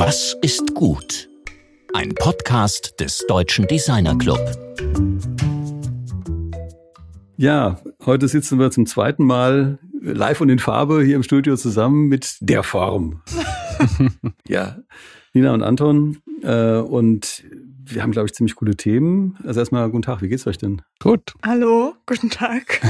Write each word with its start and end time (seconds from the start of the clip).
Was 0.00 0.36
ist 0.42 0.76
gut? 0.76 1.28
Ein 1.92 2.14
Podcast 2.14 3.00
des 3.00 3.26
Deutschen 3.26 3.66
Designer 3.66 4.16
Club. 4.16 4.38
Ja, 7.36 7.80
heute 8.06 8.28
sitzen 8.28 8.60
wir 8.60 8.70
zum 8.70 8.86
zweiten 8.86 9.24
Mal 9.24 9.80
live 10.00 10.40
und 10.40 10.50
in 10.50 10.60
Farbe 10.60 11.02
hier 11.02 11.16
im 11.16 11.24
Studio 11.24 11.56
zusammen 11.56 12.06
mit 12.06 12.36
der 12.38 12.62
Form. 12.62 13.22
ja, 14.46 14.78
Nina 15.32 15.52
und 15.52 15.64
Anton. 15.64 16.18
Äh, 16.44 16.76
und 16.76 17.42
wir 17.84 18.00
haben, 18.04 18.12
glaube 18.12 18.26
ich, 18.26 18.34
ziemlich 18.34 18.54
coole 18.54 18.76
Themen. 18.76 19.36
Also 19.42 19.58
erstmal 19.58 19.90
guten 19.90 20.02
Tag, 20.02 20.22
wie 20.22 20.28
geht's 20.28 20.46
euch 20.46 20.58
denn? 20.58 20.80
Gut. 21.00 21.34
Hallo, 21.44 21.94
guten 22.06 22.30
Tag. 22.30 22.80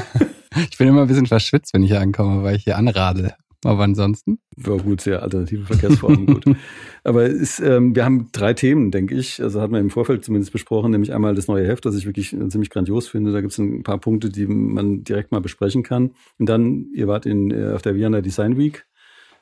ich 0.70 0.76
bin 0.76 0.86
immer 0.86 1.00
ein 1.00 1.08
bisschen 1.08 1.24
verschwitzt, 1.24 1.72
wenn 1.72 1.82
ich 1.82 1.90
hier 1.90 2.02
ankomme, 2.02 2.42
weil 2.42 2.56
ich 2.56 2.64
hier 2.64 2.76
anradel. 2.76 3.32
Aber 3.64 3.82
ansonsten? 3.82 4.38
Ja, 4.56 4.76
gut, 4.76 5.00
sehr 5.00 5.22
alternative 5.22 5.64
Verkehrsformen, 5.64 6.26
gut. 6.26 6.44
Aber 7.04 7.26
ist, 7.26 7.58
ähm, 7.58 7.94
wir 7.96 8.04
haben 8.04 8.28
drei 8.30 8.54
Themen, 8.54 8.92
denke 8.92 9.16
ich. 9.16 9.42
Also 9.42 9.60
hat 9.60 9.72
man 9.72 9.80
im 9.80 9.90
Vorfeld 9.90 10.24
zumindest 10.24 10.52
besprochen, 10.52 10.92
nämlich 10.92 11.12
einmal 11.12 11.34
das 11.34 11.48
neue 11.48 11.66
Heft, 11.66 11.84
das 11.84 11.96
ich 11.96 12.06
wirklich 12.06 12.30
ziemlich 12.48 12.70
grandios 12.70 13.08
finde. 13.08 13.32
Da 13.32 13.40
gibt 13.40 13.52
es 13.52 13.58
ein 13.58 13.82
paar 13.82 13.98
Punkte, 13.98 14.28
die 14.28 14.46
man 14.46 15.02
direkt 15.02 15.32
mal 15.32 15.40
besprechen 15.40 15.82
kann. 15.82 16.12
Und 16.38 16.48
dann, 16.48 16.86
ihr 16.94 17.08
wart 17.08 17.26
in, 17.26 17.50
äh, 17.50 17.72
auf 17.72 17.82
der 17.82 17.96
Vienna 17.96 18.20
Design 18.20 18.56
Week. 18.56 18.86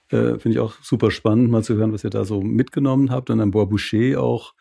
Äh, 0.09 0.39
finde 0.39 0.51
ich 0.51 0.59
auch 0.61 0.75
super 0.83 1.11
spannend, 1.11 1.51
mal 1.51 1.65
zu 1.65 1.75
hören, 1.75 1.93
was 1.93 2.05
ihr 2.05 2.11
da 2.11 2.25
so 2.25 2.41
mitgenommen 2.41 3.11
habt. 3.11 3.29
Und 3.29 3.39
dann 3.39 3.51
Bois 3.51 3.67
Boucher 3.67 4.23
auch. 4.23 4.55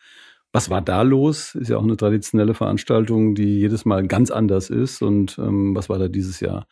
Was 0.52 0.70
war 0.70 0.80
da 0.80 1.02
los? 1.02 1.54
Ist 1.54 1.68
ja 1.68 1.76
auch 1.76 1.82
eine 1.82 1.96
traditionelle 1.96 2.54
Veranstaltung, 2.54 3.34
die 3.34 3.58
jedes 3.58 3.84
Mal 3.84 4.06
ganz 4.06 4.30
anders 4.30 4.70
ist. 4.70 5.02
Und 5.02 5.38
ähm, 5.38 5.74
was 5.74 5.88
war 5.88 5.98
da 5.98 6.08
dieses 6.08 6.40
Jahr? 6.40 6.66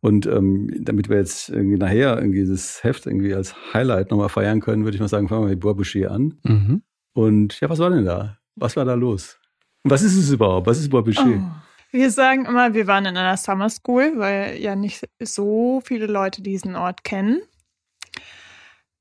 Und 0.00 0.26
ähm, 0.26 0.70
damit 0.78 1.08
wir 1.08 1.16
jetzt 1.16 1.48
irgendwie 1.48 1.78
nachher 1.78 2.16
irgendwie 2.16 2.40
dieses 2.40 2.84
Heft 2.84 3.06
irgendwie 3.06 3.34
als 3.34 3.54
Highlight 3.72 4.10
nochmal 4.10 4.28
feiern 4.28 4.60
können, 4.60 4.84
würde 4.84 4.94
ich 4.94 5.00
mal 5.00 5.08
sagen, 5.08 5.28
fangen 5.28 5.44
wir 5.44 5.50
mit 5.50 5.60
Bois 5.60 5.74
Boucher 5.74 6.10
an. 6.10 6.38
Mhm. 6.42 6.82
Und 7.14 7.60
ja, 7.60 7.70
was 7.70 7.78
war 7.78 7.90
denn 7.90 8.04
da? 8.04 8.38
Was 8.56 8.76
war 8.76 8.84
da 8.84 8.94
los? 8.94 9.38
Und 9.82 9.90
was 9.90 10.02
ist 10.02 10.16
es 10.16 10.30
überhaupt? 10.30 10.66
Was 10.66 10.78
ist 10.78 10.90
Bois 10.90 11.02
Boucher? 11.02 11.26
Oh. 11.26 11.66
Wir 11.92 12.10
sagen 12.10 12.44
immer, 12.44 12.74
wir 12.74 12.86
waren 12.86 13.06
in 13.06 13.16
einer 13.16 13.36
Summer 13.36 13.70
School, 13.70 14.14
weil 14.16 14.58
ja 14.58 14.76
nicht 14.76 15.06
so 15.22 15.80
viele 15.84 16.06
Leute 16.06 16.42
diesen 16.42 16.76
Ort 16.76 17.04
kennen. 17.04 17.40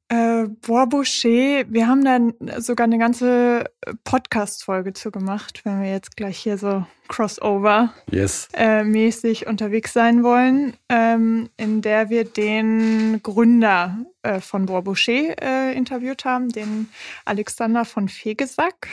Äh, 0.08 0.46
Bois 0.62 0.86
Boucher, 0.86 1.66
wir 1.68 1.88
haben 1.88 2.06
da 2.06 2.62
sogar 2.62 2.86
eine 2.86 3.00
ganze 3.00 3.72
Podcast-Folge 4.04 4.94
zu 4.94 5.10
gemacht, 5.10 5.62
wenn 5.64 5.82
wir 5.82 5.90
jetzt 5.90 6.16
gleich 6.16 6.38
hier 6.38 6.60
so 6.60 6.86
Crossover 7.08 7.92
yes. 8.12 8.48
äh, 8.54 8.84
mäßig 8.84 9.48
unterwegs 9.48 9.94
sein 9.94 10.24
wollen, 10.24 10.78
ähm, 10.90 11.50
in 11.58 11.82
der 11.82 12.10
wir 12.12 12.24
den 12.24 13.20
Gründer 13.24 14.06
äh, 14.22 14.42
von 14.42 14.68
Bois 14.68 14.82
Boucher 14.82 15.42
äh, 15.42 15.76
interviewt 15.76 16.24
haben, 16.24 16.50
den 16.50 16.90
Alexander 17.26 17.84
von 17.84 18.08
Fegesack. 18.08 18.88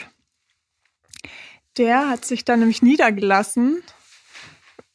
Der 1.77 2.09
hat 2.09 2.25
sich 2.25 2.43
dann 2.43 2.59
nämlich 2.59 2.81
niedergelassen 2.81 3.83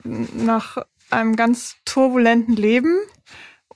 nach 0.02 0.78
einem 1.10 1.36
ganz 1.36 1.76
turbulenten 1.84 2.56
Leben 2.56 2.98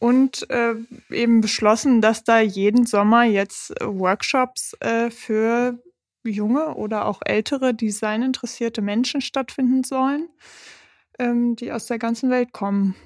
und 0.02 0.50
äh, 0.50 0.74
eben 1.10 1.40
beschlossen, 1.40 2.00
dass 2.00 2.24
da 2.24 2.40
jeden 2.40 2.86
Sommer 2.86 3.22
jetzt 3.22 3.70
äh, 3.80 3.86
Workshops 3.86 4.76
äh, 4.80 5.10
für 5.10 5.78
junge 6.24 6.74
oder 6.74 7.06
auch 7.06 7.20
ältere 7.24 7.72
designinteressierte 7.72 8.82
Menschen 8.82 9.20
stattfinden 9.20 9.84
sollen, 9.84 10.28
ähm, 11.20 11.54
die 11.54 11.70
aus 11.70 11.86
der 11.86 12.00
ganzen 12.00 12.30
Welt 12.30 12.52
kommen. 12.52 12.96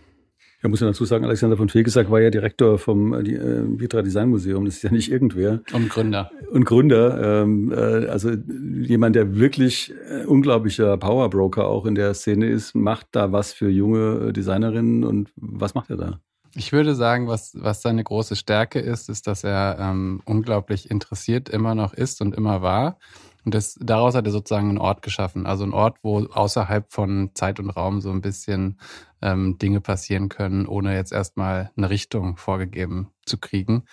Ja, 0.63 0.71
muss 0.71 0.81
ja 0.81 0.87
dazu 0.87 1.05
sagen, 1.05 1.27
Alexander 1.27 1.59
von 1.59 1.69
Fegesack 1.69 2.11
war 2.11 2.23
ja 2.23 2.31
Direktor 2.31 2.79
vom 2.79 3.13
äh, 3.13 3.19
äh, 3.19 3.79
Vitra 3.79 4.01
Design 4.01 4.31
Museum. 4.31 4.65
Das 4.65 4.77
ist 4.77 4.83
ja 4.83 4.91
nicht 4.91 5.13
irgendwer. 5.13 5.61
Und 5.75 5.91
Gründer. 5.91 6.31
Und 6.51 6.65
Gründer. 6.65 7.43
Ähm, 7.43 7.73
äh, 7.73 8.07
also 8.07 8.31
jemand, 8.31 9.17
der 9.17 9.37
wirklich 9.37 9.93
äh, 10.11 10.25
unglaublicher 10.25 10.97
Powerbroker 10.97 11.67
auch 11.67 11.85
in 11.85 11.95
der 11.95 12.15
Szene 12.15 12.49
ist, 12.49 12.75
macht 12.75 13.09
da 13.13 13.33
was 13.33 13.53
für 13.53 13.69
junge 13.69 14.33
Designerinnen 14.33 15.05
und 15.05 15.31
was 15.37 15.75
macht 15.75 15.91
er 15.91 15.99
da? 15.99 16.21
Ich 16.57 16.73
würde 16.73 16.95
sagen, 16.95 17.29
was, 17.29 17.53
was 17.55 17.83
seine 17.83 18.03
große 18.03 18.35
Stärke 18.35 18.79
ist, 18.79 19.11
ist, 19.11 19.27
dass 19.27 19.45
er 19.45 19.77
ähm, 19.79 20.23
unglaublich 20.25 20.91
interessiert 20.91 21.51
immer 21.51 21.75
noch 21.75 21.93
ist 21.93 22.23
und 22.23 22.35
immer 22.35 22.63
war. 22.63 22.99
Und 23.45 23.55
das, 23.55 23.79
daraus 23.81 24.15
hat 24.15 24.25
er 24.25 24.33
sozusagen 24.33 24.71
einen 24.71 24.79
Ort 24.79 25.03
geschaffen. 25.03 25.47
Also 25.47 25.65
einen 25.65 25.75
Ort, 25.75 25.99
wo 26.03 26.19
außerhalb 26.25 26.91
von 26.91 27.31
Zeit 27.35 27.61
und 27.61 27.69
Raum 27.69 28.01
so 28.01 28.11
ein 28.11 28.23
bisschen 28.23 28.81
ähm, 29.21 29.59
Dinge 29.59 29.83
passieren 29.83 30.31
können, 30.31 30.67
ohne 30.67 30.95
jetzt 30.95 31.13
erstmal 31.13 31.71
eine 31.77 31.91
Richtung 31.91 32.39
vorgegeben 32.39 33.11
zu 33.27 33.37
kriegen. 33.37 33.85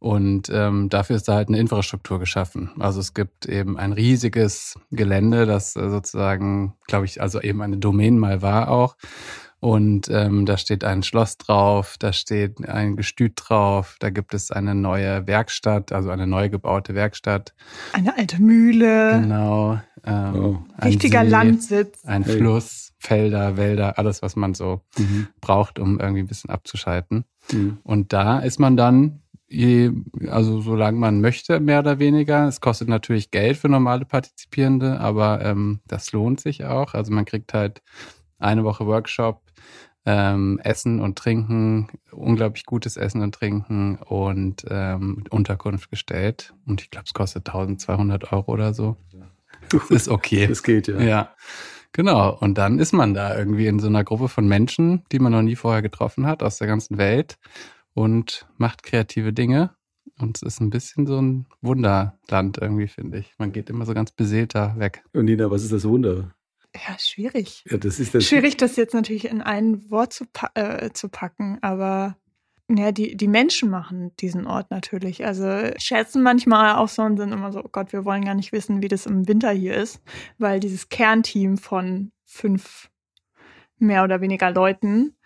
Und 0.00 0.48
ähm, 0.50 0.88
dafür 0.88 1.16
ist 1.16 1.28
da 1.28 1.34
halt 1.34 1.48
eine 1.48 1.58
Infrastruktur 1.58 2.18
geschaffen. 2.18 2.70
Also 2.78 3.00
es 3.00 3.14
gibt 3.14 3.46
eben 3.46 3.76
ein 3.76 3.92
riesiges 3.92 4.78
Gelände, 4.90 5.44
das 5.44 5.76
äh, 5.76 5.90
sozusagen, 5.90 6.74
glaube 6.86 7.04
ich, 7.04 7.20
also 7.20 7.40
eben 7.40 7.60
eine 7.62 7.78
Domain 7.78 8.18
mal 8.18 8.40
war 8.40 8.70
auch. 8.70 8.96
Und 9.60 10.08
ähm, 10.08 10.46
da 10.46 10.56
steht 10.56 10.84
ein 10.84 11.02
Schloss 11.02 11.36
drauf, 11.36 11.96
da 11.98 12.12
steht 12.12 12.68
ein 12.68 12.96
Gestüt 12.96 13.32
drauf, 13.36 13.96
da 13.98 14.10
gibt 14.10 14.32
es 14.32 14.52
eine 14.52 14.74
neue 14.74 15.26
Werkstatt, 15.26 15.90
also 15.90 16.10
eine 16.10 16.28
neu 16.28 16.48
gebaute 16.48 16.94
Werkstatt. 16.94 17.54
Eine 17.92 18.16
alte 18.16 18.40
Mühle. 18.40 19.20
Genau. 19.20 19.80
Ähm, 20.04 20.34
oh. 20.34 20.84
Richtiger 20.84 21.24
See, 21.24 21.30
Landsitz. 21.30 22.04
Ein 22.04 22.22
hey. 22.22 22.36
Fluss, 22.36 22.92
Felder, 23.00 23.56
Wälder, 23.56 23.98
alles, 23.98 24.22
was 24.22 24.36
man 24.36 24.54
so 24.54 24.82
mhm. 24.96 25.26
braucht, 25.40 25.80
um 25.80 25.98
irgendwie 25.98 26.22
ein 26.22 26.28
bisschen 26.28 26.50
abzuschalten. 26.50 27.24
Mhm. 27.52 27.78
Und 27.82 28.12
da 28.12 28.38
ist 28.38 28.60
man 28.60 28.76
dann 28.76 29.22
Je, 29.50 29.90
also 30.28 30.60
solange 30.60 30.98
man 30.98 31.22
möchte, 31.22 31.58
mehr 31.58 31.78
oder 31.78 31.98
weniger. 31.98 32.46
Es 32.46 32.60
kostet 32.60 32.88
natürlich 32.88 33.30
Geld 33.30 33.56
für 33.56 33.70
normale 33.70 34.04
Partizipierende, 34.04 35.00
aber 35.00 35.42
ähm, 35.42 35.80
das 35.86 36.12
lohnt 36.12 36.38
sich 36.38 36.66
auch. 36.66 36.92
Also 36.92 37.14
man 37.14 37.24
kriegt 37.24 37.54
halt 37.54 37.80
eine 38.38 38.64
Woche 38.64 38.86
Workshop, 38.86 39.40
ähm, 40.10 40.58
Essen 40.64 41.00
und 41.00 41.18
Trinken, 41.18 41.88
unglaublich 42.10 42.64
gutes 42.64 42.96
Essen 42.96 43.20
und 43.20 43.34
Trinken 43.34 43.96
und 43.96 44.64
ähm, 44.70 45.24
Unterkunft 45.28 45.90
gestellt. 45.90 46.54
Und 46.66 46.80
ich 46.80 46.90
glaube, 46.90 47.04
es 47.04 47.12
kostet 47.12 47.46
1200 47.46 48.32
Euro 48.32 48.50
oder 48.50 48.72
so. 48.72 48.96
Das 49.68 49.90
ist 49.90 50.08
okay. 50.08 50.46
Das 50.46 50.62
geht, 50.62 50.88
ja. 50.88 50.98
Ja. 50.98 51.34
Genau. 51.92 52.34
Und 52.38 52.56
dann 52.56 52.78
ist 52.78 52.94
man 52.94 53.12
da 53.12 53.36
irgendwie 53.36 53.66
in 53.66 53.80
so 53.80 53.88
einer 53.88 54.02
Gruppe 54.02 54.28
von 54.28 54.48
Menschen, 54.48 55.04
die 55.12 55.18
man 55.18 55.32
noch 55.32 55.42
nie 55.42 55.56
vorher 55.56 55.82
getroffen 55.82 56.26
hat, 56.26 56.42
aus 56.42 56.56
der 56.56 56.68
ganzen 56.68 56.96
Welt 56.96 57.36
und 57.92 58.46
macht 58.56 58.82
kreative 58.82 59.34
Dinge. 59.34 59.74
Und 60.18 60.38
es 60.38 60.42
ist 60.42 60.60
ein 60.60 60.70
bisschen 60.70 61.06
so 61.06 61.20
ein 61.20 61.44
Wunderland 61.60 62.56
irgendwie, 62.58 62.88
finde 62.88 63.18
ich. 63.18 63.34
Man 63.36 63.52
geht 63.52 63.68
immer 63.68 63.84
so 63.84 63.92
ganz 63.92 64.10
beseelter 64.10 64.74
weg. 64.78 65.04
Und 65.12 65.26
Nina, 65.26 65.50
was 65.50 65.64
ist 65.64 65.72
das 65.72 65.84
Wunder? 65.84 66.34
Ja, 66.74 66.98
schwierig. 66.98 67.64
Ja, 67.68 67.78
das 67.78 67.98
ist 67.98 68.14
das 68.14 68.26
schwierig, 68.26 68.56
das 68.56 68.76
jetzt 68.76 68.94
natürlich 68.94 69.26
in 69.26 69.40
ein 69.42 69.90
Wort 69.90 70.12
zu, 70.12 70.26
pa 70.26 70.50
äh, 70.54 70.92
zu 70.92 71.08
packen, 71.08 71.58
aber 71.62 72.16
ja, 72.70 72.92
die, 72.92 73.16
die 73.16 73.28
Menschen 73.28 73.70
machen 73.70 74.14
diesen 74.18 74.46
Ort 74.46 74.70
natürlich. 74.70 75.24
Also 75.24 75.70
schätzen 75.78 76.22
manchmal 76.22 76.76
auch 76.76 76.88
so 76.88 77.02
und 77.02 77.16
sind 77.16 77.32
immer 77.32 77.50
so, 77.50 77.64
oh 77.64 77.68
Gott, 77.72 77.92
wir 77.94 78.04
wollen 78.04 78.24
gar 78.24 78.34
nicht 78.34 78.52
wissen, 78.52 78.82
wie 78.82 78.88
das 78.88 79.06
im 79.06 79.26
Winter 79.26 79.50
hier 79.50 79.74
ist, 79.74 80.02
weil 80.36 80.60
dieses 80.60 80.90
Kernteam 80.90 81.56
von 81.56 82.12
fünf 82.26 82.90
mehr 83.78 84.04
oder 84.04 84.20
weniger 84.20 84.50
Leuten 84.50 85.16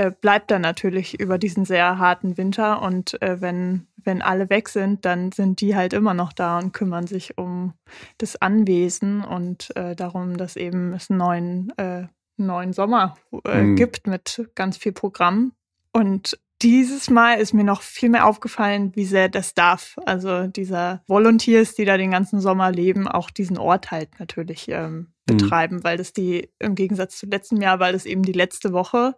äh, 0.00 0.10
bleibt 0.10 0.50
dann 0.50 0.62
natürlich 0.62 1.20
über 1.20 1.36
diesen 1.36 1.66
sehr 1.66 1.98
harten 1.98 2.38
Winter 2.38 2.80
und 2.80 3.20
äh, 3.20 3.42
wenn 3.42 3.86
wenn 4.02 4.22
alle 4.22 4.48
weg 4.48 4.70
sind, 4.70 5.04
dann 5.04 5.30
sind 5.30 5.60
die 5.60 5.76
halt 5.76 5.92
immer 5.92 6.14
noch 6.14 6.32
da 6.32 6.58
und 6.58 6.72
kümmern 6.72 7.06
sich 7.06 7.36
um 7.36 7.74
das 8.16 8.40
Anwesen 8.40 9.22
und 9.22 9.76
äh, 9.76 9.94
darum, 9.94 10.38
dass 10.38 10.56
eben 10.56 10.94
es 10.94 11.10
einen 11.10 11.18
neuen, 11.18 11.72
äh, 11.76 12.06
neuen 12.38 12.72
Sommer 12.72 13.18
äh, 13.44 13.60
mhm. 13.60 13.76
gibt 13.76 14.06
mit 14.06 14.48
ganz 14.54 14.78
viel 14.78 14.92
Programm. 14.92 15.52
Und 15.92 16.38
dieses 16.62 17.10
Mal 17.10 17.34
ist 17.34 17.52
mir 17.52 17.64
noch 17.64 17.82
viel 17.82 18.08
mehr 18.08 18.26
aufgefallen, 18.26 18.92
wie 18.94 19.04
sehr 19.04 19.28
das 19.28 19.52
darf. 19.52 19.98
Also 20.06 20.46
dieser 20.46 21.02
Volunteers, 21.06 21.74
die 21.74 21.84
da 21.84 21.98
den 21.98 22.10
ganzen 22.10 22.40
Sommer 22.40 22.70
leben, 22.70 23.06
auch 23.06 23.28
diesen 23.28 23.58
Ort 23.58 23.90
halt 23.90 24.18
natürlich 24.18 24.68
ähm, 24.68 24.96
mhm. 24.96 25.06
betreiben, 25.26 25.76
mhm. 25.76 25.84
weil 25.84 25.96
das 25.96 26.12
die, 26.12 26.50
im 26.58 26.74
Gegensatz 26.74 27.18
zu 27.18 27.26
letztem 27.26 27.60
Jahr, 27.60 27.80
weil 27.80 27.92
das 27.92 28.06
eben 28.06 28.22
die 28.22 28.32
letzte 28.32 28.72
Woche 28.72 29.16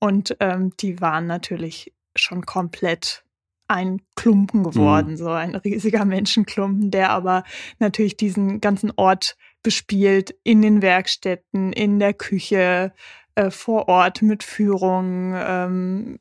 und 0.00 0.36
ähm, 0.40 0.72
die 0.80 1.00
waren 1.00 1.26
natürlich 1.26 1.92
schon 2.16 2.46
komplett 2.46 3.24
ein 3.66 4.02
Klumpen 4.14 4.62
geworden, 4.62 5.12
mhm. 5.12 5.16
so 5.16 5.30
ein 5.30 5.54
riesiger 5.54 6.04
Menschenklumpen, 6.04 6.90
der 6.90 7.10
aber 7.10 7.44
natürlich 7.78 8.16
diesen 8.16 8.60
ganzen 8.60 8.92
Ort 8.96 9.36
bespielt, 9.62 10.34
in 10.44 10.60
den 10.60 10.82
Werkstätten, 10.82 11.72
in 11.72 11.98
der 11.98 12.12
Küche, 12.12 12.92
äh, 13.36 13.50
vor 13.50 13.88
Ort 13.88 14.22
mit 14.22 14.44
Führung, 14.44 15.34
ähm, 15.34 16.18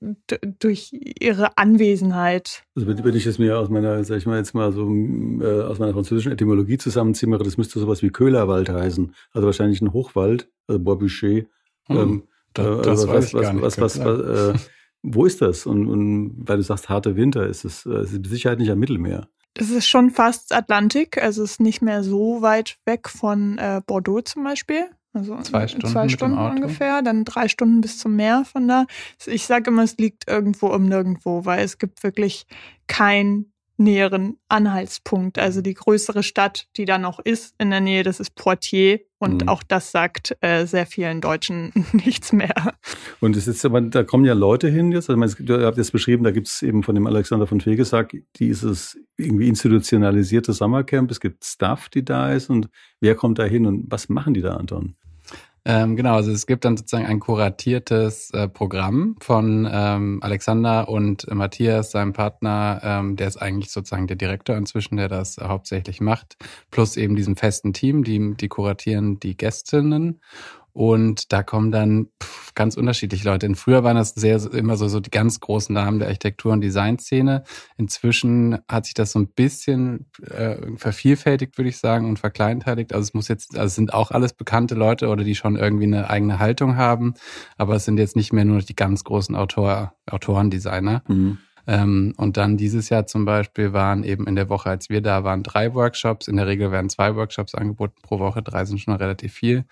durch 0.60 0.90
ihre 1.20 1.58
Anwesenheit. 1.58 2.64
Also 2.76 2.88
wenn 2.88 3.16
ich 3.16 3.28
es 3.28 3.38
mir 3.38 3.60
aus 3.60 3.70
meiner, 3.70 4.04
sag 4.04 4.18
ich 4.18 4.26
mal 4.26 4.38
jetzt 4.38 4.56
mal 4.56 4.72
so 4.72 4.90
äh, 4.90 5.62
aus 5.62 5.78
meiner 5.78 5.94
französischen 5.94 6.32
Etymologie 6.32 6.80
zusammenzimmere, 6.80 7.44
das 7.44 7.58
müsste 7.58 7.80
sowas 7.80 8.02
wie 8.02 8.10
Köhlerwald 8.10 8.70
heißen. 8.70 9.14
Also 9.32 9.46
wahrscheinlich 9.46 9.82
ein 9.82 9.94
Hochwald, 9.94 10.50
also 10.68 10.80
Bois 10.80 10.96
Boucher. 10.96 11.44
Hm, 11.86 11.98
ähm, 11.98 12.24
das, 12.54 12.82
das 12.82 13.04
äh, 13.04 13.08
was, 13.08 13.34
was, 13.34 13.62
was, 13.62 13.80
was, 13.80 14.00
was, 14.00 14.56
äh, 14.56 14.60
wo 15.04 15.26
ist 15.26 15.42
das? 15.42 15.66
Und, 15.66 15.88
und 15.88 16.36
weil 16.38 16.58
du 16.58 16.64
sagst, 16.64 16.90
harte 16.90 17.16
Winter, 17.16 17.46
ist 17.48 17.66
es, 17.66 17.86
äh, 17.86 18.04
ist 18.04 18.14
es 18.14 18.30
sicher 18.30 18.56
nicht 18.56 18.72
am 18.72 18.80
Mittelmeer. 18.80 19.28
Das 19.56 19.70
ist 19.70 19.88
schon 19.88 20.10
fast 20.10 20.54
Atlantik, 20.54 21.22
also 21.22 21.44
es 21.44 21.52
ist 21.52 21.60
nicht 21.60 21.82
mehr 21.82 22.04
so 22.04 22.42
weit 22.42 22.80
weg 22.86 23.08
von 23.08 23.58
äh, 23.60 23.82
Bordeaux 23.86 24.22
zum 24.22 24.44
Beispiel. 24.44 24.86
Also 25.14 25.40
zwei 25.42 25.68
Stunden, 25.68 25.88
zwei 25.88 26.10
Stunden 26.10 26.40
ungefähr, 26.40 27.04
dann 27.04 27.24
drei 27.24 27.48
Stunden 27.48 27.82
bis 27.82 28.00
zum 28.00 28.16
Meer 28.16 28.46
von 28.46 28.68
da. 28.68 28.88
Ich 29.28 29.46
sage 29.46 29.70
immer, 29.70 29.84
es 29.84 29.98
liegt 29.98 30.28
irgendwo 30.28 30.68
um 30.70 30.86
nirgendwo, 30.86 31.46
weil 31.46 31.64
es 31.64 31.78
gibt 31.78 32.02
wirklich 32.02 32.48
kein 32.88 33.53
näheren 33.78 34.38
Anhaltspunkt. 34.48 35.40
Also 35.40 35.62
die 35.62 35.74
größere 35.74 36.24
Stadt, 36.24 36.68
die 36.78 36.86
da 36.86 36.98
noch 36.98 37.20
ist 37.20 37.56
in 37.58 37.70
der 37.70 37.82
Nähe, 37.82 38.04
das 38.04 38.20
ist 38.20 38.36
Poitiers. 38.36 39.00
Und 39.20 39.44
mhm. 39.44 39.48
auch 39.48 39.64
das 39.64 39.92
sagt 39.92 40.36
äh, 40.42 40.66
sehr 40.66 40.86
vielen 40.86 41.22
Deutschen 41.22 41.72
nichts 41.94 42.34
mehr. 42.34 42.74
Und 43.22 43.38
es 43.38 43.48
ist 43.48 43.64
aber, 43.64 43.80
da 43.80 44.04
kommen 44.04 44.26
ja 44.26 44.34
Leute 44.34 44.68
hin 44.68 44.92
jetzt. 44.92 45.10
Also, 45.10 45.44
ihr 45.44 45.66
habt 45.66 45.78
jetzt 45.78 45.94
beschrieben, 45.94 46.26
da 46.26 46.32
gibt 46.32 46.48
es 46.48 46.62
eben 46.62 46.84
von 46.84 46.94
dem 46.94 47.08
Alexander 47.08 47.48
von 47.48 47.62
Fegesack 47.62 48.16
dieses 48.36 49.00
irgendwie 49.16 49.48
institutionalisierte 49.48 50.52
Sommercamp. 50.52 51.10
Es 51.10 51.22
gibt 51.22 51.46
Staff, 51.46 51.88
die 51.88 52.04
da 52.04 52.34
ist. 52.34 52.50
Und 52.50 52.70
wer 53.00 53.16
kommt 53.16 53.40
da 53.40 53.46
hin 53.46 53.66
und 53.66 53.86
was 53.90 54.10
machen 54.10 54.34
die 54.34 54.42
da, 54.42 54.56
Anton? 54.56 54.96
Ähm, 55.66 55.96
genau, 55.96 56.16
also 56.16 56.32
es 56.32 56.46
gibt 56.46 56.66
dann 56.66 56.76
sozusagen 56.76 57.06
ein 57.06 57.22
kuratiertes 57.22 58.32
äh, 58.32 58.50
Programm 58.50 59.16
von 59.22 59.68
ähm, 59.72 60.20
Alexander 60.22 60.90
und 60.90 61.26
äh, 61.30 61.36
Matthias, 61.36 61.92
seinem 61.92 62.12
Partner, 62.12 62.82
ähm, 62.84 63.16
der 63.16 63.28
ist 63.28 63.38
eigentlich 63.38 63.72
sozusagen 63.72 64.08
der 64.08 64.18
Direktor 64.18 64.58
inzwischen, 64.58 64.98
der 64.98 65.08
das 65.08 65.38
hauptsächlich 65.38 66.02
macht, 66.02 66.36
plus 66.70 66.98
eben 66.98 67.16
diesem 67.16 67.38
festen 67.38 67.72
Team, 67.72 68.04
die, 68.04 68.36
die 68.36 68.50
kuratieren 68.50 69.20
die 69.22 69.38
Gästinnen. 69.38 70.20
Und 70.74 71.32
da 71.32 71.44
kommen 71.44 71.72
dann 71.72 72.08
pff, 72.22 72.54
ganz 72.56 72.78
unterschiedliche 72.78 73.28
Leute. 73.28 73.46
In 73.46 73.56
früher 73.56 73.84
waren 73.84 73.96
das 73.96 74.10
sehr 74.10 74.42
immer 74.54 74.76
so, 74.76 74.88
so 74.88 75.00
die 75.00 75.12
ganz 75.12 75.40
großen 75.40 75.74
Namen 75.74 76.00
der 76.00 76.08
Architektur- 76.08 76.52
und 76.52 76.62
Designszene. 76.62 77.44
Inzwischen 77.78 78.58
hat 78.68 78.86
sich 78.86 78.94
das 78.94 79.12
so 79.12 79.20
ein 79.20 79.28
bisschen 79.28 80.08
äh, 80.22 80.58
vervielfältigt, 80.78 81.58
würde 81.58 81.70
ich 81.70 81.78
sagen, 81.78 82.10
und 82.10 82.20
verkleinteiligt. 82.20 82.94
Also 82.94 83.04
es 83.04 83.14
muss 83.14 83.28
jetzt, 83.28 83.56
also 83.56 83.68
es 83.68 83.76
sind 83.76 83.94
auch 83.94 84.12
alles 84.12 84.34
bekannte 84.34 84.76
Leute 84.76 85.10
oder 85.10 85.24
die 85.24 85.36
schon 85.36 85.56
irgendwie 85.56 85.86
eine 85.86 86.10
eigene 86.10 86.40
Haltung 86.40 86.76
haben, 86.76 87.14
aber 87.58 87.76
es 87.76 87.86
sind 87.86 87.98
jetzt 87.98 88.16
nicht 88.16 88.34
mehr 88.34 88.46
nur 88.46 88.60
die 88.60 88.76
ganz 88.76 89.04
großen 89.04 89.36
Autor, 89.36 89.94
Autoren, 90.10 90.50
Designer. 90.50 91.04
Mhm. 91.08 91.38
Ähm, 91.66 92.14
und 92.18 92.38
dann 92.38 92.58
dieses 92.58 92.90
Jahr 92.90 93.06
zum 93.08 93.26
Beispiel 93.26 93.72
waren 93.72 94.04
eben 94.04 94.28
in 94.28 94.36
der 94.36 94.50
Woche, 94.50 94.70
als 94.70 94.90
wir 94.90 95.02
da 95.02 95.24
waren, 95.24 95.44
drei 95.44 95.74
Workshops. 95.74 96.28
In 96.28 96.36
der 96.36 96.48
Regel 96.48 96.72
werden 96.72 96.90
zwei 96.90 97.16
Workshops 97.16 97.56
angeboten 97.56 97.96
pro 98.02 98.20
Woche. 98.20 98.42
Drei 98.42 98.66
sind 98.66 98.80
schon 98.80 98.96
relativ 98.96 99.34
viel. 99.34 99.66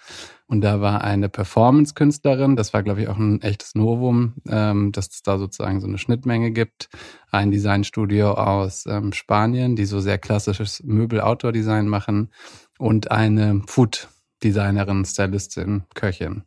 Und 0.48 0.62
da 0.62 0.82
war 0.82 1.04
eine 1.04 1.30
Performance-Künstlerin. 1.30 2.56
Das 2.56 2.74
war, 2.74 2.84
glaube 2.84 3.02
ich, 3.02 3.08
auch 3.08 3.18
ein 3.18 3.42
echtes 3.42 3.76
Novum, 3.76 4.34
ähm, 4.48 4.92
dass 4.92 5.10
es 5.10 5.24
da 5.24 5.38
sozusagen 5.38 5.82
so 5.82 5.88
eine 5.88 5.98
Schnittmenge 5.98 6.52
gibt. 6.52 6.90
Ein 7.32 7.52
Designstudio 7.52 8.32
aus 8.34 8.86
ähm, 8.86 9.12
Spanien, 9.14 9.76
die 9.76 9.86
so 9.86 10.00
sehr 10.00 10.18
klassisches 10.18 10.82
Möbel-Outdoor-Design 10.84 11.88
machen. 11.88 12.32
Und 12.80 13.12
eine 13.12 13.62
Food-Designerin, 13.68 15.06
Stylistin, 15.06 15.84
Köchin. 15.94 16.44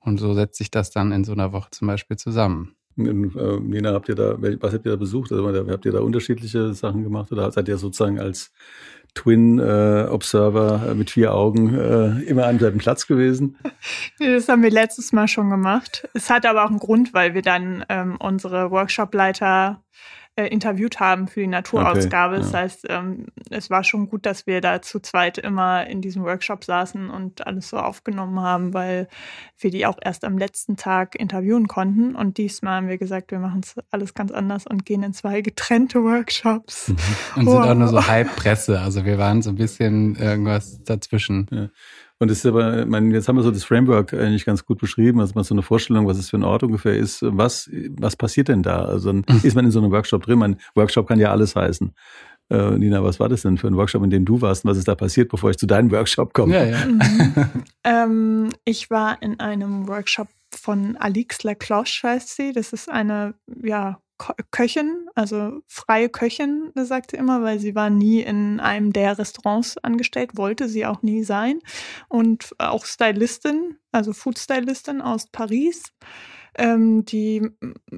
Und 0.00 0.18
so 0.18 0.32
setzt 0.32 0.56
sich 0.56 0.70
das 0.70 0.90
dann 0.90 1.12
in 1.12 1.24
so 1.24 1.32
einer 1.32 1.52
Woche 1.52 1.70
zum 1.70 1.88
Beispiel 1.88 2.16
zusammen. 2.16 2.77
In, 3.06 3.36
äh, 3.36 3.60
Nina, 3.60 3.92
habt 3.92 4.08
ihr 4.08 4.14
da, 4.14 4.36
was 4.38 4.72
habt 4.72 4.86
ihr 4.86 4.92
da 4.92 4.96
besucht? 4.96 5.32
Also, 5.32 5.70
habt 5.70 5.84
ihr 5.84 5.92
da 5.92 6.00
unterschiedliche 6.00 6.74
Sachen 6.74 7.02
gemacht 7.04 7.32
oder 7.32 7.50
seid 7.50 7.68
ihr 7.68 7.78
sozusagen 7.78 8.18
als 8.18 8.52
Twin 9.14 9.58
äh, 9.58 10.06
Observer 10.10 10.90
äh, 10.90 10.94
mit 10.94 11.10
vier 11.10 11.34
Augen 11.34 11.74
äh, 11.74 12.22
immer 12.24 12.46
an 12.46 12.58
seinem 12.58 12.78
Platz 12.78 13.06
gewesen? 13.06 13.56
Das 14.18 14.48
haben 14.48 14.62
wir 14.62 14.70
letztes 14.70 15.12
Mal 15.12 15.28
schon 15.28 15.50
gemacht. 15.50 16.08
Es 16.12 16.28
hat 16.28 16.44
aber 16.44 16.64
auch 16.64 16.70
einen 16.70 16.78
Grund, 16.78 17.14
weil 17.14 17.34
wir 17.34 17.42
dann 17.42 17.84
ähm, 17.88 18.16
unsere 18.20 18.70
Workshopleiter 18.70 19.82
äh, 20.38 20.46
interviewt 20.46 21.00
haben 21.00 21.26
für 21.26 21.40
die 21.40 21.48
Naturausgabe. 21.48 22.36
Okay, 22.36 22.44
ja. 22.44 22.52
Das 22.52 22.54
heißt, 22.54 22.86
ähm, 22.90 23.26
es 23.50 23.70
war 23.70 23.82
schon 23.82 24.08
gut, 24.08 24.24
dass 24.24 24.46
wir 24.46 24.60
da 24.60 24.80
zu 24.80 25.00
zweit 25.00 25.36
immer 25.36 25.84
in 25.88 26.00
diesem 26.00 26.22
Workshop 26.22 26.62
saßen 26.62 27.10
und 27.10 27.44
alles 27.44 27.70
so 27.70 27.76
aufgenommen 27.76 28.38
haben, 28.40 28.72
weil 28.72 29.08
wir 29.58 29.72
die 29.72 29.84
auch 29.84 29.98
erst 30.00 30.24
am 30.24 30.38
letzten 30.38 30.76
Tag 30.76 31.16
interviewen 31.16 31.66
konnten. 31.66 32.14
Und 32.14 32.38
diesmal 32.38 32.76
haben 32.76 32.88
wir 32.88 32.98
gesagt, 32.98 33.32
wir 33.32 33.40
machen 33.40 33.62
es 33.64 33.74
alles 33.90 34.14
ganz 34.14 34.30
anders 34.30 34.64
und 34.64 34.86
gehen 34.86 35.02
in 35.02 35.12
zwei 35.12 35.40
getrennte 35.40 36.04
Workshops. 36.04 36.88
Mhm. 36.88 36.96
Und 37.34 37.46
wow. 37.46 37.54
sind 37.54 37.70
auch 37.72 37.74
nur 37.74 37.88
so 37.88 38.06
Halbpresse. 38.06 38.80
Also 38.80 39.04
wir 39.04 39.18
waren 39.18 39.42
so 39.42 39.50
ein 39.50 39.56
bisschen 39.56 40.14
irgendwas 40.14 40.84
dazwischen. 40.84 41.48
Ja. 41.50 41.68
Und 42.20 42.30
es 42.30 42.38
ist 42.38 42.46
aber, 42.46 42.80
ich 42.80 42.86
meine, 42.86 43.14
jetzt 43.14 43.28
haben 43.28 43.36
wir 43.36 43.42
so 43.42 43.50
das 43.50 43.64
Framework 43.64 44.12
eigentlich 44.12 44.44
ganz 44.44 44.64
gut 44.64 44.78
beschrieben, 44.78 45.20
also 45.20 45.34
man 45.34 45.44
so 45.44 45.54
eine 45.54 45.62
Vorstellung, 45.62 46.06
was 46.08 46.18
es 46.18 46.30
für 46.30 46.36
ein 46.36 46.44
Ort 46.44 46.64
ungefähr 46.64 46.96
ist. 46.96 47.20
Was, 47.22 47.70
was 47.96 48.16
passiert 48.16 48.48
denn 48.48 48.62
da? 48.62 48.84
Also 48.84 49.12
dann 49.12 49.24
mhm. 49.28 49.40
ist 49.42 49.54
man 49.54 49.64
in 49.64 49.70
so 49.70 49.78
einem 49.78 49.92
Workshop 49.92 50.24
drin. 50.24 50.38
Mein 50.40 50.56
Workshop 50.74 51.06
kann 51.06 51.20
ja 51.20 51.30
alles 51.30 51.54
heißen. 51.54 51.92
Äh, 52.50 52.70
Nina, 52.78 53.04
was 53.04 53.20
war 53.20 53.28
das 53.28 53.42
denn 53.42 53.58
für 53.58 53.68
ein 53.68 53.76
Workshop, 53.76 54.02
in 54.02 54.10
dem 54.10 54.24
du 54.24 54.40
warst 54.40 54.64
und 54.64 54.70
was 54.70 54.78
ist 54.78 54.88
da 54.88 54.94
passiert, 54.94 55.28
bevor 55.28 55.50
ich 55.50 55.58
zu 55.58 55.66
deinem 55.66 55.90
Workshop 55.92 56.32
komme? 56.32 56.54
Ja, 56.54 56.64
ja. 56.64 56.86
Mhm. 56.86 57.44
ähm, 57.84 58.48
ich 58.64 58.90
war 58.90 59.22
in 59.22 59.38
einem 59.38 59.86
Workshop 59.86 60.28
von 60.50 60.96
Alix 60.96 61.42
Lacloche, 61.44 62.08
heißt 62.08 62.34
sie. 62.34 62.52
Das 62.52 62.72
ist 62.72 62.90
eine, 62.90 63.34
ja, 63.62 64.00
Köchin, 64.50 65.08
also 65.14 65.60
freie 65.66 66.08
Köchin, 66.08 66.72
sagt 66.74 67.12
sie 67.12 67.16
immer, 67.16 67.42
weil 67.42 67.58
sie 67.58 67.74
war 67.74 67.88
nie 67.88 68.20
in 68.20 68.60
einem 68.60 68.92
der 68.92 69.18
Restaurants 69.18 69.78
angestellt, 69.78 70.36
wollte 70.36 70.68
sie 70.68 70.86
auch 70.86 71.02
nie 71.02 71.22
sein. 71.22 71.60
Und 72.08 72.54
auch 72.58 72.84
Stylistin, 72.84 73.76
also 73.92 74.12
Food-Stylistin 74.12 75.00
aus 75.00 75.26
Paris, 75.28 75.84
ähm, 76.56 77.04
die, 77.04 77.48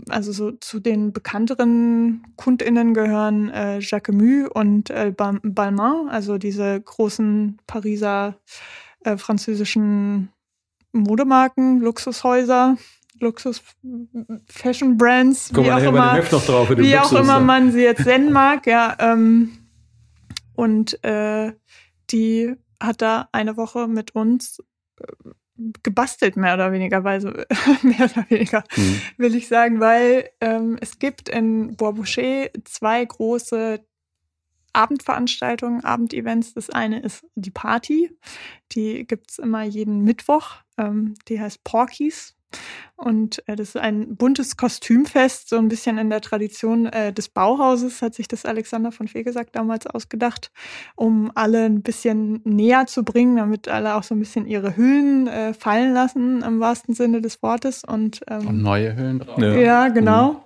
also 0.08 0.32
so 0.32 0.52
zu 0.52 0.80
den 0.80 1.12
bekannteren 1.12 2.26
KundInnen 2.36 2.94
gehören 2.94 3.48
äh, 3.48 3.78
Jacquemus 3.80 4.50
und 4.52 4.90
äh, 4.90 5.12
Balmain, 5.12 6.08
also 6.08 6.36
diese 6.36 6.80
großen 6.80 7.58
Pariser 7.66 8.36
äh, 9.04 9.16
französischen 9.16 10.30
Modemarken, 10.92 11.80
Luxushäuser, 11.80 12.76
Luxus-Fashion-Brands, 13.20 15.54
wie, 15.54 15.70
auch 15.70 15.78
immer, 15.78 16.16
wie 16.16 16.98
auch 16.98 17.12
immer 17.12 17.38
man 17.40 17.72
sie 17.72 17.82
jetzt 17.82 18.06
nennen 18.06 18.32
mag, 18.32 18.66
ja. 18.66 18.96
Ähm, 18.98 19.58
und 20.54 21.04
äh, 21.04 21.52
die 22.10 22.56
hat 22.80 23.02
da 23.02 23.28
eine 23.32 23.56
Woche 23.56 23.88
mit 23.88 24.14
uns 24.14 24.62
äh, 25.00 25.06
gebastelt, 25.82 26.36
mehr 26.36 26.54
oder 26.54 26.72
weniger, 26.72 27.04
weil 27.04 27.20
so, 27.20 27.28
mehr 27.82 28.10
oder 28.10 28.24
weniger, 28.28 28.64
mhm. 28.76 29.00
will 29.18 29.34
ich 29.34 29.48
sagen, 29.48 29.80
weil 29.80 30.30
ähm, 30.40 30.78
es 30.80 30.98
gibt 30.98 31.28
in 31.28 31.76
Bois-Boucher 31.76 32.48
zwei 32.64 33.04
große 33.04 33.84
Abendveranstaltungen, 34.72 35.84
Abendevents. 35.84 36.54
Das 36.54 36.70
eine 36.70 37.00
ist 37.00 37.26
die 37.34 37.50
Party, 37.50 38.10
die 38.72 39.06
gibt's 39.06 39.38
immer 39.38 39.64
jeden 39.64 40.02
Mittwoch, 40.02 40.56
ähm, 40.78 41.14
die 41.28 41.40
heißt 41.40 41.64
Porkies. 41.64 42.36
Und 42.96 43.46
äh, 43.48 43.56
das 43.56 43.70
ist 43.70 43.76
ein 43.78 44.16
buntes 44.16 44.56
Kostümfest, 44.56 45.48
so 45.48 45.56
ein 45.56 45.68
bisschen 45.68 45.96
in 45.96 46.10
der 46.10 46.20
Tradition 46.20 46.86
äh, 46.86 47.12
des 47.12 47.28
Bauhauses, 47.28 48.02
hat 48.02 48.14
sich 48.14 48.28
das 48.28 48.44
Alexander 48.44 48.92
von 48.92 49.08
Fegesack 49.08 49.52
damals 49.52 49.86
ausgedacht, 49.86 50.50
um 50.96 51.32
alle 51.34 51.64
ein 51.64 51.82
bisschen 51.82 52.42
näher 52.44 52.86
zu 52.86 53.02
bringen, 53.02 53.36
damit 53.36 53.68
alle 53.68 53.94
auch 53.94 54.02
so 54.02 54.14
ein 54.14 54.18
bisschen 54.18 54.46
ihre 54.46 54.76
Hüllen 54.76 55.28
äh, 55.28 55.54
fallen 55.54 55.94
lassen, 55.94 56.42
im 56.42 56.60
wahrsten 56.60 56.94
Sinne 56.94 57.22
des 57.22 57.42
Wortes. 57.42 57.84
Und, 57.84 58.20
ähm, 58.28 58.46
und 58.46 58.62
neue 58.62 58.94
Hüllen 58.96 59.20
drauf. 59.20 59.38
Ja, 59.38 59.54
ja 59.54 59.88
genau. 59.88 60.32
Mhm. 60.32 60.38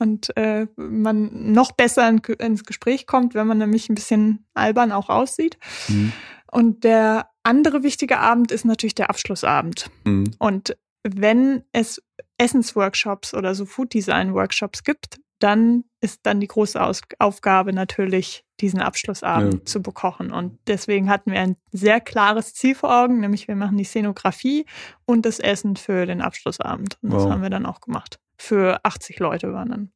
Und 0.00 0.36
äh, 0.36 0.66
man 0.76 1.52
noch 1.52 1.72
besser 1.72 2.08
in, 2.08 2.18
ins 2.38 2.64
Gespräch 2.64 3.06
kommt, 3.06 3.34
wenn 3.34 3.46
man 3.46 3.58
nämlich 3.58 3.88
ein 3.88 3.94
bisschen 3.94 4.46
albern 4.54 4.92
auch 4.92 5.08
aussieht. 5.08 5.58
Mhm. 5.88 6.12
Und 6.50 6.84
der 6.84 7.30
andere 7.42 7.82
wichtige 7.82 8.18
Abend 8.18 8.52
ist 8.52 8.64
natürlich 8.64 8.94
der 8.94 9.10
Abschlussabend. 9.10 9.90
Mhm. 10.04 10.30
Und 10.38 10.76
wenn 11.02 11.64
es 11.72 12.02
Essensworkshops 12.38 13.34
oder 13.34 13.54
so 13.54 13.66
Food 13.66 13.94
Design 13.94 14.34
Workshops 14.34 14.84
gibt, 14.84 15.20
dann 15.38 15.84
ist 16.00 16.20
dann 16.24 16.40
die 16.40 16.48
große 16.48 16.80
Aus 16.82 17.02
Aufgabe 17.18 17.72
natürlich, 17.72 18.44
diesen 18.60 18.80
Abschlussabend 18.80 19.54
ja. 19.54 19.64
zu 19.64 19.82
bekochen. 19.82 20.32
Und 20.32 20.58
deswegen 20.66 21.08
hatten 21.08 21.30
wir 21.30 21.40
ein 21.40 21.56
sehr 21.70 22.00
klares 22.00 22.54
Ziel 22.54 22.74
vor 22.74 23.02
Augen, 23.02 23.20
nämlich 23.20 23.46
wir 23.46 23.54
machen 23.54 23.76
die 23.76 23.84
Szenografie 23.84 24.66
und 25.04 25.26
das 25.26 25.38
Essen 25.38 25.76
für 25.76 26.06
den 26.06 26.20
Abschlussabend. 26.20 26.98
Und 27.02 27.12
wow. 27.12 27.22
das 27.22 27.32
haben 27.32 27.42
wir 27.42 27.50
dann 27.50 27.66
auch 27.66 27.80
gemacht. 27.80 28.18
Für 28.36 28.84
80 28.84 29.20
Leute 29.20 29.52
waren 29.52 29.68
dann. 29.70 29.92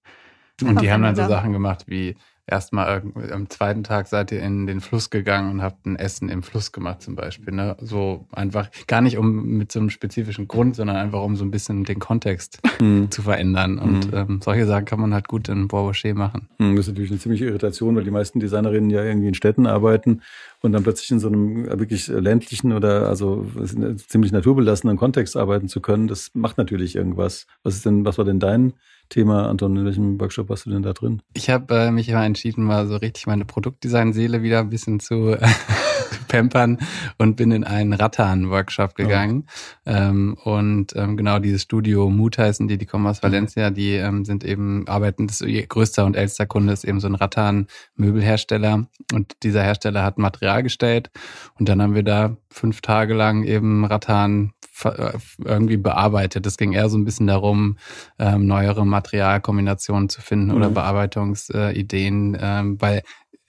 Und 0.63 0.81
die 0.81 0.93
haben 0.93 1.03
dann 1.03 1.17
so 1.17 1.27
Sachen 1.27 1.53
gemacht 1.53 1.85
wie 1.87 2.17
erstmal 2.53 3.03
am 3.33 3.49
zweiten 3.49 3.83
Tag 3.83 4.07
seid 4.07 4.31
ihr 4.31 4.43
in 4.43 4.67
den 4.67 4.81
Fluss 4.81 5.11
gegangen 5.11 5.51
und 5.51 5.63
habt 5.63 5.87
ein 5.87 5.97
Essen 5.97 6.29
im 6.29 6.43
Fluss 6.43 6.71
gemacht 6.71 7.03
zum 7.03 7.17
Beispiel. 7.17 7.55
Ne? 7.55 7.77
So 7.81 8.27
einfach, 8.31 8.69
gar 8.87 9.01
nicht 9.01 9.17
um 9.17 9.57
mit 9.57 9.73
so 9.73 9.81
einem 9.81 9.91
spezifischen 9.91 10.49
Grund, 10.49 10.77
sondern 10.77 10.97
einfach 10.97 11.23
um 11.23 11.37
so 11.37 11.45
ein 11.45 11.51
bisschen 11.51 11.85
den 11.85 11.99
Kontext 11.99 12.61
mhm. 12.81 13.11
zu 13.11 13.23
verändern. 13.23 13.79
Und 13.79 14.13
mhm. 14.13 14.17
ähm, 14.17 14.41
solche 14.45 14.67
Sachen 14.67 14.85
kann 14.85 15.01
man 15.01 15.15
halt 15.15 15.29
gut 15.29 15.49
in 15.49 15.67
Bois 15.69 15.93
machen. 16.15 16.49
Mhm, 16.59 16.77
das 16.77 16.87
ist 16.87 16.93
natürlich 16.93 17.11
eine 17.11 17.21
ziemliche 17.21 17.47
Irritation, 17.47 17.97
weil 17.97 18.05
die 18.05 18.11
meisten 18.11 18.39
Designerinnen 18.39 18.91
ja 18.91 19.03
irgendwie 19.03 19.29
in 19.29 19.35
Städten 19.35 19.67
arbeiten 19.67 20.21
und 20.61 20.73
dann 20.73 20.83
plötzlich 20.83 21.11
in 21.11 21.19
so 21.19 21.29
einem 21.29 21.67
wirklich 21.79 22.07
ländlichen 22.09 22.73
oder 22.73 23.09
also 23.09 23.47
ziemlich 24.07 24.33
naturbelassenen 24.33 24.97
Kontext 24.97 25.37
arbeiten 25.37 25.69
zu 25.69 25.81
können. 25.81 26.07
Das 26.07 26.31
macht 26.35 26.59
natürlich 26.59 26.97
irgendwas. 26.97 27.47
Was 27.63 27.75
ist 27.75 27.87
denn, 27.87 28.05
was 28.05 28.19
war 28.19 28.25
denn 28.25 28.41
dein 28.41 28.75
Thema, 29.09 29.49
Anton? 29.49 29.77
In 29.77 29.85
welchem 29.85 30.21
Workshop 30.21 30.49
warst 30.49 30.67
du 30.67 30.71
denn 30.71 30.83
da 30.83 30.93
drin? 30.93 31.21
Ich 31.35 31.51
habe 31.51 31.75
äh, 31.75 31.91
mich 31.91 32.09
immer 32.09 32.25
entschieden, 32.25 32.42
mal 32.65 32.87
so 32.87 32.97
richtig 32.97 33.27
meine 33.27 33.45
Produktdesign-Seele 33.45 34.43
wieder 34.43 34.61
ein 34.61 34.71
bisschen 34.71 35.01
zu 35.01 35.37
pampern 36.33 36.79
und 37.19 37.37
bin 37.37 37.53
in 37.53 37.65
einen 37.65 37.93
Rattan-Workshop 37.93 38.95
gegangen. 38.95 39.45
Oh. 39.87 39.91
Ähm, 39.91 40.37
und 40.45 40.97
ähm, 40.97 41.17
genau 41.17 41.39
dieses 41.39 41.63
Studio 41.63 42.09
Mut 42.09 42.39
heißen 42.39 42.67
die, 42.69 42.79
die 42.79 42.87
kommen 42.87 43.07
aus 43.07 43.23
mhm. 43.23 43.27
Valencia, 43.27 43.71
die 43.71 43.93
ähm, 43.93 44.25
sind 44.25 44.45
eben, 44.45 44.89
arbeiten, 44.89 45.27
das 45.27 45.43
ihr 45.43 45.67
größter 45.67 46.07
und 46.07 46.17
ältester 46.17 46.47
Kunde 46.47 46.73
ist 46.73 46.85
eben 46.85 47.01
so 47.01 47.07
ein 47.09 47.15
Rattan-Möbelhersteller. 47.15 48.87
Und 49.13 49.37
dieser 49.43 49.63
Hersteller 49.63 50.03
hat 50.03 50.19
Material 50.19 50.63
gestellt. 50.63 51.11
Und 51.59 51.69
dann 51.69 51.83
haben 51.83 51.95
wir 51.95 52.03
da 52.03 52.37
fünf 52.51 52.81
Tage 52.81 53.15
lang 53.15 53.45
eben 53.45 53.85
Rattan 53.85 54.53
äh, 54.85 55.13
irgendwie 55.45 55.77
bearbeitet. 55.77 56.47
Es 56.47 56.57
ging 56.57 56.73
eher 56.73 56.89
so 56.89 56.97
ein 56.97 57.05
bisschen 57.05 57.27
darum, 57.27 57.77
ähm, 58.19 58.47
neuere 58.47 58.87
Materialkombinationen 58.87 60.09
zu 60.09 60.23
finden 60.23 60.47
mhm. 60.47 60.57
oder 60.57 60.71
Bearbeitungsideen, 60.71 62.39
ähm, 62.41 62.81
weil 62.81 63.03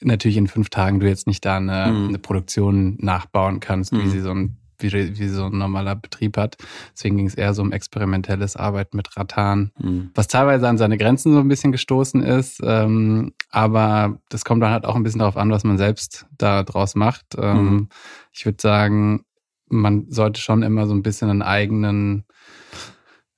natürlich 0.04 0.38
in 0.38 0.48
fünf 0.48 0.70
Tagen 0.70 1.00
du 1.00 1.08
jetzt 1.08 1.28
nicht 1.28 1.46
da 1.46 1.58
eine, 1.58 1.92
mhm. 1.92 2.08
eine 2.10 2.20
Produktion 2.20 2.98
nachbauen 3.00 3.60
kannst, 3.60 3.94
mhm. 3.94 4.04
wie 4.04 4.10
sie 4.10 4.22
so 4.22 4.32
ein 4.32 4.58
wie, 4.80 5.18
wie 5.18 5.28
so 5.28 5.46
ein 5.46 5.58
normaler 5.58 5.96
Betrieb 5.96 6.38
hat. 6.38 6.58
Deswegen 6.94 7.18
ging 7.18 7.28
es 7.28 7.36
eher 7.36 7.54
so 7.54 7.62
um 7.62 7.72
experimentelles 7.72 8.56
Arbeiten 8.56 8.98
mit 8.98 9.16
Rattan, 9.16 9.72
mhm. 9.80 10.12
was 10.14 10.28
teilweise 10.28 10.68
an 10.68 10.78
seine 10.78 10.98
Grenzen 10.98 11.34
so 11.34 11.40
ein 11.40 11.48
bisschen 11.48 11.72
gestoßen 11.72 12.22
ist. 12.22 12.60
Ähm, 12.64 13.34
aber 13.50 14.20
das 14.30 14.46
kommt 14.46 14.62
dann 14.62 14.72
halt 14.72 14.86
auch 14.86 14.96
ein 14.96 15.04
bisschen 15.04 15.20
darauf 15.20 15.38
an, 15.38 15.52
was 15.52 15.64
man 15.64 15.78
selbst 15.78 16.26
da 16.38 16.64
draus 16.64 16.96
macht. 16.96 17.26
Ähm, 17.38 17.64
mhm. 17.64 17.90
Ich 18.32 18.46
würde 18.46 18.62
sagen, 18.62 19.24
man 19.70 20.06
sollte 20.10 20.42
schon 20.42 20.64
immer 20.64 20.86
so 20.86 20.94
ein 20.94 21.04
bisschen 21.04 21.30
einen 21.30 21.42
eigenen 21.42 22.26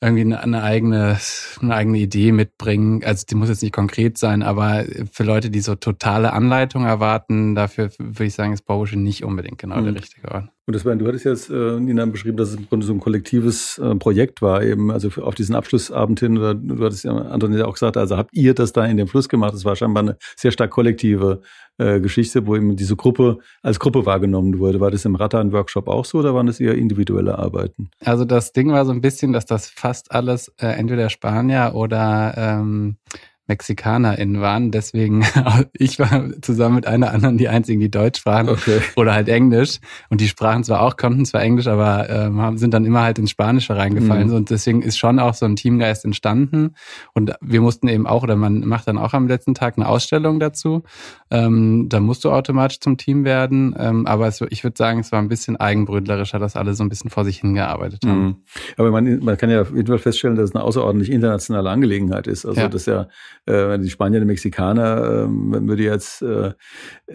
irgendwie 0.01 0.33
eine, 0.33 0.61
eigene, 0.61 1.17
eine 1.61 1.75
eigene 1.75 1.97
Idee 1.97 2.31
mitbringen. 2.31 3.03
Also 3.03 3.25
die 3.29 3.35
muss 3.35 3.49
jetzt 3.49 3.63
nicht 3.63 3.73
konkret 3.73 4.17
sein, 4.17 4.43
aber 4.43 4.85
für 5.11 5.23
Leute, 5.23 5.49
die 5.49 5.61
so 5.61 5.75
totale 5.75 6.33
Anleitung 6.33 6.85
erwarten, 6.85 7.55
dafür 7.55 7.91
würde 7.97 8.25
ich 8.25 8.33
sagen, 8.33 8.53
ist 8.53 8.65
Bauschel 8.65 8.99
nicht 8.99 9.23
unbedingt 9.23 9.57
genau 9.57 9.77
mhm. 9.77 9.85
der 9.85 9.95
richtige 9.95 10.31
Ort. 10.31 10.49
Und 10.67 10.75
das 10.75 10.83
war, 10.83 10.95
du 10.95 11.05
hattest 11.05 11.25
jetzt, 11.25 11.49
äh, 11.51 11.79
Nina, 11.79 12.05
beschrieben, 12.07 12.37
dass 12.37 12.49
es 12.49 12.55
im 12.55 12.67
Grunde 12.67 12.87
so 12.87 12.93
ein 12.93 12.99
kollektives 12.99 13.77
äh, 13.77 13.93
Projekt 13.95 14.41
war, 14.41 14.63
eben, 14.63 14.91
also 14.91 15.11
für, 15.11 15.23
auf 15.23 15.35
diesen 15.35 15.53
Abschlussabend 15.53 16.19
hin, 16.19 16.39
oder 16.39 16.55
du 16.55 16.83
hattest 16.83 17.03
ja, 17.03 17.11
Anton 17.11 17.53
ja 17.53 17.65
auch 17.65 17.73
gesagt, 17.73 17.97
also 17.97 18.17
habt 18.17 18.31
ihr 18.33 18.55
das 18.55 18.73
da 18.73 18.83
in 18.83 18.97
dem 18.97 19.07
Fluss 19.07 19.29
gemacht? 19.29 19.53
Das 19.53 19.63
war 19.63 19.75
scheinbar 19.75 20.01
eine 20.01 20.17
sehr 20.35 20.51
stark 20.51 20.71
kollektive 20.71 21.41
äh, 21.77 21.99
Geschichte, 21.99 22.47
wo 22.47 22.55
eben 22.55 22.75
diese 22.75 22.95
Gruppe 22.95 23.37
als 23.61 23.79
Gruppe 23.79 24.07
wahrgenommen 24.07 24.57
wurde. 24.57 24.79
War 24.79 24.89
das 24.89 25.05
im 25.05 25.15
Rattan-Workshop 25.15 25.87
auch 25.87 26.05
so 26.05 26.17
oder 26.17 26.33
waren 26.33 26.47
das 26.47 26.59
eher 26.59 26.73
individuelle 26.73 27.37
Arbeiten? 27.37 27.89
Also 28.03 28.25
das 28.25 28.51
Ding 28.51 28.71
war 28.71 28.85
so 28.85 28.91
ein 28.91 29.01
bisschen, 29.01 29.33
dass 29.33 29.45
das 29.45 29.67
fast 29.67 30.11
alles 30.11 30.51
äh, 30.57 30.67
entweder 30.67 31.11
Spanier 31.11 31.73
oder 31.75 32.33
ähm, 32.37 32.97
MexikanerInnen 33.47 34.41
waren. 34.41 34.71
Deswegen, 34.71 35.23
ich 35.73 35.99
war 35.99 36.25
zusammen 36.41 36.75
mit 36.75 36.87
einer 36.87 37.11
anderen 37.11 37.37
die 37.37 37.47
einzigen, 37.47 37.79
die 37.79 37.91
Deutsch 37.91 38.19
sprachen 38.19 38.49
okay. 38.49 38.81
oder 38.95 39.13
halt 39.13 39.29
Englisch. 39.29 39.79
Und 40.09 40.21
die 40.21 40.27
sprachen 40.27 40.63
zwar 40.63 40.81
auch, 40.81 40.97
konnten 40.97 41.25
zwar 41.25 41.41
Englisch, 41.41 41.67
aber 41.67 42.09
äh, 42.09 42.57
sind 42.57 42.73
dann 42.73 42.85
immer 42.85 43.01
halt 43.01 43.19
ins 43.19 43.31
Spanische 43.31 43.75
reingefallen. 43.75 44.29
Mhm. 44.29 44.35
Und 44.35 44.49
deswegen 44.49 44.81
ist 44.81 44.97
schon 44.97 45.19
auch 45.19 45.33
so 45.33 45.45
ein 45.45 45.55
Teamgeist 45.55 46.05
entstanden. 46.05 46.75
Und 47.13 47.33
wir 47.41 47.61
mussten 47.61 47.87
eben 47.87 48.07
auch, 48.07 48.23
oder 48.23 48.35
man 48.35 48.61
macht 48.61 48.87
dann 48.87 48.97
auch 48.97 49.13
am 49.13 49.27
letzten 49.27 49.53
Tag 49.53 49.77
eine 49.77 49.87
Ausstellung 49.87 50.39
dazu. 50.39 50.83
Ähm, 51.29 51.87
da 51.89 51.99
musst 51.99 52.23
du 52.23 52.31
automatisch 52.31 52.79
zum 52.79 52.97
Team 52.97 53.25
werden. 53.25 53.75
Ähm, 53.77 54.07
aber 54.07 54.27
es, 54.27 54.41
ich 54.41 54.63
würde 54.63 54.77
sagen, 54.77 54.99
es 54.99 55.11
war 55.11 55.19
ein 55.19 55.27
bisschen 55.27 55.57
eigenbrötlerischer, 55.57 56.39
dass 56.39 56.55
alle 56.55 56.73
so 56.73 56.83
ein 56.83 56.89
bisschen 56.89 57.09
vor 57.09 57.25
sich 57.25 57.39
hingearbeitet 57.39 58.05
haben. 58.05 58.25
Mhm. 58.25 58.35
Aber 58.77 58.91
man, 58.91 59.19
man 59.23 59.37
kann 59.37 59.49
ja 59.49 59.61
auf 59.61 59.71
jeden 59.71 59.87
Fall 59.87 59.99
feststellen, 59.99 60.35
dass 60.35 60.49
es 60.49 60.55
eine 60.55 60.63
außerordentlich 60.63 61.11
internationale 61.11 61.69
Angelegenheit 61.69 62.27
ist. 62.27 62.45
Also 62.45 62.61
ja. 62.61 62.67
das 62.67 62.85
ja 62.85 63.07
äh, 63.45 63.79
die 63.79 63.89
Spanier, 63.89 64.19
die 64.19 64.25
Mexikaner, 64.25 65.27
äh, 65.27 65.67
würde 65.67 65.83
jetzt 65.83 66.21
äh, 66.21 66.53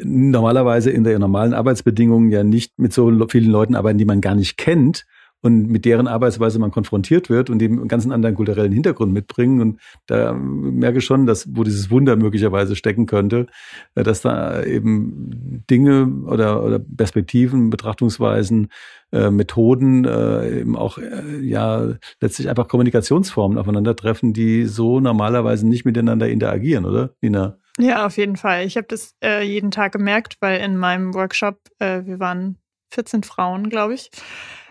normalerweise 0.02 0.90
in 0.90 1.04
der 1.04 1.18
normalen 1.18 1.54
Arbeitsbedingungen 1.54 2.30
ja 2.30 2.44
nicht 2.44 2.78
mit 2.78 2.92
so 2.92 3.10
vielen 3.28 3.50
Leuten 3.50 3.74
arbeiten, 3.74 3.98
die 3.98 4.04
man 4.04 4.20
gar 4.20 4.34
nicht 4.34 4.56
kennt 4.56 5.06
und 5.42 5.68
mit 5.68 5.84
deren 5.84 6.06
Arbeitsweise 6.06 6.58
man 6.58 6.70
konfrontiert 6.70 7.30
wird 7.30 7.50
und 7.50 7.58
die 7.58 7.66
einen 7.66 7.88
ganz 7.88 8.06
anderen 8.06 8.34
kulturellen 8.34 8.72
Hintergrund 8.72 9.12
mitbringen. 9.12 9.60
Und 9.60 9.80
da 10.06 10.32
merke 10.32 10.98
ich 10.98 11.04
schon, 11.04 11.26
dass, 11.26 11.48
wo 11.54 11.64
dieses 11.64 11.90
Wunder 11.90 12.16
möglicherweise 12.16 12.76
stecken 12.76 13.06
könnte, 13.06 13.46
äh, 13.94 14.02
dass 14.02 14.20
da 14.20 14.62
eben 14.62 15.64
Dinge 15.70 16.06
oder, 16.26 16.62
oder 16.62 16.78
Perspektiven, 16.78 17.70
Betrachtungsweisen, 17.70 18.68
äh, 19.12 19.30
Methoden, 19.30 20.04
äh, 20.04 20.60
eben 20.60 20.76
auch 20.76 20.98
äh, 20.98 21.40
ja 21.40 21.94
letztlich 22.20 22.48
einfach 22.48 22.68
Kommunikationsformen 22.68 23.58
aufeinandertreffen, 23.58 24.32
die 24.32 24.66
so 24.66 25.00
normalerweise 25.00 25.66
nicht 25.66 25.84
miteinander 25.84 26.28
interagieren, 26.28 26.84
oder, 26.84 27.14
Nina? 27.20 27.56
Ja, 27.78 28.06
auf 28.06 28.16
jeden 28.18 28.36
Fall. 28.36 28.66
Ich 28.66 28.76
habe 28.76 28.86
das 28.88 29.14
äh, 29.22 29.42
jeden 29.42 29.70
Tag 29.70 29.92
gemerkt, 29.92 30.36
weil 30.40 30.60
in 30.60 30.76
meinem 30.76 31.14
Workshop, 31.14 31.58
äh, 31.78 32.04
wir 32.04 32.20
waren 32.20 32.58
14 32.92 33.22
Frauen, 33.22 33.70
glaube 33.70 33.94
ich, 33.94 34.10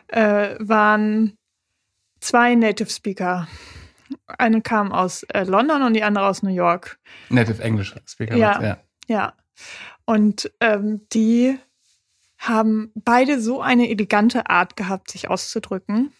äh, 0.09 0.55
waren 0.59 1.37
zwei 2.19 2.55
Native 2.55 2.89
Speaker. 2.89 3.47
Eine 4.37 4.61
kam 4.61 4.91
aus 4.91 5.23
äh, 5.23 5.43
London 5.43 5.83
und 5.83 5.93
die 5.93 6.03
andere 6.03 6.27
aus 6.27 6.43
New 6.43 6.53
York. 6.53 6.99
Native 7.29 7.61
English 7.61 7.95
Speaker. 8.05 8.35
Ja, 8.35 8.61
ja. 8.61 8.77
ja. 9.07 9.33
Und 10.05 10.51
ähm, 10.59 11.01
die 11.13 11.57
haben 12.39 12.91
beide 12.95 13.39
so 13.39 13.61
eine 13.61 13.89
elegante 13.89 14.49
Art 14.49 14.75
gehabt, 14.75 15.11
sich 15.11 15.29
auszudrücken. 15.29 16.13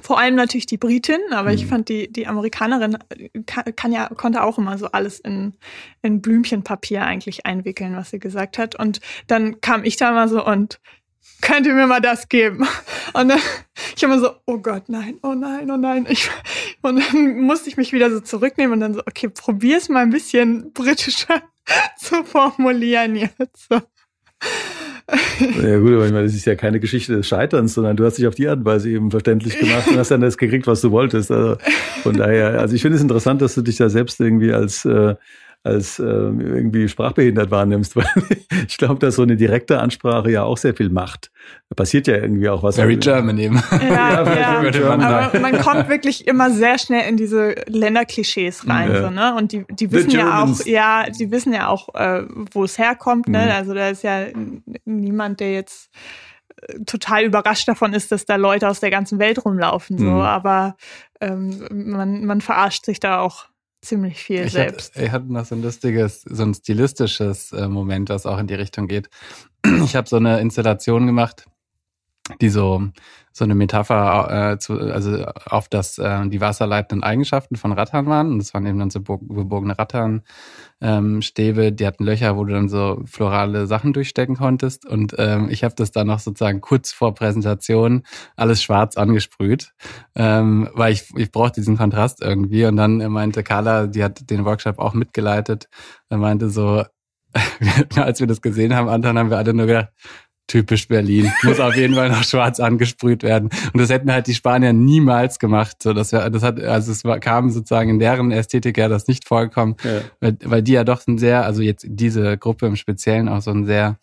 Vor 0.00 0.20
allem 0.20 0.36
natürlich 0.36 0.66
die 0.66 0.76
Britin, 0.76 1.18
aber 1.32 1.48
mhm. 1.48 1.56
ich 1.56 1.66
fand 1.66 1.88
die, 1.88 2.10
die 2.12 2.28
Amerikanerin 2.28 2.96
äh, 3.08 3.28
kann, 3.44 3.64
kann, 3.74 3.92
ja, 3.92 4.08
konnte 4.08 4.42
auch 4.42 4.56
immer 4.56 4.78
so 4.78 4.86
alles 4.86 5.18
in, 5.18 5.54
in 6.00 6.22
Blümchenpapier 6.22 7.02
eigentlich 7.02 7.44
einwickeln, 7.44 7.96
was 7.96 8.10
sie 8.10 8.20
gesagt 8.20 8.56
hat. 8.56 8.76
Und 8.76 9.00
dann 9.26 9.60
kam 9.60 9.82
ich 9.84 9.96
da 9.96 10.12
mal 10.12 10.28
so 10.28 10.46
und 10.46 10.80
könnt 11.40 11.66
ihr 11.66 11.74
mir 11.74 11.86
mal 11.86 12.00
das 12.00 12.28
geben? 12.28 12.66
Und 13.12 13.28
dann, 13.28 13.40
ich 13.96 14.02
immer 14.02 14.18
so, 14.18 14.30
oh 14.46 14.58
Gott, 14.58 14.88
nein, 14.88 15.18
oh 15.22 15.34
nein, 15.34 15.70
oh 15.70 15.76
nein. 15.76 16.06
Ich, 16.08 16.30
und 16.82 17.00
dann 17.00 17.40
musste 17.40 17.68
ich 17.68 17.76
mich 17.76 17.92
wieder 17.92 18.10
so 18.10 18.20
zurücknehmen 18.20 18.74
und 18.74 18.80
dann 18.80 18.94
so, 18.94 19.00
okay, 19.00 19.28
probier's 19.28 19.88
mal 19.88 20.02
ein 20.02 20.10
bisschen 20.10 20.72
britischer 20.72 21.42
zu 21.98 22.24
formulieren 22.24 23.16
jetzt. 23.16 23.68
So. 23.68 23.80
Ja 25.62 25.78
gut, 25.78 25.94
aber 25.94 26.06
ich 26.06 26.12
meine, 26.12 26.24
das 26.24 26.34
ist 26.34 26.44
ja 26.44 26.54
keine 26.54 26.78
Geschichte 26.78 27.16
des 27.16 27.26
Scheiterns, 27.26 27.74
sondern 27.74 27.96
du 27.96 28.04
hast 28.04 28.18
dich 28.18 28.26
auf 28.26 28.34
die 28.34 28.48
Art 28.48 28.58
und 28.58 28.64
Weise 28.64 28.90
eben 28.90 29.10
verständlich 29.10 29.58
gemacht 29.58 29.88
und 29.88 29.96
hast 29.96 30.10
dann 30.10 30.20
das 30.20 30.38
gekriegt, 30.38 30.66
was 30.66 30.80
du 30.80 30.92
wolltest. 30.92 31.30
Also 31.30 31.56
von 32.02 32.16
daher, 32.16 32.60
also 32.60 32.74
ich 32.74 32.82
finde 32.82 32.96
es 32.96 33.02
interessant, 33.02 33.42
dass 33.42 33.54
du 33.54 33.62
dich 33.62 33.76
da 33.76 33.88
selbst 33.88 34.20
irgendwie 34.20 34.52
als 34.52 34.84
äh, 34.84 35.16
als 35.62 35.98
äh, 35.98 36.04
irgendwie 36.04 36.88
sprachbehindert 36.88 37.50
wahrnimmst, 37.50 37.94
weil 37.96 38.06
ich 38.66 38.78
glaube, 38.78 38.98
dass 38.98 39.16
so 39.16 39.22
eine 39.22 39.36
direkte 39.36 39.78
Ansprache 39.78 40.30
ja 40.30 40.42
auch 40.42 40.56
sehr 40.56 40.74
viel 40.74 40.88
macht. 40.88 41.30
Da 41.68 41.74
passiert 41.74 42.06
ja 42.06 42.16
irgendwie 42.16 42.48
auch 42.48 42.62
was. 42.62 42.76
Very 42.76 42.96
German 42.96 43.38
eben. 43.38 43.62
Ja, 43.70 44.24
ja, 44.24 44.62
ja. 44.62 44.90
Aber 44.90 45.38
man 45.38 45.58
kommt 45.60 45.88
wirklich 45.88 46.26
immer 46.26 46.50
sehr 46.50 46.78
schnell 46.78 47.08
in 47.08 47.16
diese 47.16 47.54
Länderklischees 47.66 48.66
rein, 48.68 48.90
ja. 48.90 49.02
so, 49.02 49.10
ne? 49.10 49.34
Und 49.36 49.52
die, 49.52 49.64
die 49.70 49.92
wissen 49.92 50.10
ja 50.10 50.42
auch, 50.42 50.64
ja, 50.64 51.04
die 51.10 51.30
wissen 51.30 51.52
ja 51.52 51.68
auch, 51.68 51.94
äh, 51.94 52.24
wo 52.52 52.64
es 52.64 52.78
herkommt, 52.78 53.28
ne? 53.28 53.44
Mhm. 53.44 53.50
Also 53.50 53.74
da 53.74 53.88
ist 53.90 54.02
ja 54.02 54.26
niemand, 54.86 55.40
der 55.40 55.52
jetzt 55.52 55.90
äh, 56.62 56.84
total 56.86 57.24
überrascht 57.24 57.68
davon 57.68 57.92
ist, 57.92 58.12
dass 58.12 58.24
da 58.24 58.36
Leute 58.36 58.68
aus 58.68 58.80
der 58.80 58.90
ganzen 58.90 59.18
Welt 59.18 59.44
rumlaufen, 59.44 59.98
so. 59.98 60.04
Mhm. 60.04 60.20
Aber 60.20 60.76
ähm, 61.20 61.66
man, 61.70 62.24
man 62.24 62.40
verarscht 62.40 62.86
sich 62.86 62.98
da 62.98 63.20
auch 63.20 63.49
ziemlich 63.82 64.18
viel 64.22 64.46
ich 64.46 64.52
selbst. 64.52 64.94
Hatte, 64.94 65.04
ich 65.04 65.12
hatte 65.12 65.32
noch 65.32 65.44
so 65.44 65.54
ein 65.54 65.62
lustiges, 65.62 66.22
so 66.22 66.42
ein 66.42 66.54
stilistisches 66.54 67.52
äh, 67.52 67.68
Moment, 67.68 68.08
was 68.08 68.26
auch 68.26 68.38
in 68.38 68.46
die 68.46 68.54
Richtung 68.54 68.88
geht. 68.88 69.08
Ich 69.84 69.94
habe 69.94 70.08
so 70.08 70.16
eine 70.16 70.40
Installation 70.40 71.06
gemacht, 71.06 71.44
die 72.40 72.48
so 72.48 72.82
so 73.32 73.44
eine 73.44 73.54
Metapher 73.54 74.52
äh, 74.52 74.58
zu, 74.58 74.74
also 74.78 75.24
auf 75.24 75.68
das 75.68 75.98
äh, 75.98 76.28
die 76.28 76.40
wasserleitenden 76.40 77.04
Eigenschaften 77.04 77.56
von 77.56 77.72
Rattan 77.72 78.06
waren. 78.06 78.32
Und 78.32 78.38
das 78.38 78.52
waren 78.54 78.66
eben 78.66 78.78
dann 78.78 78.90
so 78.90 79.00
gebogene 79.00 79.78
Rattan 79.78 80.22
ähm, 80.80 81.22
Stäbe, 81.22 81.72
die 81.72 81.86
hatten 81.86 82.04
Löcher, 82.04 82.36
wo 82.36 82.44
du 82.44 82.52
dann 82.52 82.68
so 82.68 83.02
florale 83.04 83.66
Sachen 83.66 83.92
durchstecken 83.92 84.36
konntest. 84.36 84.84
Und 84.84 85.14
ähm, 85.18 85.48
ich 85.48 85.62
habe 85.62 85.74
das 85.76 85.92
dann 85.92 86.08
noch 86.08 86.18
sozusagen 86.18 86.60
kurz 86.60 86.92
vor 86.92 87.14
Präsentation 87.14 88.02
alles 88.34 88.62
schwarz 88.62 88.96
angesprüht, 88.96 89.72
ähm, 90.16 90.68
weil 90.74 90.92
ich, 90.92 91.04
ich 91.16 91.30
brauchte 91.30 91.60
diesen 91.60 91.76
Kontrast 91.76 92.20
irgendwie. 92.22 92.64
Und 92.64 92.76
dann 92.76 92.96
meinte 93.12 93.44
Carla, 93.44 93.86
die 93.86 94.02
hat 94.02 94.28
den 94.28 94.44
Workshop 94.44 94.78
auch 94.78 94.94
mitgeleitet, 94.94 95.68
meinte 96.08 96.50
so, 96.50 96.82
als 97.94 98.18
wir 98.18 98.26
das 98.26 98.42
gesehen 98.42 98.74
haben, 98.74 98.88
Anton, 98.88 99.16
haben 99.16 99.30
wir 99.30 99.38
alle 99.38 99.54
nur 99.54 99.66
gedacht, 99.66 99.90
typisch 100.50 100.88
Berlin. 100.88 101.30
Muss 101.44 101.60
auf 101.60 101.76
jeden 101.76 101.94
Fall 101.94 102.08
noch 102.10 102.24
schwarz 102.24 102.58
angesprüht 102.58 103.22
werden. 103.22 103.50
Und 103.72 103.80
das 103.80 103.88
hätten 103.88 104.12
halt 104.12 104.26
die 104.26 104.34
Spanier 104.34 104.72
niemals 104.72 105.38
gemacht. 105.38 105.82
So, 105.82 105.92
das, 105.92 106.12
wär, 106.12 106.28
das 106.28 106.42
hat, 106.42 106.60
also 106.60 106.90
es 106.90 107.04
war, 107.04 107.20
kam 107.20 107.50
sozusagen 107.50 107.88
in 107.88 107.98
deren 108.00 108.32
Ästhetik 108.32 108.76
ja 108.76 108.88
das 108.88 109.06
nicht 109.06 109.28
vorgekommen, 109.28 109.76
ja. 109.84 110.00
weil, 110.20 110.36
weil 110.44 110.62
die 110.62 110.72
ja 110.72 110.82
doch 110.82 111.06
ein 111.06 111.18
sehr, 111.18 111.44
also 111.44 111.62
jetzt 111.62 111.86
diese 111.88 112.36
Gruppe 112.36 112.66
im 112.66 112.74
Speziellen 112.74 113.28
auch 113.28 113.42
so 113.42 113.52
ein 113.52 113.64
sehr 113.64 113.98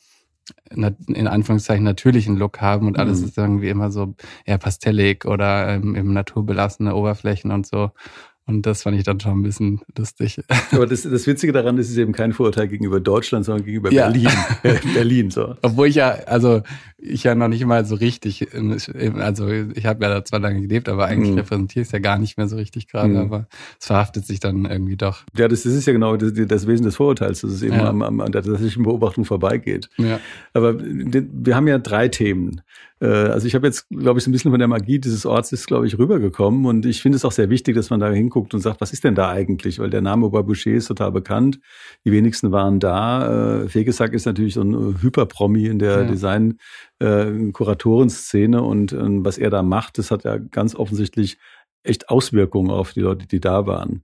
in 0.70 1.28
Anführungszeichen 1.28 1.84
natürlichen 1.84 2.38
Look 2.38 2.62
haben 2.62 2.88
und 2.88 2.98
alles 2.98 3.20
mhm. 3.20 3.28
ist 3.28 3.38
irgendwie 3.38 3.68
immer 3.68 3.92
so 3.92 4.16
eher 4.46 4.58
pastellig 4.58 5.26
oder 5.26 5.68
ähm, 5.68 5.94
eben 5.94 6.14
naturbelassene 6.14 6.96
Oberflächen 6.96 7.52
und 7.52 7.68
so. 7.68 7.92
Und 8.48 8.66
das 8.66 8.84
fand 8.84 8.98
ich 8.98 9.04
dann 9.04 9.20
schon 9.20 9.40
ein 9.40 9.44
bisschen 9.44 9.82
lustig. 9.98 10.42
Aber 10.72 10.88
das, 10.88 11.04
das 11.04 11.28
Witzige 11.28 11.52
daran 11.52 11.78
ist, 11.78 11.88
es 11.88 11.92
ist 11.92 11.98
eben 11.98 12.14
kein 12.14 12.32
Vorurteil 12.32 12.70
gegenüber 12.70 13.02
Deutschland, 13.02 13.44
sondern 13.44 13.66
gegenüber 13.66 13.92
ja. 13.92 14.10
Berlin. 14.10 14.30
Berlin 14.94 15.32
so. 15.32 15.56
Obwohl 15.62 15.88
ich 15.88 15.96
ja, 15.96 16.12
also 16.28 16.62
ich 16.98 17.26
ja 17.26 17.36
noch 17.36 17.50
nicht 17.50 17.66
mal 17.66 17.86
so 17.86 17.96
richtig, 17.96 18.48
also 19.20 19.50
ich 19.50 19.86
habe 19.86 20.04
ja 20.06 20.10
da 20.10 20.26
zwar 20.26 20.40
lange 20.40 20.62
gelebt, 20.62 20.88
aber 20.88 21.06
eigentlich 21.06 21.32
mhm. 21.32 21.40
repräsentiere 21.40 21.82
ich 21.82 21.90
es 21.90 21.92
ja 21.92 22.00
gar 22.00 22.18
nicht 22.18 22.38
mehr 22.38 22.48
so 22.48 22.56
richtig 22.56 22.88
gerade, 22.88 23.10
mhm. 23.10 23.18
aber 23.18 23.48
es 23.80 23.86
verhaftet 23.86 24.26
sich 24.26 24.40
dann 24.40 24.64
irgendwie 24.64 24.96
doch. 24.96 25.24
Ja, 25.36 25.50
das, 25.50 25.64
das 25.64 25.74
ist 25.74 25.86
ja 25.86 25.92
genau 25.92 26.16
das, 26.16 26.32
das 26.34 26.68
Wesen 26.68 26.86
des 26.86 26.96
Vorurteils, 26.96 27.42
dass 27.42 27.52
es 27.52 27.62
eben 27.62 27.76
ja. 27.76 27.90
am, 27.90 28.02
am, 28.02 28.22
an 28.22 28.32
der 28.32 28.44
tatsächlichen 28.44 28.84
Beobachtung 28.84 29.26
vorbeigeht. 29.26 29.90
Ja. 29.98 30.22
Aber 30.54 30.76
wir 30.80 31.56
haben 31.56 31.68
ja 31.68 31.80
drei 31.80 32.08
Themen. 32.08 32.62
Äh, 33.00 33.08
also 33.08 33.48
ich 33.48 33.56
habe 33.56 33.68
jetzt, 33.68 33.88
glaube 33.90 34.20
ich, 34.20 34.24
so 34.24 34.30
ein 34.30 34.34
bisschen 34.34 34.52
von 34.52 34.60
der 34.60 34.68
Magie 34.68 35.00
dieses 35.00 35.26
Orts 35.26 35.52
ist, 35.52 35.68
glaube 35.68 35.88
ich, 35.88 35.98
rübergekommen. 35.98 36.66
Und 36.66 36.86
ich 36.86 37.02
finde 37.02 37.16
es 37.16 37.26
auch 37.26 37.32
sehr 37.32 37.50
wichtig, 37.50 37.76
dass 37.76 37.90
man 37.90 38.00
da 38.00 38.10
hinguckt 38.10 38.54
und 38.54 38.62
sagt, 38.62 38.82
was 38.82 38.94
ist 38.94 39.04
denn 39.04 39.16
da 39.16 39.30
eigentlich? 39.30 39.80
Weil 39.80 39.90
der 39.90 40.02
Name 40.02 40.30
Baboucher 40.30 40.72
ist 40.72 40.88
total 40.88 41.12
bekannt. 41.12 41.60
Die 42.06 42.12
wenigsten 42.12 42.52
waren 42.52 42.80
da. 42.80 43.64
Äh, 43.64 43.70
Fegesack 43.70 44.14
ist 44.14 44.26
natürlich 44.26 44.56
so 44.56 44.62
ein 44.62 45.02
Hyperpromi 45.02 45.66
in 45.66 45.80
der 45.80 46.04
ja. 46.04 46.08
Design- 46.08 46.58
äh, 47.00 47.52
Kuratorenszene 47.52 48.62
und 48.62 48.92
äh, 48.92 48.98
was 49.00 49.38
er 49.38 49.50
da 49.50 49.62
macht, 49.62 49.98
das 49.98 50.12
hat 50.12 50.24
ja 50.24 50.38
ganz 50.38 50.76
offensichtlich 50.76 51.38
echt 51.84 52.10
Auswirkungen 52.10 52.72
auf 52.72 52.94
die 52.94 53.02
Leute, 53.02 53.28
die 53.28 53.40
da 53.40 53.66
waren. 53.66 54.04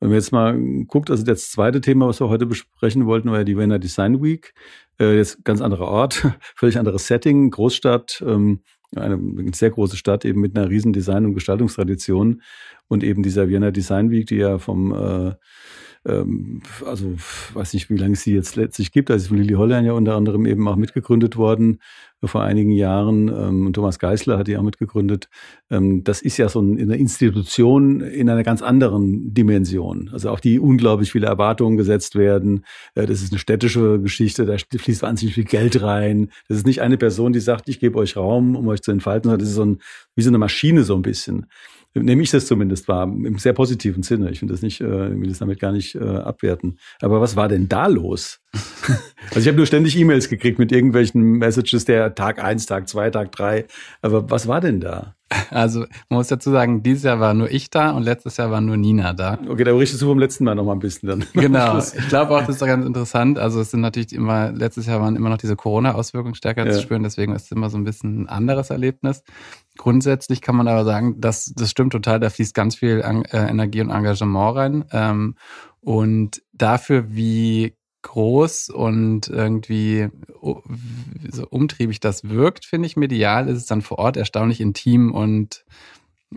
Wenn 0.00 0.10
man 0.10 0.18
jetzt 0.18 0.32
mal 0.32 0.58
guckt, 0.86 1.10
also 1.10 1.24
das 1.24 1.50
zweite 1.50 1.80
Thema, 1.80 2.08
was 2.08 2.20
wir 2.20 2.28
heute 2.28 2.46
besprechen 2.46 3.06
wollten, 3.06 3.30
war 3.30 3.38
ja 3.38 3.44
die 3.44 3.56
Vienna 3.56 3.78
Design 3.78 4.22
Week. 4.22 4.52
Äh, 4.98 5.16
jetzt 5.16 5.44
ganz 5.44 5.60
anderer 5.60 5.88
Ort, 5.88 6.26
völlig 6.56 6.78
anderes 6.78 7.06
Setting, 7.06 7.50
Großstadt, 7.50 8.22
ähm, 8.26 8.60
eine 8.94 9.18
sehr 9.54 9.70
große 9.70 9.96
Stadt 9.96 10.24
eben 10.24 10.40
mit 10.40 10.56
einer 10.56 10.68
riesen 10.68 10.92
Design- 10.92 11.24
und 11.24 11.34
Gestaltungstradition 11.34 12.42
und 12.88 13.02
eben 13.02 13.22
dieser 13.22 13.48
Vienna 13.48 13.70
Design 13.70 14.10
Week, 14.10 14.26
die 14.26 14.36
ja 14.36 14.58
vom 14.58 14.92
äh, 14.92 15.34
ähm, 16.04 16.62
also 16.84 17.14
weiß 17.54 17.74
nicht, 17.74 17.88
wie 17.88 17.96
lange 17.96 18.14
es 18.14 18.22
sie 18.22 18.34
jetzt 18.34 18.56
letztlich 18.56 18.90
gibt. 18.90 19.10
Also 19.10 19.22
ist 19.22 19.28
von 19.28 19.36
Lili 19.38 19.54
Holland 19.54 19.86
ja 19.86 19.92
unter 19.92 20.16
anderem 20.16 20.46
eben 20.46 20.66
auch 20.66 20.76
mitgegründet 20.76 21.36
worden 21.36 21.78
äh, 22.22 22.26
vor 22.26 22.42
einigen 22.42 22.72
Jahren. 22.72 23.28
Ähm, 23.28 23.72
Thomas 23.72 24.00
Geisler 24.00 24.38
hat 24.38 24.48
die 24.48 24.56
auch 24.56 24.62
mitgegründet. 24.62 25.28
Ähm, 25.70 26.02
das 26.02 26.20
ist 26.20 26.38
ja 26.38 26.48
so 26.48 26.58
eine 26.58 26.96
Institution 26.96 28.00
in 28.00 28.28
einer 28.28 28.42
ganz 28.42 28.62
anderen 28.62 29.32
Dimension. 29.32 30.10
Also 30.12 30.30
auf 30.30 30.40
die 30.40 30.58
unglaublich 30.58 31.12
viele 31.12 31.28
Erwartungen 31.28 31.76
gesetzt 31.76 32.16
werden. 32.16 32.64
Äh, 32.96 33.06
das 33.06 33.22
ist 33.22 33.32
eine 33.32 33.38
städtische 33.38 34.00
Geschichte, 34.00 34.44
da 34.44 34.56
fließt 34.58 35.02
wahnsinnig 35.02 35.34
viel 35.36 35.44
Geld 35.44 35.82
rein. 35.82 36.30
Das 36.48 36.56
ist 36.56 36.66
nicht 36.66 36.82
eine 36.82 36.98
Person, 36.98 37.32
die 37.32 37.40
sagt, 37.40 37.68
ich 37.68 37.78
gebe 37.78 37.98
euch 37.98 38.16
Raum, 38.16 38.56
um 38.56 38.66
euch 38.66 38.82
zu 38.82 38.90
entfalten, 38.90 39.30
sondern 39.30 39.40
das 39.40 39.50
ist 39.50 39.54
so 39.54 39.64
ein, 39.64 39.78
wie 40.16 40.22
so 40.22 40.30
eine 40.30 40.38
Maschine 40.38 40.82
so 40.82 40.96
ein 40.96 41.02
bisschen 41.02 41.46
nehme 41.94 42.22
ich 42.22 42.30
das 42.30 42.46
zumindest 42.46 42.88
wahr, 42.88 43.04
im 43.04 43.38
sehr 43.38 43.52
positiven 43.52 44.02
Sinne. 44.02 44.30
Ich 44.30 44.38
finde 44.38 44.54
das 44.54 44.62
nicht, 44.62 44.80
äh, 44.80 45.20
will 45.20 45.28
das 45.28 45.38
damit 45.38 45.60
gar 45.60 45.72
nicht 45.72 45.94
äh, 45.94 46.00
abwerten. 46.00 46.78
Aber 47.00 47.20
was 47.20 47.36
war 47.36 47.48
denn 47.48 47.68
da 47.68 47.86
los? 47.86 48.40
also 49.28 49.40
ich 49.40 49.46
habe 49.48 49.56
nur 49.56 49.66
ständig 49.66 49.96
E-Mails 49.96 50.28
gekriegt 50.28 50.58
mit 50.58 50.72
irgendwelchen 50.72 51.22
Messages 51.38 51.84
der 51.84 52.14
Tag 52.14 52.42
eins, 52.42 52.66
Tag 52.66 52.88
zwei, 52.88 53.10
Tag 53.10 53.32
drei. 53.32 53.66
Aber 54.00 54.30
was 54.30 54.48
war 54.48 54.60
denn 54.60 54.80
da? 54.80 55.14
Also 55.50 55.80
man 56.08 56.18
muss 56.18 56.28
dazu 56.28 56.50
sagen, 56.50 56.82
dieses 56.82 57.04
Jahr 57.04 57.20
war 57.20 57.34
nur 57.34 57.50
ich 57.50 57.70
da 57.70 57.92
und 57.92 58.02
letztes 58.02 58.36
Jahr 58.36 58.50
war 58.50 58.60
nur 58.60 58.76
Nina 58.76 59.12
da. 59.12 59.38
Okay, 59.48 59.64
da 59.64 59.72
berichtest 59.72 60.02
du 60.02 60.06
vom 60.06 60.18
letzten 60.18 60.44
Mal 60.44 60.54
noch 60.54 60.64
mal 60.64 60.72
ein 60.72 60.78
bisschen 60.78 61.08
dann. 61.08 61.24
Genau. 61.32 61.78
Ich 61.78 62.08
glaube 62.08 62.36
auch, 62.36 62.40
das 62.46 62.56
ist 62.56 62.66
ganz 62.66 62.84
interessant. 62.84 63.38
Also 63.38 63.60
es 63.60 63.70
sind 63.70 63.80
natürlich 63.80 64.12
immer, 64.12 64.52
letztes 64.52 64.86
Jahr 64.86 65.00
waren 65.00 65.16
immer 65.16 65.30
noch 65.30 65.38
diese 65.38 65.56
Corona-Auswirkungen 65.56 66.34
stärker 66.34 66.66
ja. 66.66 66.72
zu 66.72 66.82
spüren, 66.82 67.02
deswegen 67.02 67.34
ist 67.34 67.46
es 67.46 67.50
immer 67.50 67.70
so 67.70 67.78
ein 67.78 67.84
bisschen 67.84 68.22
ein 68.22 68.28
anderes 68.28 68.70
Erlebnis. 68.70 69.22
Grundsätzlich 69.78 70.42
kann 70.42 70.56
man 70.56 70.68
aber 70.68 70.84
sagen, 70.84 71.20
dass 71.20 71.52
das 71.54 71.70
stimmt 71.70 71.92
total, 71.92 72.20
da 72.20 72.30
fließt 72.30 72.54
ganz 72.54 72.76
viel 72.76 73.00
äh, 73.00 73.36
Energie 73.38 73.80
und 73.80 73.90
Engagement 73.90 74.56
rein. 74.56 74.84
Ähm, 74.92 75.34
und 75.80 76.42
dafür, 76.52 77.14
wie 77.14 77.74
groß 78.02 78.70
und 78.70 79.28
irgendwie 79.28 80.08
so 81.30 81.46
umtriebig 81.48 82.00
das 82.00 82.28
wirkt, 82.28 82.64
finde 82.64 82.86
ich 82.86 82.96
medial, 82.96 83.48
ist 83.48 83.58
es 83.58 83.66
dann 83.66 83.82
vor 83.82 83.98
Ort 83.98 84.16
erstaunlich 84.16 84.60
intim 84.60 85.12
und 85.12 85.64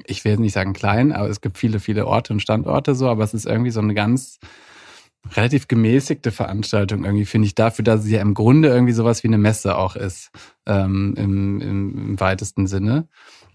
ich 0.06 0.25
will 0.25 0.38
nicht 0.38 0.54
sagen 0.54 0.73
klein, 0.73 1.12
aber 1.12 1.30
es 1.30 1.41
gibt 1.41 1.58
viele, 1.58 1.80
viele 1.80 2.06
Orte 2.06 2.34
und 2.34 2.41
Standorte 2.41 2.95
so, 2.95 3.08
aber 3.08 3.23
es 3.23 3.34
ist 3.34 3.45
irgendwie 3.45 3.71
so 3.71 3.80
eine 3.80 3.93
ganz 3.93 4.39
relativ 5.34 5.67
gemäßigte 5.67 6.32
Veranstaltung 6.32 7.04
irgendwie, 7.04 7.25
finde 7.25 7.47
ich, 7.47 7.56
dafür, 7.56 7.84
dass 7.84 8.04
es 8.04 8.12
ja 8.12 8.21
im 8.21 8.34
Grunde 8.34 8.69
irgendwie 8.69 8.93
sowas 8.93 9.23
wie 9.23 9.28
eine 9.28 9.38
Messe 9.38 9.78
auch 9.78 9.95
ist, 9.95 10.32
ähm, 10.65 11.15
im, 11.17 11.62
im 11.62 12.19
weitesten 12.19 12.67
Sinne. 12.67 13.08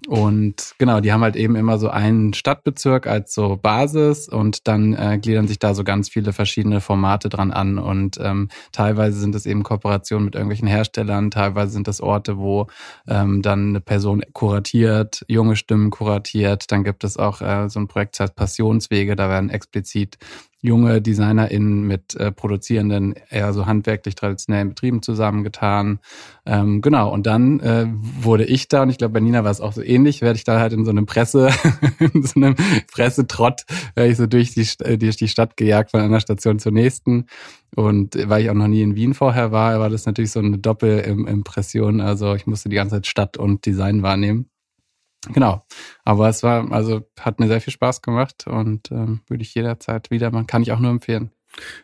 Und 0.08 0.74
genau, 0.78 1.00
die 1.00 1.12
haben 1.12 1.22
halt 1.22 1.36
eben 1.36 1.56
immer 1.56 1.78
so 1.78 1.88
einen 1.88 2.32
Stadtbezirk 2.32 3.06
als 3.06 3.34
so 3.34 3.56
Basis 3.56 4.28
und 4.28 4.66
dann 4.66 4.94
äh, 4.94 5.18
gliedern 5.20 5.46
sich 5.46 5.58
da 5.58 5.74
so 5.74 5.84
ganz 5.84 6.08
viele 6.08 6.32
verschiedene 6.32 6.80
Formate 6.80 7.28
dran 7.28 7.52
an. 7.52 7.78
Und 7.78 8.18
ähm, 8.22 8.48
teilweise 8.72 9.20
sind 9.20 9.34
es 9.34 9.46
eben 9.46 9.62
Kooperationen 9.62 10.24
mit 10.24 10.34
irgendwelchen 10.34 10.68
Herstellern, 10.68 11.30
teilweise 11.30 11.72
sind 11.72 11.86
das 11.86 12.00
Orte, 12.00 12.38
wo 12.38 12.66
ähm, 13.08 13.42
dann 13.42 13.70
eine 13.70 13.80
Person 13.80 14.22
kuratiert, 14.32 15.24
junge 15.28 15.56
Stimmen 15.56 15.90
kuratiert. 15.90 16.72
Dann 16.72 16.82
gibt 16.82 17.04
es 17.04 17.16
auch 17.16 17.42
äh, 17.42 17.68
so 17.68 17.78
ein 17.78 17.88
Projekt, 17.88 18.14
das 18.14 18.24
heißt 18.24 18.36
Passionswege, 18.36 19.16
da 19.16 19.28
werden 19.28 19.50
explizit 19.50 20.18
junge 20.62 21.00
DesignerInnen 21.00 21.86
mit 21.86 22.14
äh, 22.16 22.30
produzierenden, 22.32 23.14
eher 23.30 23.52
so 23.52 23.66
handwerklich 23.66 24.14
traditionellen 24.14 24.70
Betrieben 24.70 25.02
zusammengetan. 25.02 26.00
Ähm, 26.44 26.82
genau, 26.82 27.12
und 27.12 27.26
dann 27.26 27.60
äh, 27.60 27.86
wurde 27.88 28.44
ich 28.44 28.68
da, 28.68 28.82
und 28.82 28.90
ich 28.90 28.98
glaube, 28.98 29.14
bei 29.14 29.20
Nina 29.20 29.42
war 29.44 29.50
es 29.50 29.60
auch 29.60 29.72
so 29.72 29.82
ähnlich, 29.82 30.20
werde 30.20 30.36
ich 30.36 30.44
da 30.44 30.60
halt 30.60 30.72
in 30.72 30.84
so 30.84 30.90
einem 30.90 31.06
Presse, 31.06 31.50
in 31.98 32.22
so 32.22 32.40
einem 32.40 32.56
Pressetrott, 32.92 33.62
werde 33.94 34.10
ich 34.10 34.16
so 34.18 34.26
durch 34.26 34.52
die, 34.52 34.66
äh, 34.84 34.98
durch 34.98 35.16
die 35.16 35.28
Stadt 35.28 35.56
gejagt 35.56 35.92
von 35.92 36.00
einer 36.00 36.20
Station 36.20 36.58
zur 36.58 36.72
nächsten. 36.72 37.26
Und 37.74 38.16
weil 38.28 38.42
ich 38.42 38.50
auch 38.50 38.54
noch 38.54 38.68
nie 38.68 38.82
in 38.82 38.96
Wien 38.96 39.14
vorher 39.14 39.52
war, 39.52 39.78
war 39.78 39.88
das 39.88 40.04
natürlich 40.04 40.32
so 40.32 40.40
eine 40.40 40.58
Doppelimpression. 40.58 42.00
Also 42.00 42.34
ich 42.34 42.46
musste 42.46 42.68
die 42.68 42.76
ganze 42.76 42.96
Zeit 42.96 43.06
Stadt 43.06 43.36
und 43.36 43.64
Design 43.64 44.02
wahrnehmen. 44.02 44.49
Genau. 45.28 45.64
Aber 46.04 46.28
es 46.28 46.42
war, 46.42 46.70
also 46.72 47.02
hat 47.18 47.40
mir 47.40 47.48
sehr 47.48 47.60
viel 47.60 47.72
Spaß 47.72 48.02
gemacht 48.02 48.46
und 48.46 48.90
ähm, 48.90 49.20
würde 49.28 49.42
ich 49.42 49.54
jederzeit 49.54 50.10
wieder 50.10 50.30
machen. 50.30 50.46
Kann 50.46 50.62
ich 50.62 50.72
auch 50.72 50.80
nur 50.80 50.90
empfehlen. 50.90 51.30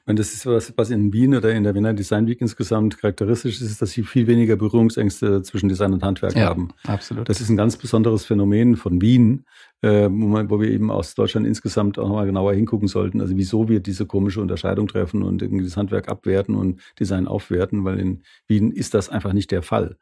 Und 0.05 0.19
das 0.19 0.33
ist 0.33 0.47
was, 0.47 0.73
was 0.77 0.91
in 0.91 1.13
Wien 1.13 1.35
oder 1.35 1.53
in 1.53 1.65
der 1.65 1.75
Wiener 1.75 1.93
Design 1.93 2.27
Week 2.27 2.41
insgesamt 2.41 2.99
charakteristisch 2.99 3.61
ist, 3.61 3.83
dass 3.83 3.91
sie 3.91 4.05
viel 4.05 4.27
weniger 4.27 4.57
Berührungsängste 4.57 5.43
zwischen 5.43 5.69
Design 5.69 5.93
und 5.93 6.05
Handwerk 6.05 6.37
ja, 6.37 6.47
haben. 6.47 6.69
Absolut. 6.85 7.29
Das 7.29 7.41
ist 7.41 7.49
ein 7.49 7.57
ganz 7.57 7.77
besonderes 7.77 8.25
Phänomen 8.25 8.77
von 8.77 9.01
Wien, 9.01 9.45
äh, 9.83 10.09
wo 10.09 10.61
wir 10.61 10.71
eben 10.71 10.91
aus 10.91 11.15
Deutschland 11.15 11.47
insgesamt 11.47 11.99
auch 11.99 12.07
nochmal 12.07 12.27
genauer 12.27 12.55
hingucken 12.55 12.87
sollten. 12.87 13.21
Also 13.21 13.37
wieso 13.37 13.69
wir 13.69 13.81
diese 13.81 14.07
komische 14.07 14.41
Unterscheidung 14.41 14.87
treffen 14.87 15.23
und 15.23 15.43
irgendwie 15.43 15.65
das 15.65 15.77
Handwerk 15.77 16.09
abwerten 16.09 16.55
und 16.55 16.81
Design 17.01 17.27
aufwerten, 17.27 17.85
weil 17.85 17.99
in 17.99 18.23
Wien 18.47 18.71
ist 18.71 18.95
das 18.95 19.09
einfach 19.09 19.33
nicht 19.33 19.51
der 19.51 19.63
Fall. 19.63 19.97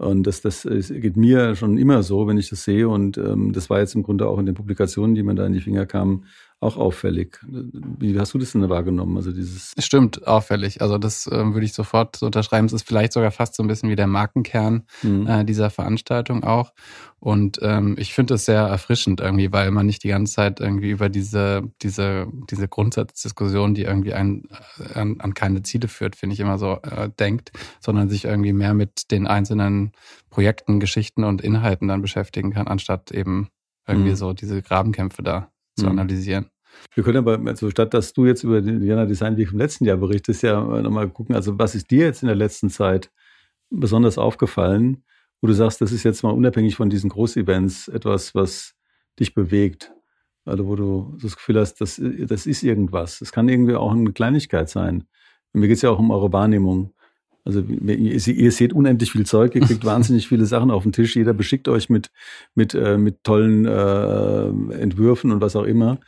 Und 0.00 0.26
das, 0.26 0.40
das 0.40 0.62
geht 0.62 1.18
mir 1.18 1.54
schon 1.56 1.76
immer 1.76 2.02
so, 2.02 2.26
wenn 2.26 2.38
ich 2.38 2.48
das 2.48 2.64
sehe. 2.64 2.88
Und 2.88 3.18
ähm, 3.18 3.52
das 3.52 3.68
war 3.68 3.80
jetzt 3.80 3.94
im 3.94 4.02
Grunde 4.02 4.26
auch 4.26 4.38
in 4.38 4.46
den 4.46 4.54
Publikationen, 4.54 5.14
die 5.14 5.22
mir 5.22 5.34
da 5.34 5.44
in 5.44 5.52
die 5.52 5.60
Finger 5.60 5.84
kamen, 5.84 6.24
auch 6.60 6.76
auffällig. 6.76 7.38
Wie 7.42 8.18
hast 8.18 8.34
du 8.34 8.38
das 8.38 8.52
denn 8.52 8.68
wahrgenommen? 8.68 9.16
Also 9.16 9.32
dieses 9.32 9.72
Stimmt, 9.78 10.26
auffällig. 10.26 10.82
Also 10.82 10.98
das 10.98 11.26
äh, 11.26 11.54
würde 11.54 11.64
ich 11.64 11.72
sofort 11.72 12.16
so 12.16 12.26
unterschreiben. 12.26 12.66
Es 12.66 12.74
ist 12.74 12.86
vielleicht 12.86 13.14
sogar 13.14 13.30
fast 13.30 13.54
so 13.54 13.62
ein 13.62 13.66
bisschen 13.66 13.88
wie 13.88 13.96
der 13.96 14.06
Markenkern 14.06 14.82
mhm. 15.02 15.26
äh, 15.26 15.44
dieser 15.44 15.70
Veranstaltung 15.70 16.44
auch. 16.44 16.74
Und 17.18 17.60
ähm, 17.62 17.96
ich 17.98 18.12
finde 18.12 18.34
es 18.34 18.44
sehr 18.44 18.60
erfrischend 18.60 19.20
irgendwie, 19.20 19.50
weil 19.52 19.70
man 19.70 19.86
nicht 19.86 20.04
die 20.04 20.08
ganze 20.08 20.34
Zeit 20.34 20.60
irgendwie 20.60 20.90
über 20.90 21.08
diese, 21.08 21.62
diese, 21.80 22.26
diese 22.50 22.68
Grundsatzdiskussion, 22.68 23.74
die 23.74 23.82
irgendwie 23.82 24.10
äh, 24.10 24.14
an, 24.14 25.20
an 25.20 25.34
keine 25.34 25.62
Ziele 25.62 25.88
führt, 25.88 26.14
finde 26.14 26.34
ich 26.34 26.40
immer 26.40 26.58
so, 26.58 26.78
äh, 26.82 27.08
denkt, 27.18 27.52
sondern 27.80 28.10
sich 28.10 28.26
irgendwie 28.26 28.52
mehr 28.52 28.74
mit 28.74 29.10
den 29.10 29.26
einzelnen 29.26 29.92
Projekten, 30.28 30.78
Geschichten 30.78 31.24
und 31.24 31.40
Inhalten 31.40 31.88
dann 31.88 32.02
beschäftigen 32.02 32.52
kann, 32.52 32.68
anstatt 32.68 33.12
eben 33.12 33.48
irgendwie 33.86 34.10
mhm. 34.10 34.16
so 34.16 34.32
diese 34.34 34.60
Grabenkämpfe 34.60 35.22
da 35.22 35.50
zu 35.80 35.86
mhm. 35.86 35.98
analysieren. 35.98 36.46
Wir 36.94 37.04
können 37.04 37.18
aber, 37.18 37.38
also 37.48 37.70
statt 37.70 37.92
dass 37.94 38.12
du 38.12 38.26
jetzt 38.26 38.44
über 38.44 38.60
den 38.60 38.80
Vienna 38.80 39.04
Design 39.04 39.36
Week 39.36 39.52
im 39.52 39.58
letzten 39.58 39.84
Jahr 39.84 39.96
berichtest, 39.96 40.42
ja 40.42 40.60
nochmal 40.60 41.08
gucken, 41.08 41.34
also 41.34 41.58
was 41.58 41.74
ist 41.74 41.90
dir 41.90 42.06
jetzt 42.06 42.22
in 42.22 42.28
der 42.28 42.36
letzten 42.36 42.70
Zeit 42.70 43.10
besonders 43.70 44.18
aufgefallen, 44.18 45.04
wo 45.40 45.46
du 45.46 45.52
sagst, 45.54 45.80
das 45.80 45.92
ist 45.92 46.04
jetzt 46.04 46.22
mal 46.22 46.30
unabhängig 46.30 46.76
von 46.76 46.90
diesen 46.90 47.10
Großevents 47.10 47.88
etwas, 47.88 48.34
was 48.34 48.74
dich 49.18 49.34
bewegt? 49.34 49.92
Also 50.44 50.66
wo 50.66 50.74
du 50.74 51.16
das 51.20 51.36
Gefühl 51.36 51.58
hast, 51.60 51.80
das, 51.80 52.00
das 52.00 52.46
ist 52.46 52.62
irgendwas. 52.62 53.18
Das 53.18 53.32
kann 53.32 53.48
irgendwie 53.48 53.74
auch 53.74 53.92
eine 53.92 54.12
Kleinigkeit 54.12 54.68
sein. 54.68 55.04
Und 55.52 55.60
mir 55.60 55.68
geht 55.68 55.76
es 55.76 55.82
ja 55.82 55.90
auch 55.90 55.98
um 55.98 56.10
eure 56.10 56.32
Wahrnehmung. 56.32 56.94
Also 57.44 57.60
ihr 57.60 58.52
seht 58.52 58.72
unendlich 58.72 59.12
viel 59.12 59.26
Zeug, 59.26 59.54
ihr 59.54 59.62
kriegt 59.62 59.84
wahnsinnig 59.84 60.28
viele 60.28 60.46
Sachen 60.46 60.70
auf 60.70 60.82
den 60.82 60.92
Tisch. 60.92 61.16
Jeder 61.16 61.32
beschickt 61.32 61.68
euch 61.68 61.88
mit 61.88 62.10
mit 62.54 62.74
äh, 62.74 62.98
mit 62.98 63.24
tollen 63.24 63.66
äh, 63.66 64.74
Entwürfen 64.74 65.32
und 65.32 65.40
was 65.40 65.56
auch 65.56 65.64
immer. 65.64 65.98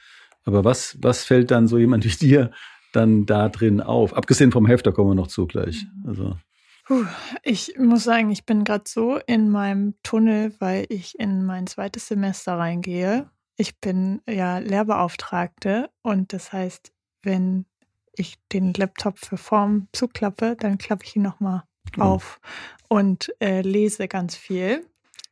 Aber 0.44 0.64
was 0.64 0.98
was 1.00 1.24
fällt 1.24 1.50
dann 1.50 1.68
so 1.68 1.78
jemand 1.78 2.04
wie 2.04 2.26
dir 2.26 2.50
dann 2.92 3.26
da 3.26 3.48
drin 3.48 3.80
auf? 3.80 4.14
Abgesehen 4.14 4.52
vom 4.52 4.66
Heft, 4.66 4.86
da 4.86 4.90
kommen 4.90 5.10
wir 5.10 5.14
noch 5.14 5.28
zu 5.28 5.46
gleich. 5.46 5.86
Also 6.06 6.36
Puh, 6.84 7.04
ich 7.44 7.74
muss 7.78 8.04
sagen, 8.04 8.30
ich 8.32 8.44
bin 8.44 8.64
gerade 8.64 8.84
so 8.86 9.18
in 9.26 9.48
meinem 9.50 9.94
Tunnel, 10.02 10.52
weil 10.58 10.86
ich 10.88 11.18
in 11.18 11.44
mein 11.44 11.66
zweites 11.66 12.08
Semester 12.08 12.54
reingehe. 12.58 13.30
ich 13.56 13.78
bin 13.78 14.20
ja 14.28 14.58
Lehrbeauftragte 14.58 15.90
und 16.02 16.32
das 16.32 16.52
heißt, 16.52 16.92
wenn 17.22 17.66
ich 18.14 18.36
den 18.52 18.72
Laptop 18.74 19.18
für 19.18 19.36
Form 19.36 19.88
zuklappe, 19.92 20.56
dann 20.58 20.78
klappe 20.78 21.04
ich 21.04 21.16
ihn 21.16 21.22
nochmal 21.22 21.62
Oh. 21.98 22.02
auf 22.02 22.40
und 22.88 23.34
äh, 23.40 23.60
lese 23.60 24.08
ganz 24.08 24.34
viel 24.36 24.86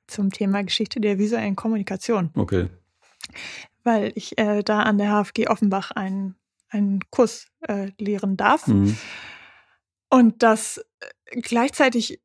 zum 0.06 0.30
Thema 0.30 0.62
Geschichte 0.62 1.00
der 1.00 1.18
visuellen 1.18 1.56
Kommunikation, 1.56 2.30
Okay. 2.34 2.68
weil 3.84 4.12
ich 4.14 4.36
äh, 4.36 4.62
da 4.62 4.80
an 4.82 4.98
der 4.98 5.10
HFG 5.24 5.46
Offenbach 5.48 5.90
einen, 5.92 6.34
einen 6.68 7.00
Kurs 7.10 7.46
äh, 7.66 7.92
lehren 7.98 8.36
darf. 8.36 8.66
Mhm. 8.66 8.96
Und 10.10 10.42
das 10.42 10.84
äh, 11.30 11.40
gleichzeitig 11.40 12.20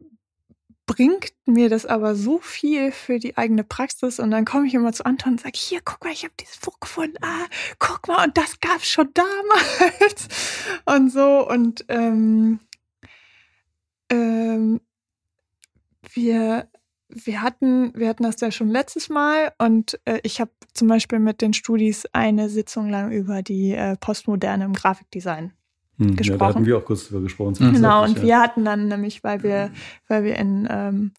bringt 0.86 1.34
mir 1.46 1.70
das 1.70 1.86
aber 1.86 2.16
so 2.16 2.40
viel 2.40 2.92
für 2.92 3.20
die 3.20 3.38
eigene 3.38 3.64
Praxis. 3.64 4.20
Und 4.20 4.32
dann 4.32 4.46
komme 4.46 4.68
ich 4.68 4.74
immer 4.74 4.94
zu 4.94 5.06
Anton 5.06 5.34
und 5.34 5.42
sage, 5.42 5.58
hier, 5.58 5.82
guck 5.84 6.04
mal, 6.04 6.14
ich 6.14 6.24
habe 6.24 6.34
dieses 6.40 6.58
Buch 6.58 6.80
gefunden. 6.80 7.18
Ah, 7.22 7.46
guck 7.80 8.08
mal, 8.08 8.26
und 8.26 8.38
das 8.38 8.60
gab's 8.60 8.90
schon 8.90 9.10
damals. 9.14 10.28
Und 10.86 11.12
so. 11.12 11.48
Und 11.48 11.86
ähm, 11.90 12.60
ähm, 14.10 14.82
wir, 16.14 16.70
wir, 17.10 17.42
hatten, 17.42 17.92
wir 17.96 18.08
hatten 18.08 18.24
das 18.24 18.40
ja 18.42 18.52
schon 18.52 18.70
letztes 18.70 19.10
Mal. 19.10 19.54
Und 19.58 20.00
äh, 20.06 20.20
ich 20.24 20.40
habe 20.40 20.52
zum 20.74 20.88
Beispiel 20.88 21.20
mit 21.20 21.42
den 21.42 21.54
Studis 21.54 22.06
eine 22.14 22.50
Sitzung 22.50 22.90
lang 22.90 23.12
über 23.12 23.42
die 23.42 23.74
äh, 23.74 23.96
Postmoderne 23.98 24.66
im 24.66 24.74
Grafikdesign 24.74 25.54
Hm. 25.98 26.10
Ja, 26.10 26.14
da 26.16 26.18
gesprochen. 26.18 26.42
hatten 26.56 26.66
wir 26.66 26.78
auch 26.78 26.86
kurz 26.86 27.08
drüber 27.08 27.22
gesprochen. 27.22 27.56
Mhm. 27.60 27.74
Genau, 27.74 28.00
und 28.02 28.08
zwischenzeitlich, 28.10 28.24
wir 28.24 28.40
hatten 28.40 28.66
dann 28.66 28.88
nämlich, 28.88 29.24
weil 29.24 29.44
wir, 29.44 29.72
weil 30.08 30.24
wir 30.24 30.36
in, 30.38 30.68
ähm, 30.70 31.12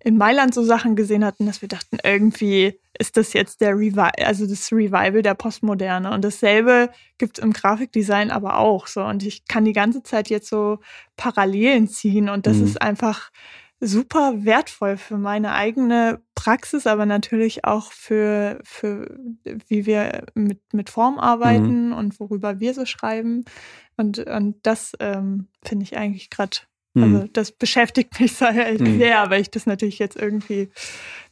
in 0.00 0.18
Mailand 0.18 0.52
so 0.52 0.62
Sachen 0.62 0.96
gesehen 0.96 1.24
hatten, 1.24 1.46
dass 1.46 1.62
wir 1.62 1.68
dachten, 1.68 1.96
irgendwie 2.04 2.78
ist 2.98 3.16
das 3.16 3.32
jetzt 3.32 3.60
der 3.60 3.70
Revival, 3.74 4.10
also 4.22 4.46
das 4.46 4.70
Revival 4.70 5.22
der 5.22 5.34
Postmoderne. 5.34 6.12
Und 6.12 6.24
dasselbe 6.24 6.90
gibt's 7.18 7.38
im 7.38 7.52
Grafikdesign 7.52 8.30
aber 8.30 8.58
auch 8.58 8.86
so. 8.86 9.02
Und 9.02 9.24
ich 9.24 9.46
kann 9.46 9.64
die 9.64 9.72
ganze 9.72 10.02
Zeit 10.02 10.28
jetzt 10.30 10.48
so 10.48 10.78
Parallelen 11.16 11.88
ziehen 11.88 12.28
und 12.28 12.46
das 12.46 12.58
Mhm. 12.58 12.64
ist 12.64 12.82
einfach 12.82 13.30
super 13.80 14.44
wertvoll 14.44 14.96
für 14.96 15.18
meine 15.18 15.52
eigene 15.52 16.22
Praxis, 16.34 16.86
aber 16.86 17.06
natürlich 17.06 17.64
auch 17.64 17.92
für, 17.92 18.60
für 18.64 19.18
wie 19.68 19.86
wir 19.86 20.26
mit, 20.34 20.60
mit 20.72 20.90
Form 20.90 21.18
arbeiten 21.18 21.92
und 21.92 22.18
worüber 22.20 22.60
wir 22.60 22.74
so 22.74 22.86
schreiben. 22.86 23.44
Und, 23.96 24.18
und 24.18 24.56
das 24.62 24.92
ähm, 25.00 25.48
finde 25.62 25.84
ich 25.84 25.96
eigentlich 25.96 26.30
gerade. 26.30 26.58
Also 26.94 27.18
Hm. 27.22 27.30
das 27.32 27.52
beschäftigt 27.52 28.18
mich 28.20 28.32
sehr, 28.36 28.52
Mhm. 28.78 28.98
sehr, 28.98 29.30
weil 29.30 29.40
ich 29.42 29.50
das 29.50 29.66
natürlich 29.66 29.98
jetzt 29.98 30.16
irgendwie 30.16 30.68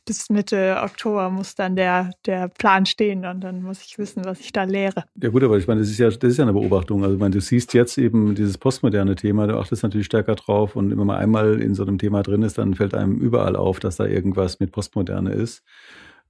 bis 0.04 0.30
Mitte 0.30 0.80
Oktober 0.82 1.30
muss 1.30 1.54
dann 1.54 1.76
der, 1.76 2.10
der 2.26 2.48
Plan 2.48 2.86
stehen 2.86 3.24
und 3.24 3.40
dann 3.40 3.62
muss 3.62 3.82
ich 3.82 3.98
wissen, 3.98 4.24
was 4.24 4.40
ich 4.40 4.52
da 4.52 4.64
lehre. 4.64 5.04
Ja 5.20 5.28
gut, 5.28 5.44
aber 5.44 5.56
ich 5.58 5.68
meine, 5.68 5.80
das 5.80 5.90
ist 5.90 5.98
ja, 5.98 6.08
das 6.10 6.32
ist 6.32 6.38
ja 6.38 6.44
eine 6.44 6.52
Beobachtung. 6.52 7.04
Also 7.04 7.14
ich 7.14 7.20
meine, 7.20 7.32
du 7.34 7.40
siehst 7.40 7.72
jetzt 7.72 7.96
eben 7.98 8.34
dieses 8.34 8.58
postmoderne 8.58 9.14
Thema, 9.14 9.46
du 9.46 9.56
achtest 9.58 9.84
natürlich 9.84 10.06
stärker 10.06 10.34
drauf 10.34 10.74
und 10.74 10.90
wenn 10.90 11.06
man 11.06 11.18
einmal 11.18 11.62
in 11.62 11.74
so 11.76 11.84
einem 11.84 11.98
Thema 11.98 12.22
drin 12.24 12.42
ist, 12.42 12.58
dann 12.58 12.74
fällt 12.74 12.94
einem 12.94 13.18
überall 13.18 13.54
auf, 13.54 13.78
dass 13.78 13.96
da 13.96 14.04
irgendwas 14.04 14.58
mit 14.58 14.72
Postmoderne 14.72 15.32
ist. 15.32 15.62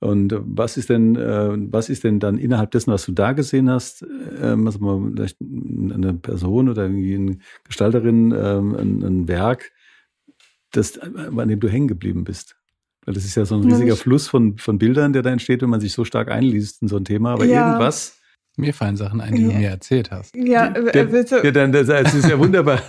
Und 0.03 0.33
äh, 0.33 0.41
was 0.43 0.77
ist 0.77 0.91
denn, 0.91 1.17
äh, 1.17 1.51
was 1.73 1.88
ist 1.88 2.05
denn 2.05 2.19
dann 2.19 2.37
innerhalb 2.37 2.73
dessen, 2.73 2.93
was 2.93 3.07
du 3.07 3.12
da 3.12 3.33
gesehen 3.33 3.71
hast, 3.71 4.05
ähm, 4.41 4.67
also 4.67 4.81
mal 4.81 5.11
vielleicht 5.15 5.38
eine 5.41 6.15
Person 6.15 6.69
oder 6.69 6.83
irgendwie 6.85 7.15
eine 7.15 7.38
Gestalterin, 7.65 8.35
ähm, 8.37 8.75
ein, 8.75 9.03
ein 9.03 9.29
Werk, 9.29 9.73
das, 10.73 10.99
an 10.99 11.49
dem 11.49 11.61
du 11.61 11.69
hängen 11.69 11.88
geblieben 11.88 12.25
bist? 12.25 12.57
Weil 13.05 13.15
das 13.15 13.25
ist 13.25 13.35
ja 13.37 13.45
so 13.45 13.57
ein 13.57 13.65
riesiger 13.65 13.97
Fluss 13.97 14.29
von, 14.29 14.59
von 14.59 14.79
Bildern, 14.79 15.12
der 15.12 15.23
da 15.23 15.31
entsteht, 15.31 15.62
wenn 15.62 15.71
man 15.71 15.81
sich 15.81 15.93
so 15.93 16.05
stark 16.05 16.31
einliest 16.31 16.83
in 16.83 16.88
so 16.88 16.97
ein 16.97 17.05
Thema. 17.05 17.33
Aber 17.33 17.47
Ja. 17.47 17.65
irgendwas, 17.65 18.21
Mir 18.59 18.75
fallen 18.75 18.97
Sachen 18.99 19.21
ein, 19.23 19.35
die 19.35 19.45
du 19.45 19.51
Ja. 19.53 19.59
mir 19.59 19.69
erzählt 19.71 20.11
hast. 20.11 20.37
Ja, 20.37 20.69
Der- 20.69 20.95
äh, 20.95 21.11
willst 21.12 21.33
du, 21.33 21.37
Ja, 21.43 21.51
dann, 21.53 21.73
das, 21.73 21.87
das 21.87 22.12
ist 22.15 22.29
ja 22.29 22.38
wunderbar. 22.38 22.81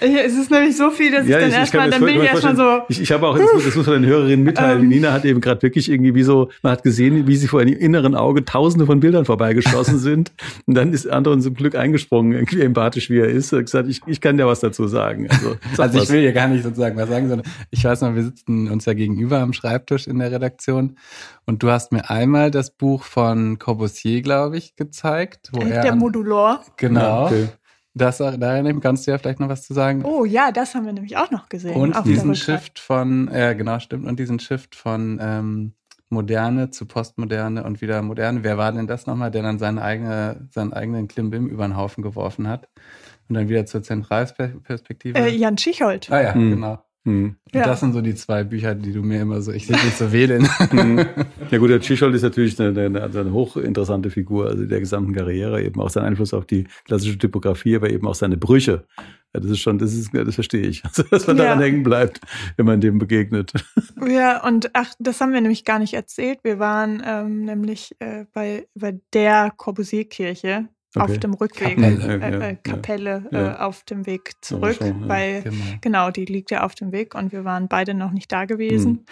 Also, 0.00 0.16
es 0.16 0.38
ist 0.38 0.48
nämlich 0.52 0.76
so 0.76 0.90
viel, 0.90 1.10
dass 1.10 1.26
ja, 1.26 1.38
ich 1.38 1.44
dann 1.46 1.52
erstmal, 1.54 1.90
dann 1.90 2.04
bin 2.04 2.16
ich 2.16 2.22
erstmal 2.22 2.54
so, 2.54 2.82
Ich, 2.88 3.00
ich 3.00 3.10
habe 3.10 3.26
auch, 3.26 3.36
das 3.36 3.52
muss, 3.52 3.64
das 3.64 3.74
muss 3.74 3.86
man 3.88 4.02
den 4.02 4.10
Hörerinnen 4.10 4.44
mitteilen. 4.44 4.82
Ähm. 4.82 4.88
Nina 4.88 5.12
hat 5.12 5.24
eben 5.24 5.40
gerade 5.40 5.60
wirklich 5.62 5.90
irgendwie 5.90 6.14
wie 6.14 6.22
so, 6.22 6.50
man 6.62 6.70
hat 6.74 6.84
gesehen, 6.84 7.26
wie 7.26 7.34
sie 7.34 7.48
vor 7.48 7.62
ihrem 7.62 7.76
inneren 7.80 8.14
Auge 8.14 8.44
tausende 8.44 8.86
von 8.86 9.00
Bildern 9.00 9.24
vorbeigeschossen 9.24 9.98
sind. 9.98 10.30
Und 10.66 10.74
dann 10.74 10.92
ist 10.92 11.08
Anton 11.10 11.40
zum 11.40 11.54
Glück 11.54 11.74
eingesprungen, 11.74 12.32
irgendwie 12.32 12.60
empathisch 12.60 13.10
wie 13.10 13.18
er 13.18 13.28
ist, 13.28 13.52
und 13.52 13.64
gesagt, 13.64 13.88
ich, 13.88 14.02
ich 14.06 14.20
kann 14.20 14.36
dir 14.36 14.46
was 14.46 14.60
dazu 14.60 14.86
sagen. 14.86 15.26
Also, 15.28 15.56
sag 15.74 15.86
Also 15.86 15.96
ich 15.98 16.02
was. 16.04 16.12
will 16.12 16.20
hier 16.20 16.32
gar 16.32 16.46
nicht 16.46 16.62
sozusagen 16.62 16.96
was 16.96 17.08
sagen, 17.08 17.28
sondern 17.28 17.48
ich 17.72 17.84
weiß 17.84 18.02
noch, 18.02 18.14
wir 18.14 18.22
sitzen 18.22 18.68
uns 18.70 18.84
ja 18.84 18.92
gegenüber 18.94 19.40
am 19.40 19.52
Schreibtisch 19.52 20.06
in 20.06 20.20
der 20.20 20.30
Redaktion 20.30 20.96
und 21.44 21.64
du 21.64 21.70
hast 21.70 21.90
mir 21.90 22.08
einmal 22.08 22.52
das 22.52 22.70
Buch 22.70 23.02
von 23.02 23.58
Corbusier, 23.58 24.21
glaube 24.22 24.56
ich, 24.58 24.76
gezeigt, 24.76 25.50
wo 25.52 25.60
er 25.62 25.82
der 25.82 25.92
an- 25.92 25.98
Modulor. 25.98 26.60
genau 26.76 27.00
Ja, 27.00 27.26
okay. 27.26 27.48
das 27.94 28.18
darin 28.18 28.80
kannst 28.80 29.06
du 29.06 29.10
ja 29.10 29.18
vielleicht 29.18 29.40
noch 29.40 29.48
was 29.48 29.62
zu 29.62 29.74
sagen. 29.74 30.04
Oh 30.04 30.24
ja, 30.24 30.50
das 30.52 30.74
haben 30.74 30.86
wir 30.86 30.92
nämlich 30.92 31.16
auch 31.16 31.30
noch 31.30 31.48
gesehen. 31.48 31.76
und 31.76 31.94
diesen. 32.06 32.34
Shift 32.34 32.78
von, 32.78 33.30
ja 33.32 33.52
genau, 33.52 33.78
stimmt, 33.78 34.06
und 34.06 34.18
diesen 34.18 34.38
Shift 34.38 34.74
von 34.74 35.18
ähm, 35.20 35.74
Moderne 36.08 36.70
zu 36.70 36.86
Postmoderne 36.86 37.64
und 37.64 37.80
wieder 37.80 38.02
Moderne. 38.02 38.44
Wer 38.44 38.58
war 38.58 38.70
denn 38.72 38.86
das 38.86 39.06
nochmal, 39.06 39.30
der 39.30 39.42
dann 39.42 39.58
seine 39.58 39.80
eigene, 39.82 40.46
seinen 40.50 40.72
eigenen 40.74 41.08
Klimbim 41.08 41.46
über 41.46 41.66
den 41.66 41.76
Haufen 41.76 42.02
geworfen 42.02 42.48
hat 42.48 42.68
und 43.28 43.34
dann 43.34 43.48
wieder 43.48 43.64
zur 43.66 43.82
Zentralperspektive? 43.82 45.18
Äh, 45.18 45.30
Jan 45.34 45.56
Schicholt. 45.58 46.10
ah 46.12 46.20
ja, 46.20 46.34
Hm. 46.34 46.50
genau. 46.50 46.78
Hm. 47.04 47.36
Und 47.52 47.54
Ja. 47.58 47.64
das 47.66 47.80
sind 47.80 47.92
so 47.94 48.00
die 48.00 48.14
zwei 48.14 48.44
Bücher, 48.44 48.74
die 48.76 48.92
du 48.92 49.02
mir 49.02 49.20
immer 49.22 49.40
so, 49.42 49.50
ich 49.52 49.66
sehe 49.66 49.76
dich 49.76 49.94
so 49.94 50.12
wählen. 50.12 50.48
Mhm. 50.72 51.04
Ja 51.50 51.58
gut, 51.58 51.70
der 51.70 51.80
Tschischol 51.80 52.14
ist 52.14 52.22
natürlich 52.22 52.58
eine, 52.60 52.80
eine, 52.80 53.02
eine 53.02 53.32
hochinteressante 53.32 54.10
Figur, 54.10 54.46
also 54.48 54.64
der 54.64 54.78
gesamten 54.80 55.12
Karriere, 55.14 55.62
eben 55.62 55.80
auch 55.80 55.90
sein 55.90 56.04
Einfluss 56.04 56.32
auf 56.32 56.46
die 56.46 56.66
klassische 56.84 57.18
Typografie, 57.18 57.76
aber 57.76 57.90
eben 57.90 58.06
auch 58.06 58.14
seine 58.14 58.36
Brüche. 58.36 58.84
Ja, 59.34 59.40
das 59.40 59.50
ist 59.50 59.60
schon, 59.60 59.78
das 59.78 59.92
ist, 59.94 60.10
das 60.14 60.34
verstehe 60.34 60.66
ich. 60.66 60.82
Also, 60.84 61.02
dass 61.04 61.26
man 61.26 61.36
Ja. 61.38 61.44
daran 61.44 61.60
hängen 61.60 61.82
bleibt, 61.82 62.20
wenn 62.56 62.66
man 62.66 62.80
dem 62.80 62.98
begegnet. 62.98 63.52
Ja, 64.08 64.44
und 64.46 64.70
ach, 64.74 64.94
das 64.98 65.20
haben 65.20 65.32
wir 65.32 65.40
nämlich 65.40 65.64
gar 65.64 65.78
nicht 65.78 65.94
erzählt. 65.94 66.40
Wir 66.42 66.58
waren 66.58 67.02
ähm, 67.06 67.44
nämlich 67.44 67.94
äh, 68.00 68.24
bei, 68.32 68.66
bei 68.74 68.98
der 69.12 69.52
Corbusier-Kirche 69.56 70.68
Okay. 70.94 71.12
auf 71.12 71.18
dem 71.18 71.34
Rückweg, 71.34 71.76
Kapelle. 71.76 72.04
äh, 72.04 72.20
Ja, 72.20 72.28
ja, 72.28 72.38
äh, 72.38 72.50
ja. 72.50 72.54
Kapelle 72.56 73.28
Ja. 73.30 73.52
Äh, 73.54 73.56
auf 73.60 73.82
dem 73.84 74.06
Weg 74.06 74.32
zurück, 74.42 74.74
schon, 74.76 75.02
ja. 75.02 75.08
weil 75.08 75.42
genau. 75.42 75.64
genau, 75.80 76.10
die 76.10 76.24
liegt 76.26 76.50
ja 76.50 76.64
auf 76.64 76.74
dem 76.74 76.92
Weg 76.92 77.14
und 77.14 77.32
wir 77.32 77.44
waren 77.44 77.68
beide 77.68 77.94
noch 77.94 78.10
nicht 78.10 78.30
da 78.32 78.44
gewesen. 78.44 79.04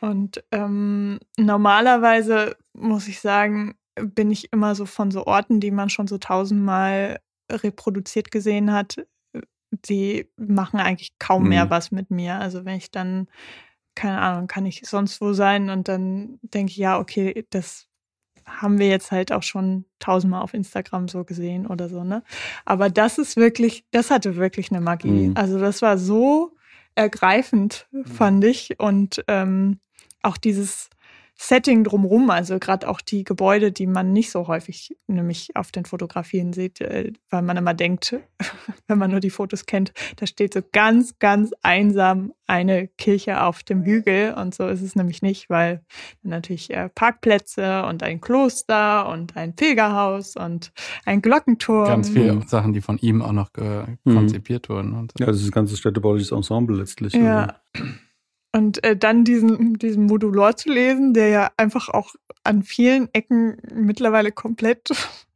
Hm. 0.00 0.08
Und 0.10 0.44
ähm, 0.50 1.18
normalerweise 1.36 2.56
muss 2.72 3.06
ich 3.08 3.20
sagen, 3.20 3.74
bin 4.00 4.30
ich 4.30 4.50
immer 4.52 4.74
so 4.74 4.86
von 4.86 5.10
so 5.10 5.26
Orten, 5.26 5.60
die 5.60 5.70
man 5.70 5.90
schon 5.90 6.06
so 6.06 6.16
tausendmal 6.16 7.20
reproduziert 7.52 8.30
gesehen 8.30 8.72
hat, 8.72 8.96
die 9.88 10.30
machen 10.36 10.80
eigentlich 10.80 11.10
kaum 11.18 11.48
mehr 11.48 11.66
Mhm. 11.66 11.70
was 11.70 11.90
mit 11.90 12.10
mir. 12.10 12.36
Also 12.36 12.64
wenn 12.64 12.76
ich 12.76 12.90
dann, 12.90 13.28
keine 13.94 14.20
Ahnung, 14.20 14.46
kann 14.46 14.64
ich 14.66 14.82
sonst 14.86 15.20
wo 15.20 15.32
sein 15.34 15.68
und 15.70 15.88
dann 15.88 16.38
denke 16.42 16.70
ich, 16.70 16.76
ja, 16.78 16.98
okay, 16.98 17.46
das 17.50 17.86
haben 18.46 18.78
wir 18.78 18.88
jetzt 18.88 19.10
halt 19.12 19.32
auch 19.32 19.42
schon 19.42 19.84
tausendmal 19.98 20.42
auf 20.42 20.54
Instagram 20.54 21.08
so 21.08 21.24
gesehen 21.24 21.66
oder 21.66 21.88
so, 21.88 22.04
ne? 22.04 22.22
Aber 22.64 22.90
das 22.90 23.18
ist 23.18 23.36
wirklich, 23.36 23.84
das 23.90 24.10
hatte 24.10 24.36
wirklich 24.36 24.70
eine 24.70 24.80
Magie. 24.80 25.28
Mhm. 25.28 25.36
Also 25.36 25.58
das 25.58 25.82
war 25.82 25.98
so 25.98 26.56
ergreifend, 26.94 27.88
fand 28.04 28.44
ich. 28.44 28.78
Und 28.78 29.24
ähm, 29.28 29.78
auch 30.22 30.36
dieses 30.36 30.90
Setting 31.42 31.84
drumrum, 31.84 32.28
also 32.28 32.58
gerade 32.58 32.86
auch 32.86 33.00
die 33.00 33.24
Gebäude, 33.24 33.72
die 33.72 33.86
man 33.86 34.12
nicht 34.12 34.30
so 34.30 34.46
häufig 34.46 34.94
nämlich 35.06 35.56
auf 35.56 35.72
den 35.72 35.86
Fotografien 35.86 36.52
sieht, 36.52 36.82
äh, 36.82 37.14
weil 37.30 37.40
man 37.40 37.56
immer 37.56 37.72
denkt, 37.72 38.14
wenn 38.88 38.98
man 38.98 39.10
nur 39.10 39.20
die 39.20 39.30
Fotos 39.30 39.64
kennt, 39.64 39.94
da 40.16 40.26
steht 40.26 40.52
so 40.52 40.60
ganz, 40.70 41.18
ganz 41.18 41.52
einsam 41.62 42.34
eine 42.46 42.88
Kirche 42.88 43.42
auf 43.42 43.62
dem 43.62 43.84
Hügel 43.84 44.34
und 44.34 44.54
so 44.54 44.66
ist 44.66 44.82
es 44.82 44.96
nämlich 44.96 45.22
nicht, 45.22 45.48
weil 45.48 45.82
natürlich 46.22 46.68
äh, 46.74 46.90
Parkplätze 46.90 47.84
und 47.86 48.02
ein 48.02 48.20
Kloster 48.20 49.08
und 49.08 49.34
ein 49.34 49.56
Pilgerhaus 49.56 50.36
und 50.36 50.72
ein 51.06 51.22
Glockenturm. 51.22 51.86
Ganz 51.86 52.10
viele 52.10 52.38
Sachen, 52.48 52.74
die 52.74 52.82
von 52.82 52.98
ihm 52.98 53.22
auch 53.22 53.32
noch 53.32 53.50
Mhm. 53.56 54.14
konzipiert 54.14 54.68
wurden. 54.68 54.92
Und 54.92 55.12
so. 55.16 55.24
Ja, 55.24 55.30
das 55.30 55.40
ist 55.40 55.46
ein 55.48 55.52
ganzes 55.52 55.78
städtebauliches 55.78 56.32
Ensemble 56.32 56.76
letztlich. 56.76 57.14
Ja. 57.14 57.56
Und 58.52 58.82
äh, 58.84 58.96
dann 58.96 59.24
diesen, 59.24 59.74
diesen 59.78 60.06
Modulor 60.06 60.56
zu 60.56 60.70
lesen, 60.72 61.14
der 61.14 61.28
ja 61.28 61.50
einfach 61.56 61.88
auch 61.88 62.14
an 62.42 62.62
vielen 62.62 63.08
Ecken 63.12 63.58
mittlerweile 63.74 64.32
komplett. 64.32 64.90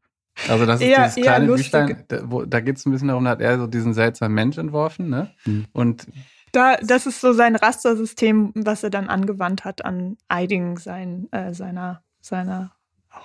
Also 0.48 0.66
das 0.66 0.80
ist 0.80 0.88
Eher- 0.88 1.04
dieses 1.06 1.22
kleine 1.22 1.46
lustig. 1.46 1.70
Büchlein, 1.70 2.04
da, 2.08 2.28
wo, 2.28 2.44
da 2.44 2.58
geht 2.58 2.76
es 2.76 2.84
ein 2.84 2.90
bisschen 2.90 3.06
darum, 3.06 3.22
da 3.24 3.30
hat 3.30 3.40
er 3.40 3.56
so 3.56 3.68
diesen 3.68 3.94
seltsamen 3.94 4.34
Mensch 4.34 4.58
entworfen, 4.58 5.08
ne? 5.08 5.30
Mhm. 5.44 5.66
Und 5.72 6.08
Da, 6.50 6.76
das 6.78 7.06
ist 7.06 7.20
so 7.20 7.32
sein 7.32 7.54
Rastersystem, 7.54 8.50
was 8.56 8.82
er 8.82 8.90
dann 8.90 9.08
angewandt 9.08 9.64
hat 9.64 9.84
an 9.84 10.16
einigen 10.26 10.76
sein, 10.76 11.28
äh, 11.30 11.54
seiner, 11.54 12.02
seiner 12.20 12.72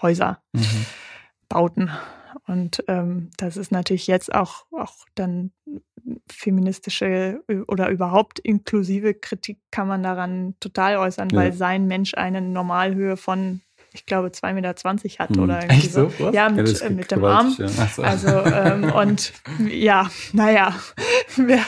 Häuser. 0.04 0.44
mhm. 0.54 0.86
Bauten. 1.50 1.90
Und 2.46 2.84
ähm, 2.88 3.32
das 3.38 3.58
ist 3.58 3.72
natürlich 3.72 4.06
jetzt 4.06 4.32
auch, 4.36 4.68
auch 4.72 4.94
dann 5.16 5.52
feministische 6.32 7.42
oder 7.68 7.90
überhaupt 7.90 8.40
inklusive 8.40 9.14
Kritik 9.14 9.60
kann 9.72 9.88
man 9.88 10.04
daran 10.04 10.56
total 10.60 10.98
äußern, 10.98 11.30
Ja. 11.32 11.38
weil 11.40 11.54
sein 11.54 11.88
Mensch 11.88 12.14
eine 12.16 12.42
Normalhöhe 12.42 13.18
von, 13.18 13.62
ich 14.00 14.06
glaube, 14.06 14.30
2,20 14.30 14.54
Meter 14.54 14.74
hat 15.20 15.30
Hm. 15.30 15.44
oder 15.44 15.62
irgendwie 15.62 15.76
Echt 15.76 15.94
so. 15.94 16.10
so? 16.18 16.26
Ja, 16.26 16.32
Ja, 16.32 16.50
mit, 16.50 16.68
ist 16.70 16.82
äh, 16.82 16.90
mit 16.90 17.12
dem 17.12 17.24
Arm. 17.24 17.54
ja. 17.58 17.68
So. 17.68 18.02
Also, 18.02 18.28
ähm, 18.30 18.92
und 18.94 19.34
ja, 19.70 20.10
naja, 20.34 20.74
wer, 21.36 21.60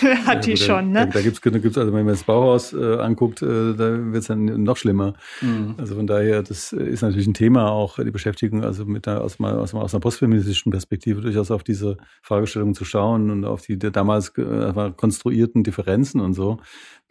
wer 0.00 0.26
hat 0.26 0.34
Ja, 0.46 0.52
die 0.52 0.56
schon, 0.56 0.92
da, 0.92 1.00
ne? 1.00 1.06
Da, 1.06 1.12
da 1.12 1.22
gibt's, 1.22 1.40
gibt's, 1.40 1.78
also 1.78 1.92
wenn 1.92 2.04
man 2.04 2.14
das 2.14 2.24
Bauhaus 2.24 2.72
äh, 2.72 2.96
anguckt, 2.96 3.40
äh, 3.42 3.74
da 3.74 4.12
wird's 4.12 4.26
dann 4.26 4.44
noch 4.62 4.76
schlimmer. 4.76 5.14
Mhm. 5.40 5.74
Also 5.78 5.94
von 5.94 6.06
daher, 6.06 6.42
das 6.42 6.72
ist 6.72 7.02
natürlich 7.02 7.26
ein 7.28 7.34
Thema 7.34 7.70
auch, 7.70 7.98
die 8.02 8.10
Beschäftigung, 8.10 8.64
also 8.64 8.84
mit 8.84 9.06
der, 9.06 9.22
aus, 9.22 9.40
aus, 9.40 9.74
aus 9.74 9.94
einer 9.94 10.00
postfeministischen 10.00 10.72
Perspektive 10.72 11.20
durchaus 11.20 11.50
auf 11.50 11.62
diese 11.62 11.96
Fragestellung 12.22 12.74
zu 12.74 12.84
schauen 12.84 13.30
und 13.30 13.44
auf 13.44 13.62
die 13.62 13.78
der 13.78 13.90
damals 13.92 14.30
äh, 14.38 14.90
konstruierten 14.96 15.62
Differenzen 15.62 16.20
und 16.20 16.34
so. 16.34 16.58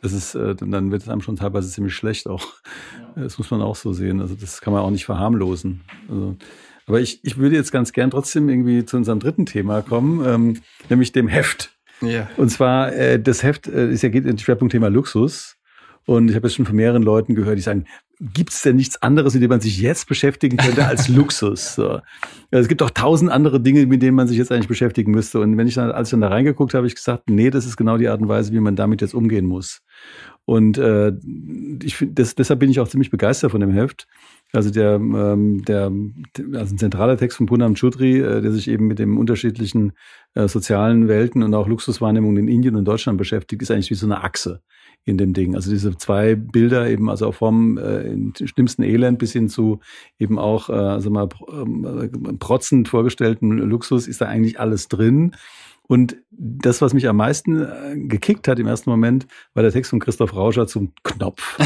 Das 0.01 0.13
ist, 0.13 0.36
äh, 0.36 0.55
dann 0.55 0.91
wird 0.91 1.01
es 1.01 1.10
einem 1.10 1.21
schon 1.21 1.36
teilweise 1.36 1.69
ziemlich 1.69 1.95
schlecht 1.95 2.27
auch. 2.27 2.53
Das 3.15 3.38
muss 3.38 3.49
man 3.49 3.62
auch 3.62 3.75
so 3.75 3.93
sehen. 3.93 4.19
Also 4.19 4.36
das 4.36 4.62
kann 4.62 4.73
man 4.73 4.81
auch 4.81 4.91
nicht 4.91 5.05
verharmlosen. 5.05 5.81
Also, 6.10 6.36
aber 6.86 6.99
ich, 6.99 7.23
ich 7.23 7.38
würde 7.38 7.55
jetzt 7.55 7.71
ganz 7.71 7.93
gern 7.93 8.12
trotzdem 8.12 8.49
irgendwie 8.49 8.86
zu 8.86 8.97
unserem 8.97 9.19
dritten 9.19 9.45
Thema 9.45 9.81
kommen, 9.81 10.23
ähm, 10.25 10.62
nämlich 10.89 11.12
dem 11.12 11.27
Heft. 11.27 11.71
Ja. 12.01 12.29
Und 12.38 12.49
zwar, 12.49 12.93
äh, 12.93 13.19
das 13.19 13.41
Heft 13.41 13.67
äh, 13.67 13.89
ist 13.89 14.03
ja 14.03 14.10
geht 14.10 14.25
in 14.25 14.38
Schwerpunktthema 14.38 14.89
Luxus. 14.89 15.55
Und 16.05 16.29
ich 16.29 16.36
habe 16.36 16.47
jetzt 16.47 16.55
schon 16.55 16.65
von 16.65 16.75
mehreren 16.75 17.01
Leuten 17.01 17.34
gehört, 17.34 17.58
die 17.58 17.63
sagen, 17.63 17.86
gibt 18.19 18.51
es 18.51 18.62
denn 18.62 18.75
nichts 18.75 19.01
anderes, 19.01 19.34
mit 19.34 19.43
dem 19.43 19.49
man 19.49 19.62
sich 19.62 19.80
jetzt 19.80 20.08
beschäftigen 20.08 20.58
könnte 20.58 20.86
als 20.86 21.08
Luxus? 21.10 21.75
So. 21.75 21.99
Es 22.51 22.67
gibt 22.67 22.82
auch 22.82 22.89
tausend 22.89 23.32
andere 23.32 23.60
Dinge, 23.60 23.86
mit 23.86 24.01
denen 24.01 24.15
man 24.15 24.28
sich 24.28 24.38
jetzt 24.38 24.51
eigentlich 24.51 24.67
beschäftigen 24.67 25.12
müsste. 25.12 25.39
Und 25.39 25.58
wenn 25.58 25.67
ich 25.67 25.75
dann, 25.75 25.91
als 25.91 26.08
ich 26.08 26.12
dann 26.12 26.21
da 26.21 26.30
reingeguckt 26.30 26.73
habe, 26.73 26.80
habe 26.80 26.88
ich 26.88 26.95
gesagt, 26.95 27.30
nee, 27.30 27.49
das 27.49 27.65
ist 27.65 27.78
genau 27.78 27.97
die 27.97 28.08
Art 28.08 28.21
und 28.21 28.28
Weise, 28.28 28.54
wie 28.54 28.60
man 28.60 28.75
damit 28.75 29.01
jetzt 29.01 29.13
umgehen 29.13 29.45
muss. 29.45 29.82
Und 30.45 30.78
äh, 30.78 31.12
ich 31.84 31.95
finde, 31.95 32.13
das, 32.13 32.36
deshalb 32.36 32.60
bin 32.60 32.69
ich 32.69 32.80
auch 32.80 32.88
ziemlich 32.88 33.10
begeistert 33.10 33.51
von 33.51 33.62
dem 33.62 33.71
Heft. 33.71 34.08
Also 34.55 34.71
der, 34.71 34.95
ähm, 34.95 35.63
der, 35.65 35.91
also 36.53 36.75
ein 36.75 36.77
zentraler 36.77 37.17
Text 37.17 37.37
von 37.37 37.45
Punam 37.45 37.75
Chudri, 37.75 38.19
äh, 38.19 38.41
der 38.41 38.51
sich 38.51 38.67
eben 38.67 38.87
mit 38.87 38.99
den 38.99 39.17
unterschiedlichen 39.17 39.93
äh, 40.33 40.47
sozialen 40.47 41.07
Welten 41.07 41.43
und 41.43 41.53
auch 41.53 41.67
Luxuswahrnehmungen 41.67 42.37
in 42.37 42.47
Indien 42.47 42.75
und 42.75 42.85
Deutschland 42.85 43.17
beschäftigt, 43.17 43.61
ist 43.61 43.71
eigentlich 43.71 43.89
wie 43.89 43.95
so 43.95 44.05
eine 44.05 44.23
Achse 44.23 44.61
in 45.05 45.17
dem 45.17 45.33
Ding. 45.33 45.55
Also 45.55 45.69
diese 45.69 45.95
zwei 45.97 46.35
Bilder 46.35 46.89
eben, 46.89 47.09
also 47.09 47.31
vom 47.31 47.77
äh, 47.77 48.01
im 48.01 48.33
schlimmsten 48.35 48.83
Elend 48.83 49.19
bis 49.19 49.33
hin 49.33 49.49
zu 49.49 49.79
eben 50.19 50.39
auch, 50.39 50.69
äh, 50.69 50.73
also 50.73 51.09
mal 51.11 51.29
ähm, 51.51 52.37
protzend 52.39 52.87
vorgestellten 52.87 53.51
Luxus, 53.51 54.07
ist 54.07 54.21
da 54.21 54.25
eigentlich 54.25 54.59
alles 54.59 54.87
drin. 54.87 55.35
Und 55.87 56.17
das, 56.31 56.81
was 56.81 56.93
mich 56.93 57.07
am 57.07 57.17
meisten 57.17 57.61
äh, 57.61 57.95
gekickt 57.95 58.47
hat 58.47 58.59
im 58.59 58.67
ersten 58.67 58.89
Moment, 58.89 59.27
war 59.53 59.63
der 59.63 59.71
Text 59.71 59.91
von 59.91 59.99
Christoph 59.99 60.35
Rauscher 60.35 60.67
zum 60.67 60.93
Knopf. 61.03 61.57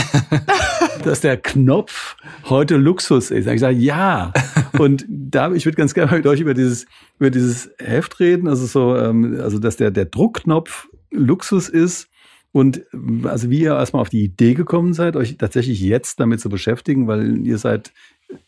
Dass 1.03 1.21
der 1.21 1.37
Knopf 1.37 2.17
heute 2.45 2.75
Luxus 2.75 3.31
ist. 3.31 3.47
Da 3.47 3.53
Ich 3.53 3.61
sage, 3.61 3.77
ja. 3.77 4.33
Und 4.77 5.05
da, 5.07 5.51
ich 5.53 5.65
würde 5.65 5.77
ganz 5.77 5.93
gerne 5.93 6.11
mit 6.11 6.27
euch 6.27 6.41
über 6.41 6.53
dieses, 6.53 6.85
über 7.17 7.29
dieses 7.29 7.71
Heft 7.79 8.19
reden. 8.19 8.47
Also 8.47 8.65
so, 8.65 8.97
ähm, 8.97 9.39
also 9.41 9.59
dass 9.59 9.77
der, 9.77 9.91
der 9.91 10.05
Druckknopf 10.05 10.89
Luxus 11.11 11.69
ist. 11.69 12.09
Und 12.51 12.81
ähm, 12.93 13.25
also 13.25 13.49
wie 13.49 13.61
ihr 13.61 13.75
erstmal 13.75 14.01
auf 14.01 14.09
die 14.09 14.23
Idee 14.23 14.53
gekommen 14.53 14.93
seid, 14.93 15.15
euch 15.15 15.37
tatsächlich 15.37 15.79
jetzt 15.79 16.19
damit 16.19 16.41
zu 16.41 16.49
beschäftigen, 16.49 17.07
weil 17.07 17.45
ihr 17.45 17.57
seid 17.57 17.93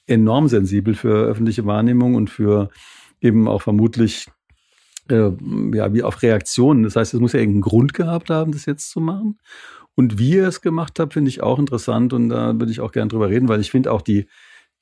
enorm 0.06 0.48
sensibel 0.48 0.96
für 0.96 1.26
öffentliche 1.26 1.66
Wahrnehmung 1.66 2.16
und 2.16 2.30
für 2.30 2.70
eben 3.22 3.48
auch 3.48 3.62
vermutlich 3.62 4.28
äh, 5.10 5.32
ja, 5.74 5.94
wie 5.94 6.04
auf 6.04 6.22
Reaktionen. 6.22 6.84
Das 6.84 6.96
heißt, 6.96 7.14
es 7.14 7.20
muss 7.20 7.34
ja 7.34 7.40
irgendeinen 7.40 7.62
Grund 7.62 7.94
gehabt 7.94 8.30
haben, 8.30 8.52
das 8.52 8.66
jetzt 8.66 8.90
zu 8.90 9.00
machen. 9.00 9.40
Und 9.96 10.18
wie 10.18 10.32
ihr 10.32 10.48
es 10.48 10.62
gemacht 10.62 11.00
habt, 11.00 11.14
finde 11.14 11.30
ich 11.30 11.44
auch 11.44 11.60
interessant 11.60 12.14
und 12.14 12.30
da 12.30 12.58
würde 12.58 12.72
ich 12.72 12.80
auch 12.80 12.92
gerne 12.92 13.10
drüber 13.10 13.30
reden, 13.30 13.50
weil 13.50 13.60
ich 13.60 13.72
finde 13.72 13.92
auch 13.92 14.02
die, 14.02 14.28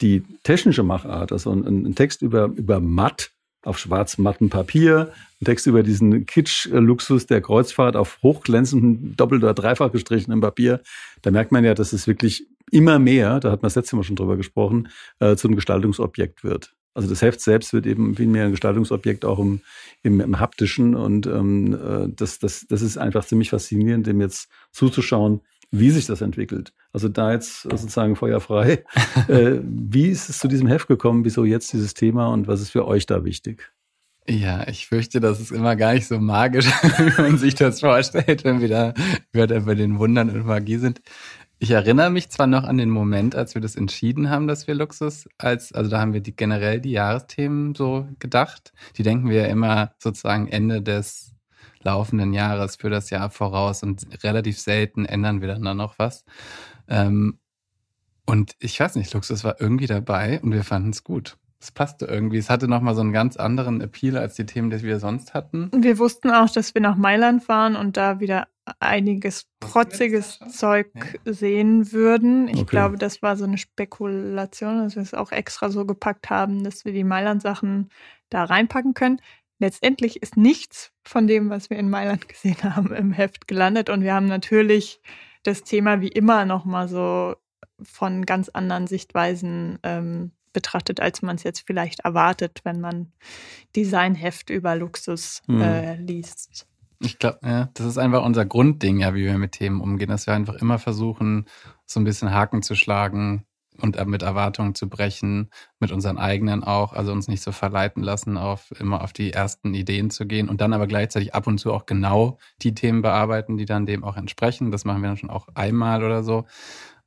die 0.01 0.23
technische 0.43 0.83
Machart, 0.83 1.31
also 1.31 1.51
ein, 1.51 1.85
ein 1.85 1.95
Text 1.95 2.21
über, 2.21 2.45
über 2.45 2.79
matt 2.79 3.31
auf 3.63 3.77
schwarz-mattem 3.77 4.49
Papier, 4.49 5.11
ein 5.41 5.45
Text 5.45 5.67
über 5.67 5.83
diesen 5.83 6.25
Kitsch-Luxus 6.25 7.25
der 7.25 7.41
Kreuzfahrt 7.41 7.95
auf 7.95 8.19
hochglänzendem, 8.23 9.15
doppelt 9.17 9.43
oder 9.43 9.53
dreifach 9.53 9.91
gestrichenem 9.91 10.41
Papier, 10.41 10.81
da 11.21 11.31
merkt 11.31 11.51
man 11.51 11.65
ja, 11.65 11.73
dass 11.73 11.91
es 11.91 12.07
wirklich 12.07 12.47
immer 12.71 12.99
mehr, 12.99 13.39
da 13.39 13.51
hat 13.51 13.61
man 13.61 13.67
das 13.67 13.75
letzte 13.75 13.95
Mal 13.95 14.03
schon 14.03 14.15
drüber 14.15 14.37
gesprochen, 14.37 14.89
äh, 15.19 15.35
zu 15.35 15.47
einem 15.47 15.55
Gestaltungsobjekt 15.55 16.43
wird. 16.43 16.75
Also 16.93 17.07
das 17.07 17.21
Heft 17.21 17.41
selbst 17.41 17.73
wird 17.73 17.85
eben 17.85 18.15
viel 18.15 18.27
mehr 18.27 18.45
ein 18.45 18.51
Gestaltungsobjekt 18.51 19.25
auch 19.25 19.39
im, 19.39 19.61
im, 20.03 20.19
im 20.19 20.39
haptischen 20.39 20.95
und 20.95 21.27
ähm, 21.27 21.73
äh, 21.73 22.09
das, 22.15 22.39
das, 22.39 22.65
das 22.67 22.81
ist 22.81 22.97
einfach 22.97 23.25
ziemlich 23.25 23.51
faszinierend, 23.51 24.07
dem 24.07 24.21
jetzt 24.21 24.49
zuzuschauen, 24.71 25.41
wie 25.71 25.91
sich 25.91 26.07
das 26.07 26.21
entwickelt. 26.21 26.73
Also 26.93 27.09
da 27.09 27.31
jetzt 27.31 27.61
sozusagen 27.61 28.15
feuerfrei. 28.15 28.83
äh, 29.27 29.59
wie 29.63 30.07
ist 30.07 30.29
es 30.29 30.39
zu 30.39 30.47
diesem 30.47 30.67
Heft 30.67 30.87
gekommen? 30.87 31.25
Wieso 31.25 31.45
jetzt 31.45 31.71
dieses 31.73 31.93
Thema 31.93 32.27
und 32.27 32.47
was 32.47 32.61
ist 32.61 32.71
für 32.71 32.87
euch 32.87 33.05
da 33.05 33.23
wichtig? 33.23 33.71
Ja, 34.27 34.67
ich 34.67 34.85
fürchte, 34.85 35.19
das 35.19 35.39
ist 35.39 35.51
immer 35.51 35.75
gar 35.75 35.93
nicht 35.93 36.05
so 36.05 36.19
magisch, 36.19 36.67
wie 36.97 37.21
man 37.21 37.37
sich 37.37 37.55
das 37.55 37.79
vorstellt, 37.79 38.43
wenn 38.43 38.61
wir 38.61 38.67
da 38.67 38.93
bei 39.31 39.75
den 39.75 39.97
Wundern 39.97 40.29
und 40.29 40.45
Magie 40.45 40.77
sind. 40.77 41.01
Ich 41.61 41.71
erinnere 41.71 42.09
mich 42.09 42.29
zwar 42.29 42.47
noch 42.47 42.63
an 42.63 42.77
den 42.77 42.89
Moment, 42.89 43.35
als 43.35 43.53
wir 43.53 43.61
das 43.61 43.75
entschieden 43.75 44.29
haben, 44.29 44.47
dass 44.47 44.67
wir 44.67 44.75
Luxus 44.75 45.27
als, 45.37 45.73
also 45.73 45.91
da 45.91 45.99
haben 45.99 46.13
wir 46.13 46.21
die, 46.21 46.33
generell 46.33 46.79
die 46.79 46.91
Jahresthemen 46.91 47.75
so 47.75 48.07
gedacht. 48.17 48.71
Die 48.95 49.03
denken 49.03 49.29
wir 49.29 49.41
ja 49.41 49.47
immer 49.47 49.91
sozusagen 49.99 50.47
Ende 50.47 50.81
des 50.81 51.35
laufenden 51.81 52.31
Jahres 52.31 52.77
für 52.77 52.89
das 52.89 53.09
Jahr 53.09 53.29
voraus 53.29 53.83
und 53.83 54.07
relativ 54.23 54.57
selten 54.57 55.05
ändern 55.05 55.41
wir 55.41 55.49
dann 55.49 55.63
da 55.63 55.73
noch 55.73 55.99
was. 55.99 56.23
Ähm, 56.87 57.39
und 58.25 58.55
ich 58.59 58.79
weiß 58.79 58.95
nicht, 58.95 59.13
Luxus 59.13 59.43
war 59.43 59.59
irgendwie 59.59 59.87
dabei 59.87 60.39
und 60.41 60.53
wir 60.53 60.63
fanden 60.63 60.91
es 60.91 61.03
gut. 61.03 61.37
Es 61.61 61.71
passte 61.71 62.05
irgendwie. 62.05 62.37
Es 62.37 62.49
hatte 62.49 62.67
nochmal 62.69 62.95
so 62.95 63.01
einen 63.01 63.11
ganz 63.11 63.35
anderen 63.35 63.81
Appeal 63.81 64.17
als 64.17 64.35
die 64.35 64.45
Themen, 64.45 64.69
die 64.69 64.81
wir 64.81 64.99
sonst 64.99 65.33
hatten. 65.33 65.69
Wir 65.75 65.97
wussten 65.99 66.31
auch, 66.31 66.49
dass 66.49 66.73
wir 66.73 66.81
nach 66.81 66.95
Mailand 66.95 67.43
fahren 67.43 67.75
und 67.75 67.97
da 67.97 68.21
wieder 68.21 68.47
einiges 68.79 69.45
protziges 69.59 70.39
Zeug 70.49 70.87
sehen 71.25 71.91
würden. 71.91 72.47
Ich 72.47 72.61
Okay. 72.61 72.65
glaube, 72.69 72.97
das 72.97 73.21
war 73.21 73.35
so 73.35 73.43
eine 73.43 73.57
Spekulation, 73.57 74.83
dass 74.83 74.95
wir 74.95 75.03
es 75.03 75.13
auch 75.13 75.31
extra 75.31 75.69
so 75.69 75.85
gepackt 75.85 76.29
haben, 76.29 76.63
dass 76.63 76.85
wir 76.85 76.93
die 76.93 77.03
Mailand-Sachen 77.03 77.89
da 78.29 78.45
reinpacken 78.45 78.93
können. 78.93 79.21
Letztendlich 79.59 80.21
ist 80.21 80.37
nichts 80.37 80.93
von 81.03 81.27
dem, 81.27 81.49
was 81.49 81.69
wir 81.69 81.77
in 81.77 81.89
Mailand 81.89 82.29
gesehen 82.29 82.63
haben, 82.63 82.93
im 82.93 83.11
Heft 83.11 83.47
gelandet. 83.47 83.89
Und 83.89 84.01
wir 84.01 84.13
haben 84.13 84.27
natürlich 84.27 85.01
das 85.43 85.63
Thema 85.63 85.99
wie 85.99 86.07
immer 86.07 86.45
nochmal 86.45 86.87
so 86.87 87.35
von 87.81 88.25
ganz 88.25 88.49
anderen 88.49 88.87
Sichtweisen 88.87 89.79
ähm, 89.83 90.31
betrachtet, 90.53 90.99
als 90.99 91.21
man 91.21 91.35
es 91.35 91.43
jetzt 91.43 91.63
vielleicht 91.65 92.01
erwartet, 92.01 92.61
wenn 92.63 92.79
man 92.81 93.11
Designheft 93.75 94.49
über 94.49 94.75
Luxus 94.75 95.41
Mhm. 95.47 95.61
äh, 95.61 95.95
liest. 95.95 96.67
Ich 97.01 97.17
glaube, 97.17 97.39
ja, 97.43 97.69
das 97.75 97.85
ist 97.85 97.97
einfach 97.97 98.25
unser 98.25 98.45
Grundding, 98.45 98.99
ja, 98.99 99.15
wie 99.15 99.23
wir 99.23 99.37
mit 99.37 99.53
Themen 99.53 99.79
umgehen, 99.79 100.09
dass 100.09 100.27
wir 100.27 100.33
einfach 100.33 100.55
immer 100.55 100.79
versuchen, 100.79 101.45
so 101.85 101.99
ein 101.99 102.03
bisschen 102.03 102.33
Haken 102.33 102.61
zu 102.61 102.75
schlagen 102.75 103.45
und 103.81 103.95
äh, 103.95 104.03
mit 104.05 104.21
Erwartungen 104.21 104.75
zu 104.75 104.89
brechen, 104.89 105.49
mit 105.79 105.93
unseren 105.93 106.17
eigenen 106.17 106.63
auch, 106.63 106.91
also 106.91 107.13
uns 107.13 107.29
nicht 107.29 107.41
so 107.41 107.53
verleiten 107.53 108.03
lassen, 108.03 108.35
auf 108.35 108.71
immer 108.79 109.01
auf 109.01 109.13
die 109.13 109.31
ersten 109.31 109.73
Ideen 109.73 110.09
zu 110.09 110.25
gehen 110.25 110.49
und 110.49 110.59
dann 110.59 110.73
aber 110.73 110.87
gleichzeitig 110.87 111.33
ab 111.33 111.47
und 111.47 111.57
zu 111.59 111.71
auch 111.71 111.85
genau 111.85 112.37
die 112.61 112.73
Themen 112.73 113.01
bearbeiten, 113.01 113.55
die 113.55 113.65
dann 113.65 113.85
dem 113.85 114.03
auch 114.03 114.17
entsprechen. 114.17 114.69
Das 114.71 114.83
machen 114.83 115.01
wir 115.01 115.07
dann 115.07 115.17
schon 115.17 115.29
auch 115.29 115.47
einmal 115.55 116.03
oder 116.03 116.23
so. 116.23 116.45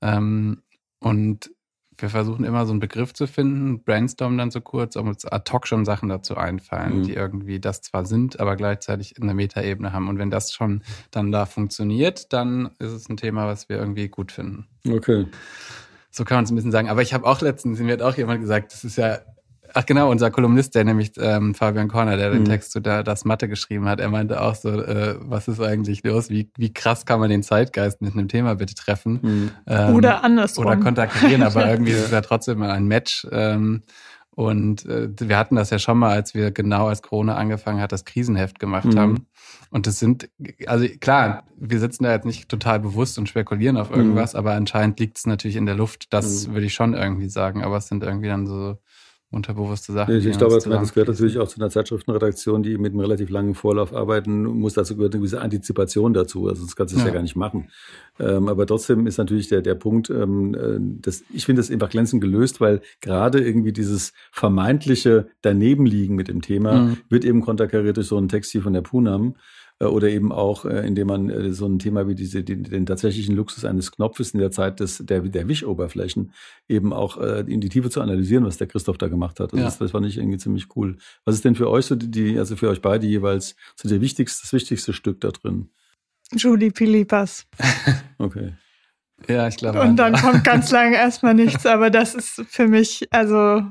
Ähm, 0.01 0.63
und 1.01 1.51
wir 1.99 2.09
versuchen 2.09 2.45
immer 2.45 2.65
so 2.67 2.73
einen 2.73 2.81
Begriff 2.81 3.13
zu 3.13 3.27
finden, 3.27 3.83
brainstormen 3.85 4.39
dann 4.39 4.51
so 4.51 4.61
kurz, 4.61 4.97
ob 4.97 5.07
uns 5.07 5.25
ad 5.25 5.51
hoc 5.53 5.67
schon 5.67 5.85
Sachen 5.85 6.09
dazu 6.09 6.37
einfallen, 6.37 6.99
Mhm. 6.99 7.03
die 7.05 7.15
irgendwie 7.15 7.61
das 7.61 7.83
zwar 7.83 8.05
sind, 8.07 8.41
aber 8.41 8.57
gleichzeitig 8.57 9.17
in 9.19 9.27
der 9.27 9.35
Metaebene 9.35 9.93
haben. 9.93 10.09
Und 10.09 10.19
wenn 10.19 10.31
das 10.31 10.53
schon 10.53 10.83
dann 11.11 11.31
da 11.33 11.47
funktioniert, 11.47 12.33
dann 12.33 12.71
ist 12.79 12.93
es 12.93 13.09
ein 13.09 13.17
Thema, 13.17 13.47
was 13.47 13.69
wir 13.69 13.77
irgendwie 13.77 14.09
gut 14.09 14.33
finden. 14.33 14.67
Okay. 14.89 15.27
So 16.11 16.25
kann 16.25 16.37
man 16.39 16.45
es 16.45 16.51
ein 16.51 16.57
bisschen 16.57 16.73
sagen. 16.73 16.89
Aber 16.89 17.03
ich 17.03 17.15
habe 17.15 17.27
auch 17.27 17.41
letztens, 17.41 17.79
mir 17.81 17.93
hat 17.93 18.03
auch 18.03 18.17
jemand 18.17 18.41
gesagt, 18.41 18.73
das 18.73 18.85
ist 18.85 18.97
ja, 18.97 19.21
ach 19.75 19.87
genau, 19.87 20.11
unser 20.11 20.31
Kolumnist, 20.31 20.75
der 20.75 20.85
nämlich 20.85 21.13
ähm, 21.19 21.55
Fabian 21.55 21.89
Korner, 21.89 22.17
der 22.17 22.31
den 22.31 22.43
Mhm. 22.43 22.47
Text 22.47 22.73
zu 22.73 22.81
der, 22.81 23.03
das 23.03 23.25
Mathe 23.25 23.49
geschrieben 23.49 23.87
hat, 23.89 24.01
er 24.01 24.09
meinte 24.09 24.41
auch 24.41 24.55
so, 24.55 24.69
äh, 24.71 25.17
was 25.21 25.49
ist 25.49 25.61
eigentlich 25.61 26.03
los? 26.05 26.31
Wie, 26.31 26.51
wie 26.57 26.73
krass 26.73 27.07
kann 27.07 27.21
man 27.21 27.31
den 27.31 27.43
Zeitgeist 27.43 28.01
mit 28.03 28.13
einem 28.15 28.29
Thema 28.29 28.55
bitte 28.57 28.75
treffen? 28.75 29.21
Hm. 29.23 29.51
Ähm, 29.67 29.95
Oder 29.95 30.25
andersrum. 30.25 30.67
oder 30.67 30.77
kontaktieren, 30.77 31.43
aber 31.43 31.67
irgendwie 31.71 31.93
ist 31.93 32.05
es 32.05 32.11
ja 32.11 32.21
trotzdem 32.21 32.59
mal 32.59 32.71
ein 32.71 32.87
Match. 32.87 33.27
Ähm, 33.31 33.83
und 34.35 34.87
äh, 34.87 35.09
wir 35.19 35.37
hatten 35.37 35.57
das 35.57 35.69
ja 35.69 35.79
schon 35.79 35.99
mal, 35.99 36.13
als 36.13 36.35
wir 36.35 36.53
genau 36.53 36.89
als 36.89 37.03
Corona 37.03 37.35
angefangen 37.37 37.81
hat, 37.83 37.93
das 37.93 38.07
Krisenheft 38.07 38.59
gemacht 38.59 38.87
Mhm. 38.87 38.99
haben. 38.99 39.27
Und 39.71 39.87
das 39.87 39.99
sind, 39.99 40.31
also 40.67 40.87
klar, 41.01 41.45
wir 41.59 41.79
sitzen 41.81 42.05
da 42.05 42.13
jetzt 42.13 42.25
nicht 42.25 42.49
total 42.49 42.81
bewusst 42.81 43.19
und 43.19 43.29
spekulieren 43.29 43.77
auf 43.77 43.91
irgendwas, 43.91 44.35
aber 44.35 44.53
anscheinend 44.53 44.99
liegt 45.01 45.19
es 45.19 45.27
natürlich 45.27 45.57
in 45.57 45.67
der 45.67 45.75
Luft. 45.75 46.13
Das 46.15 46.47
Mhm. 46.49 46.55
würde 46.55 46.67
ich 46.67 46.73
schon 46.75 46.95
irgendwie 46.95 47.29
sagen. 47.29 47.63
Aber 47.63 47.77
es 47.77 47.89
sind 47.89 48.03
irgendwie 48.03 48.29
dann 48.29 48.47
so 48.47 48.79
unterbewusste 49.33 49.93
Sachen. 49.93 50.15
Ich, 50.15 50.27
ich 50.27 50.37
glaube, 50.37 50.55
das, 50.55 50.65
das 50.65 50.93
gehört 50.93 51.09
natürlich 51.09 51.39
auch 51.39 51.49
zu 51.49 51.59
einer 51.59 51.71
Zeitschriftenredaktion, 51.71 52.63
die 52.63 52.77
mit 52.77 52.93
einem 52.93 53.01
relativ 53.01 53.31
langen 53.31 53.55
Vorlauf 53.55 53.95
arbeiten 53.95 54.45
muss. 54.45 54.75
Dazu 54.75 54.95
gehört 54.95 55.15
eine 55.15 55.21
gewisse 55.21 55.41
Antizipation 55.41 56.13
dazu. 56.13 56.49
Also 56.49 56.65
das 56.65 56.77
kannst 56.77 56.95
du 56.95 56.99
ja. 56.99 57.07
ja 57.07 57.13
gar 57.13 57.23
nicht 57.23 57.35
machen. 57.35 57.69
Ähm, 58.21 58.49
aber 58.49 58.67
trotzdem 58.67 59.07
ist 59.07 59.17
natürlich 59.17 59.49
der, 59.49 59.63
der 59.63 59.75
Punkt, 59.75 60.11
ähm, 60.11 60.55
äh, 60.55 60.79
dass 61.01 61.25
ich 61.33 61.47
finde 61.47 61.63
das 61.63 61.71
einfach 61.71 61.89
glänzend 61.89 62.21
gelöst, 62.21 62.61
weil 62.61 62.83
gerade 63.01 63.41
irgendwie 63.41 63.73
dieses 63.73 64.13
vermeintliche 64.31 65.29
Danebenliegen 65.41 66.15
mit 66.15 66.29
dem 66.29 66.43
Thema 66.43 66.75
mhm. 66.75 66.99
wird 67.09 67.25
eben 67.25 67.41
konterkariert 67.41 67.97
durch 67.97 68.09
so 68.09 68.19
einen 68.19 68.29
Text 68.29 68.53
hier 68.53 68.63
von 68.63 68.75
der 68.75 68.83
Punam. 68.83 69.35
Äh, 69.83 69.87
oder 69.87 70.09
eben 70.09 70.33
auch, 70.33 70.65
äh, 70.65 70.87
indem 70.87 71.09
man 71.09 71.31
äh, 71.31 71.53
so 71.53 71.67
ein 71.67 71.79
Thema 71.79 72.07
wie 72.07 72.15
diese, 72.15 72.43
den, 72.43 72.65
den 72.65 72.87
tatsächlichen 72.87 73.35
Luxus 73.35 73.65
eines 73.65 73.91
Knopfes 73.93 74.31
in 74.33 74.41
der 74.41 74.51
Zeit 74.51 74.81
des, 74.81 74.99
der, 74.99 75.21
der 75.21 75.49
Wischoberflächen 75.49 76.33
eben 76.69 76.93
auch 76.93 77.17
in 77.17 77.61
die 77.61 77.69
Tiefe 77.69 77.91
zu 77.91 78.01
analysieren, 78.01 78.45
was 78.45 78.57
der 78.57 78.67
Christoph 78.67 78.97
da 78.97 79.09
gemacht 79.09 79.41
hat. 79.41 79.53
Also 79.53 79.59
ja. 79.59 79.65
das, 79.65 79.79
das 79.79 79.91
fand 79.91 80.07
ich 80.07 80.17
irgendwie 80.17 80.39
ziemlich 80.39 80.69
cool. 80.77 80.97
Was 81.25 81.35
ist 81.35 81.45
denn 81.45 81.55
für 81.55 81.69
euch 81.69 81.87
so 81.87 81.95
die, 81.95 82.39
also 82.39 82.57
für 82.57 82.69
euch 82.69 82.81
beide 82.81 83.07
jeweils 83.07 83.57
so 83.77 83.89
der 83.89 84.01
wichtigste, 84.01 84.43
das 84.43 84.53
wichtigste 84.53 84.93
Stück 84.93 85.21
da 85.21 85.29
drin? 85.29 85.69
Julie 86.33 86.71
Pilipas. 86.71 87.47
okay. 88.19 88.55
Ja, 89.29 89.49
ich 89.49 89.57
glaube. 89.57 89.81
Und 89.81 89.97
dann 89.97 90.15
kommt 90.15 90.45
ganz 90.45 90.71
lange 90.71 90.97
erstmal 90.97 91.35
nichts, 91.35 91.67
aber 91.67 91.91
das 91.91 92.15
ist 92.15 92.43
für 92.49 92.69
mich, 92.69 93.07
also, 93.11 93.63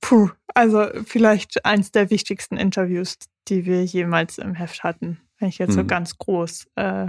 puh, 0.00 0.30
also 0.54 0.86
vielleicht 1.04 1.64
eins 1.64 1.90
der 1.90 2.10
wichtigsten 2.10 2.56
Interviews, 2.56 3.16
die 3.48 3.66
wir 3.66 3.84
jemals 3.84 4.38
im 4.38 4.54
Heft 4.54 4.82
hatten, 4.82 5.20
wenn 5.38 5.48
ich 5.48 5.58
jetzt 5.58 5.70
hm. 5.70 5.82
so 5.82 5.84
ganz 5.84 6.18
groß 6.18 6.66
äh, 6.76 7.08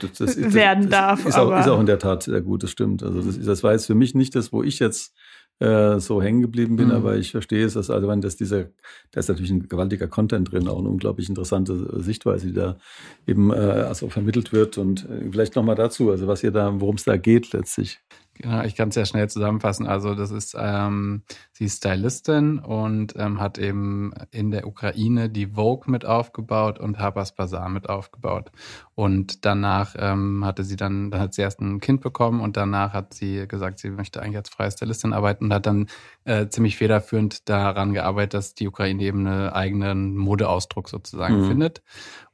das, 0.00 0.12
das 0.12 0.36
ist, 0.36 0.54
werden 0.54 0.90
darf. 0.90 1.26
Ist 1.26 1.36
auch, 1.36 1.58
ist 1.58 1.68
auch 1.68 1.80
in 1.80 1.86
der 1.86 1.98
Tat 1.98 2.22
sehr 2.22 2.40
gut, 2.40 2.62
das 2.62 2.70
stimmt. 2.70 3.02
Also 3.02 3.20
das, 3.20 3.40
das 3.40 3.62
war 3.62 3.72
jetzt 3.72 3.86
für 3.86 3.94
mich 3.94 4.14
nicht 4.14 4.34
das, 4.34 4.52
wo 4.52 4.62
ich 4.62 4.78
jetzt 4.78 5.14
äh, 5.60 5.98
so 5.98 6.22
hängen 6.22 6.40
geblieben 6.40 6.76
bin, 6.76 6.88
mhm. 6.88 6.94
aber 6.94 7.16
ich 7.16 7.32
verstehe 7.32 7.64
es, 7.64 7.74
dass, 7.74 7.90
also 7.90 8.06
wenn 8.06 8.20
das 8.20 8.36
dieser, 8.36 8.66
da 9.10 9.20
ist 9.20 9.28
natürlich 9.28 9.50
ein 9.50 9.68
gewaltiger 9.68 10.06
Content 10.06 10.52
drin, 10.52 10.68
auch 10.68 10.78
eine 10.78 10.88
unglaublich 10.88 11.28
interessante 11.28 12.00
Sichtweise, 12.00 12.46
die 12.46 12.52
da 12.52 12.78
eben 13.26 13.50
äh, 13.50 13.56
also 13.56 14.08
vermittelt 14.08 14.52
wird. 14.52 14.78
Und 14.78 15.08
äh, 15.08 15.30
vielleicht 15.30 15.56
nochmal 15.56 15.74
dazu, 15.74 16.10
also 16.10 16.26
was 16.26 16.44
ihr 16.44 16.52
da, 16.52 16.80
worum 16.80 16.94
es 16.94 17.04
da 17.04 17.16
geht 17.16 17.52
letztlich. 17.52 17.98
Genau, 18.40 18.62
ich 18.62 18.76
kann 18.76 18.90
es 18.90 18.94
ja 18.94 19.04
schnell 19.04 19.28
zusammenfassen. 19.28 19.88
Also 19.88 20.14
das 20.14 20.30
ist, 20.30 20.54
ähm, 20.56 21.22
sie 21.52 21.64
ist 21.64 21.78
Stylistin 21.78 22.60
und 22.60 23.14
ähm, 23.16 23.40
hat 23.40 23.58
eben 23.58 24.12
in 24.30 24.52
der 24.52 24.66
Ukraine 24.68 25.28
die 25.28 25.48
Vogue 25.48 25.90
mit 25.90 26.04
aufgebaut 26.04 26.78
und 26.78 27.00
Harper's 27.00 27.34
Bazaar 27.34 27.68
mit 27.68 27.88
aufgebaut. 27.88 28.52
Und 28.94 29.44
danach 29.44 29.96
ähm, 29.98 30.44
hatte 30.44 30.62
sie 30.62 30.76
dann, 30.76 31.10
dann 31.10 31.20
hat 31.20 31.34
sie 31.34 31.42
erst 31.42 31.60
ein 31.60 31.80
Kind 31.80 32.00
bekommen 32.00 32.40
und 32.40 32.56
danach 32.56 32.92
hat 32.92 33.12
sie 33.12 33.48
gesagt, 33.48 33.80
sie 33.80 33.90
möchte 33.90 34.22
eigentlich 34.22 34.36
als 34.36 34.50
freie 34.50 34.70
Stylistin 34.70 35.12
arbeiten 35.12 35.46
und 35.46 35.54
hat 35.54 35.66
dann 35.66 35.88
äh, 36.28 36.48
ziemlich 36.50 36.76
federführend 36.76 37.48
daran 37.48 37.94
gearbeitet, 37.94 38.34
dass 38.34 38.54
die 38.54 38.68
Ukraine 38.68 39.02
eben 39.02 39.26
einen 39.26 39.48
eigenen 39.48 40.16
Modeausdruck 40.16 40.88
sozusagen 40.88 41.42
mhm. 41.42 41.48
findet 41.48 41.82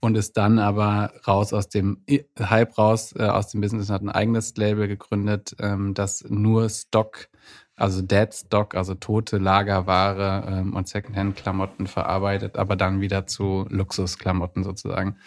und 0.00 0.16
ist 0.16 0.36
dann 0.36 0.58
aber 0.58 1.12
raus 1.26 1.52
aus 1.52 1.68
dem 1.68 2.02
Hype 2.38 2.76
raus, 2.76 3.14
äh, 3.16 3.22
aus 3.22 3.48
dem 3.48 3.60
Business 3.60 3.90
hat 3.90 4.02
ein 4.02 4.10
eigenes 4.10 4.56
Label 4.56 4.88
gegründet, 4.88 5.54
ähm, 5.60 5.94
das 5.94 6.24
nur 6.28 6.68
Stock, 6.68 7.28
also 7.76 8.02
Dead 8.02 8.34
Stock, 8.34 8.74
also 8.74 8.94
tote 8.94 9.38
Lagerware 9.38 10.44
ähm, 10.48 10.74
und 10.74 10.88
Secondhand-Klamotten 10.88 11.86
verarbeitet, 11.86 12.56
aber 12.56 12.74
dann 12.74 13.00
wieder 13.00 13.26
zu 13.26 13.66
Luxusklamotten 13.68 14.64
sozusagen. 14.64 15.18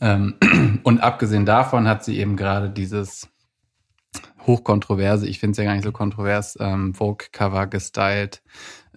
Ähm, 0.00 0.34
und 0.82 1.00
abgesehen 1.00 1.46
davon 1.46 1.86
hat 1.86 2.04
sie 2.04 2.18
eben 2.18 2.36
gerade 2.36 2.68
dieses 2.68 3.31
hochkontroverse, 4.46 5.26
ich 5.26 5.38
finde 5.38 5.52
es 5.52 5.58
ja 5.58 5.64
gar 5.64 5.74
nicht 5.74 5.84
so 5.84 5.92
kontrovers, 5.92 6.56
ähm, 6.60 6.94
Vogue-Cover 6.94 7.66
gestylt, 7.66 8.42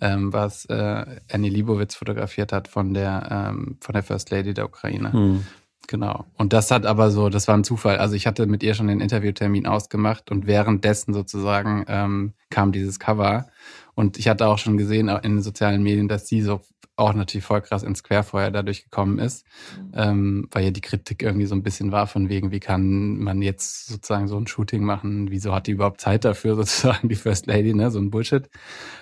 ähm, 0.02 0.34
was 0.34 0.66
äh, 0.66 1.06
Annie 1.32 1.50
Libowitz 1.50 1.96
fotografiert 1.96 2.52
hat 2.52 2.68
von 2.68 2.94
der, 2.94 3.28
ähm, 3.32 3.78
von 3.80 3.94
der 3.94 4.04
First 4.04 4.32
Lady 4.32 4.54
der 4.54 4.66
Ukraine. 4.66 5.14
Hm. 5.14 5.46
Genau. 5.88 6.26
Und 6.36 6.54
das 6.54 6.72
hat 6.72 6.86
aber 6.86 7.12
so, 7.12 7.30
das 7.30 7.48
war 7.48 7.56
ein 7.56 7.64
Zufall. 7.64 7.98
Also 7.98 8.16
ich 8.16 8.26
hatte 8.28 8.48
mit 8.48 8.64
ihr 8.64 8.74
schon 8.74 8.88
den 8.88 9.02
Interviewtermin 9.02 9.68
ausgemacht 9.68 10.32
und 10.32 10.48
währenddessen 10.48 11.14
sozusagen 11.14 11.86
ähm, 11.88 12.34
kam 12.50 12.72
dieses 12.72 13.00
Cover. 13.00 13.48
Und 13.94 14.18
ich 14.18 14.28
hatte 14.28 14.48
auch 14.48 14.58
schon 14.58 14.78
gesehen 14.78 15.10
in 15.10 15.36
den 15.36 15.42
sozialen 15.42 15.84
Medien, 15.84 16.08
dass 16.08 16.28
sie 16.28 16.42
so 16.42 16.62
auch 16.98 17.14
natürlich 17.14 17.46
voll 17.46 17.62
krass 17.62 17.84
ins 17.84 18.04
Querfeuer 18.04 18.52
dadurch 18.52 18.84
gekommen 18.84 19.20
ist, 19.20 19.46
mhm. 19.78 19.92
ähm, 19.96 20.48
weil 20.52 20.64
ja 20.64 20.72
die 20.72 20.82
Kritik 20.82 21.24
irgendwie 21.24 21.46
so 21.46 21.56
ein 21.56 21.64
bisschen 21.64 21.92
war 21.92 22.08
von 22.08 22.30
wegen, 22.30 22.52
wie 22.52 22.60
kann 22.60 23.18
man 23.18 23.42
jetzt 23.42 23.88
sozusagen 23.88 24.28
so 24.28 24.38
ein 24.38 24.48
Shooting 24.48 24.84
machen, 24.84 25.30
wieso 25.30 25.54
hat 25.54 25.68
die 25.68 25.72
überhaupt 25.72 26.00
Zeit 26.00 26.24
dafür, 26.24 26.56
sozusagen 26.56 27.10
die 27.10 27.16
First 27.16 27.48
Lady, 27.48 27.74
ne, 27.74 27.92
so 27.92 28.00
ein 28.00 28.12
Bullshit. 28.12 28.50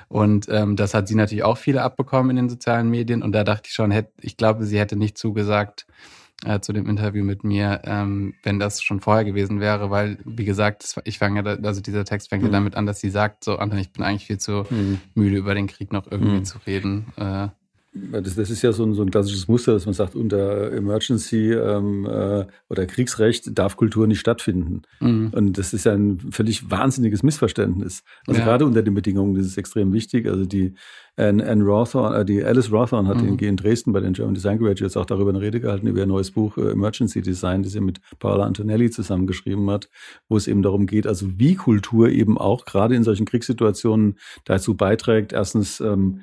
Und 0.07 0.47
ähm, 0.49 0.75
das 0.75 0.93
hat 0.93 1.07
sie 1.07 1.15
natürlich 1.15 1.43
auch 1.43 1.57
viele 1.57 1.83
abbekommen 1.83 2.31
in 2.31 2.35
den 2.37 2.49
sozialen 2.49 2.89
Medien 2.89 3.21
und 3.21 3.31
da 3.31 3.43
dachte 3.43 3.67
ich 3.67 3.73
schon, 3.73 3.91
hätte, 3.91 4.11
ich 4.21 4.37
glaube, 4.37 4.65
sie 4.65 4.79
hätte 4.79 4.95
nicht 4.95 5.17
zugesagt, 5.17 5.85
äh, 6.45 6.59
zu 6.59 6.73
dem 6.73 6.87
Interview 6.87 7.23
mit 7.23 7.43
mir, 7.43 7.81
ähm, 7.85 8.33
wenn 8.43 8.59
das 8.59 8.81
schon 8.81 8.99
vorher 8.99 9.25
gewesen 9.25 9.59
wäre, 9.59 9.89
weil, 9.89 10.17
wie 10.25 10.45
gesagt, 10.45 10.95
ich 11.03 11.17
fange 11.17 11.43
ja, 11.43 11.57
also 11.63 11.81
dieser 11.81 12.05
Text 12.05 12.29
fängt 12.29 12.43
mhm. 12.43 12.49
ja 12.49 12.53
damit 12.53 12.75
an, 12.75 12.85
dass 12.85 12.99
sie 12.99 13.09
sagt, 13.09 13.43
so, 13.43 13.57
Anton, 13.57 13.79
ich 13.79 13.91
bin 13.91 14.03
eigentlich 14.03 14.25
viel 14.25 14.39
zu 14.39 14.65
mhm. 14.69 14.99
müde, 15.15 15.37
über 15.37 15.55
den 15.55 15.67
Krieg 15.67 15.91
noch 15.91 16.09
irgendwie 16.09 16.39
mhm. 16.39 16.45
zu 16.45 16.59
reden. 16.65 17.05
Äh, 17.17 17.47
das, 17.93 18.35
das 18.35 18.49
ist 18.49 18.63
ja 18.63 18.71
so 18.71 18.83
ein, 18.83 18.93
so 18.93 19.03
ein 19.03 19.11
klassisches 19.11 19.47
Muster, 19.47 19.73
dass 19.73 19.85
man 19.85 19.93
sagt, 19.93 20.15
unter 20.15 20.71
Emergency 20.71 21.53
ähm, 21.53 22.05
äh, 22.05 22.45
oder 22.69 22.85
Kriegsrecht 22.87 23.57
darf 23.57 23.77
Kultur 23.77 24.07
nicht 24.07 24.19
stattfinden. 24.19 24.81
Mhm. 24.99 25.29
Und 25.31 25.57
das 25.57 25.73
ist 25.73 25.85
ja 25.85 25.93
ein 25.93 26.17
völlig 26.31 26.71
wahnsinniges 26.71 27.21
Missverständnis. 27.21 28.03
Also 28.25 28.39
ja. 28.39 28.45
gerade 28.45 28.65
unter 28.65 28.81
den 28.81 28.95
Bedingungen 28.95 29.35
das 29.35 29.45
ist 29.45 29.51
es 29.51 29.57
extrem 29.57 29.93
wichtig. 29.93 30.27
Also 30.27 30.45
die 30.45 30.73
Anne, 31.15 31.47
Anne 31.47 31.63
Rawthorne, 31.63 32.17
äh, 32.17 32.25
die 32.25 32.43
Alice 32.43 32.71
Rawthorne 32.71 33.07
hat 33.07 33.21
mhm. 33.21 33.37
in, 33.37 33.57
Dresden 33.57 33.93
bei 33.93 33.99
den 33.99 34.13
German 34.13 34.33
Design 34.33 34.57
Graduates 34.57 34.97
auch 34.97 35.05
darüber 35.05 35.29
eine 35.29 35.41
Rede 35.41 35.59
gehalten, 35.59 35.85
über 35.85 35.99
ihr 35.99 36.07
neues 36.07 36.31
Buch 36.31 36.57
äh, 36.57 36.71
Emergency 36.71 37.21
Design, 37.21 37.61
das 37.61 37.73
sie 37.73 37.81
mit 37.81 38.01
Paola 38.17 38.45
Antonelli 38.45 38.89
zusammengeschrieben 38.89 39.69
hat, 39.69 39.89
wo 40.27 40.37
es 40.37 40.47
eben 40.47 40.63
darum 40.63 40.87
geht, 40.87 41.05
also 41.05 41.27
wie 41.37 41.53
Kultur 41.53 42.09
eben 42.09 42.39
auch 42.39 42.65
gerade 42.65 42.95
in 42.95 43.03
solchen 43.03 43.27
Kriegssituationen 43.27 44.17
dazu 44.45 44.75
beiträgt, 44.75 45.33
erstens 45.33 45.79
ähm, 45.79 46.21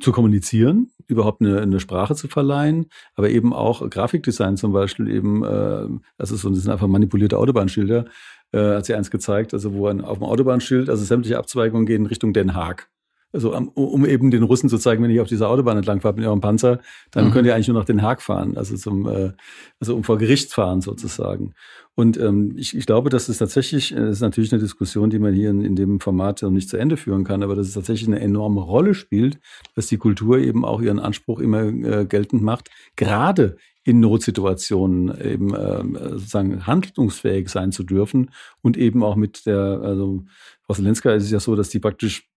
zu 0.00 0.12
kommunizieren, 0.12 0.90
überhaupt 1.06 1.40
eine, 1.40 1.60
eine 1.60 1.80
Sprache 1.80 2.14
zu 2.14 2.28
verleihen, 2.28 2.86
aber 3.14 3.30
eben 3.30 3.52
auch 3.52 3.88
Grafikdesign 3.88 4.56
zum 4.56 4.72
Beispiel 4.72 5.08
eben, 5.08 5.44
äh, 5.44 5.86
ist 6.18 6.30
so, 6.30 6.48
das 6.50 6.60
sind 6.60 6.70
einfach 6.70 6.86
manipulierte 6.86 7.38
Autobahnschilder, 7.38 8.06
äh, 8.52 8.76
hat 8.76 8.86
sie 8.86 8.94
eins 8.94 9.10
gezeigt, 9.10 9.52
also 9.52 9.74
wo 9.74 9.88
ein, 9.88 10.00
auf 10.00 10.18
dem 10.18 10.26
Autobahnschild, 10.26 10.88
also 10.88 11.04
sämtliche 11.04 11.38
Abzweigungen 11.38 11.86
gehen 11.86 12.06
Richtung 12.06 12.32
Den 12.32 12.54
Haag. 12.54 12.88
Also 13.32 13.54
um, 13.54 13.68
um 13.68 14.06
eben 14.06 14.30
den 14.30 14.42
Russen 14.42 14.70
zu 14.70 14.78
zeigen, 14.78 15.02
wenn 15.02 15.10
ich 15.10 15.20
auf 15.20 15.28
dieser 15.28 15.50
Autobahn 15.50 15.76
entlang 15.76 16.00
fahre 16.00 16.14
mit 16.14 16.24
eurem 16.24 16.40
Panzer, 16.40 16.80
dann 17.10 17.26
mhm. 17.26 17.32
könnt 17.32 17.46
ihr 17.46 17.54
eigentlich 17.54 17.68
nur 17.68 17.78
nach 17.78 17.84
Den 17.84 18.00
Haag 18.00 18.22
fahren, 18.22 18.56
also 18.56 18.76
zum, 18.76 19.06
äh, 19.06 19.32
also 19.80 19.94
um 19.94 20.04
vor 20.04 20.16
Gericht 20.16 20.52
fahren 20.52 20.80
sozusagen. 20.80 21.52
Und 21.94 22.16
ähm, 22.16 22.54
ich, 22.56 22.76
ich 22.76 22.86
glaube, 22.86 23.10
dass 23.10 23.28
es 23.28 23.38
tatsächlich, 23.38 23.92
das 23.94 24.10
ist 24.10 24.20
natürlich 24.20 24.52
eine 24.52 24.62
Diskussion, 24.62 25.10
die 25.10 25.18
man 25.18 25.34
hier 25.34 25.50
in, 25.50 25.62
in 25.62 25.76
dem 25.76 26.00
Format 26.00 26.42
nicht 26.42 26.70
zu 26.70 26.76
Ende 26.76 26.96
führen 26.96 27.24
kann, 27.24 27.42
aber 27.42 27.54
dass 27.54 27.66
es 27.66 27.74
tatsächlich 27.74 28.08
eine 28.08 28.20
enorme 28.20 28.60
Rolle 28.60 28.94
spielt, 28.94 29.40
dass 29.74 29.88
die 29.88 29.98
Kultur 29.98 30.38
eben 30.38 30.64
auch 30.64 30.80
ihren 30.80 31.00
Anspruch 31.00 31.40
immer 31.40 31.64
äh, 31.64 32.06
geltend 32.06 32.40
macht, 32.40 32.70
gerade 32.96 33.56
in 33.84 34.00
Notsituationen 34.00 35.18
eben 35.20 35.54
äh, 35.54 35.82
sozusagen 36.10 36.66
handlungsfähig 36.66 37.48
sein 37.48 37.72
zu 37.72 37.82
dürfen 37.82 38.30
und 38.62 38.76
eben 38.76 39.02
auch 39.02 39.16
mit 39.16 39.44
der, 39.46 39.80
also 39.82 40.24
Frau 40.62 40.74
Zelenska 40.74 41.12
ist 41.12 41.24
es 41.24 41.30
ja 41.30 41.40
so, 41.40 41.56
dass 41.56 41.70
die 41.70 41.80
praktisch 41.80 42.28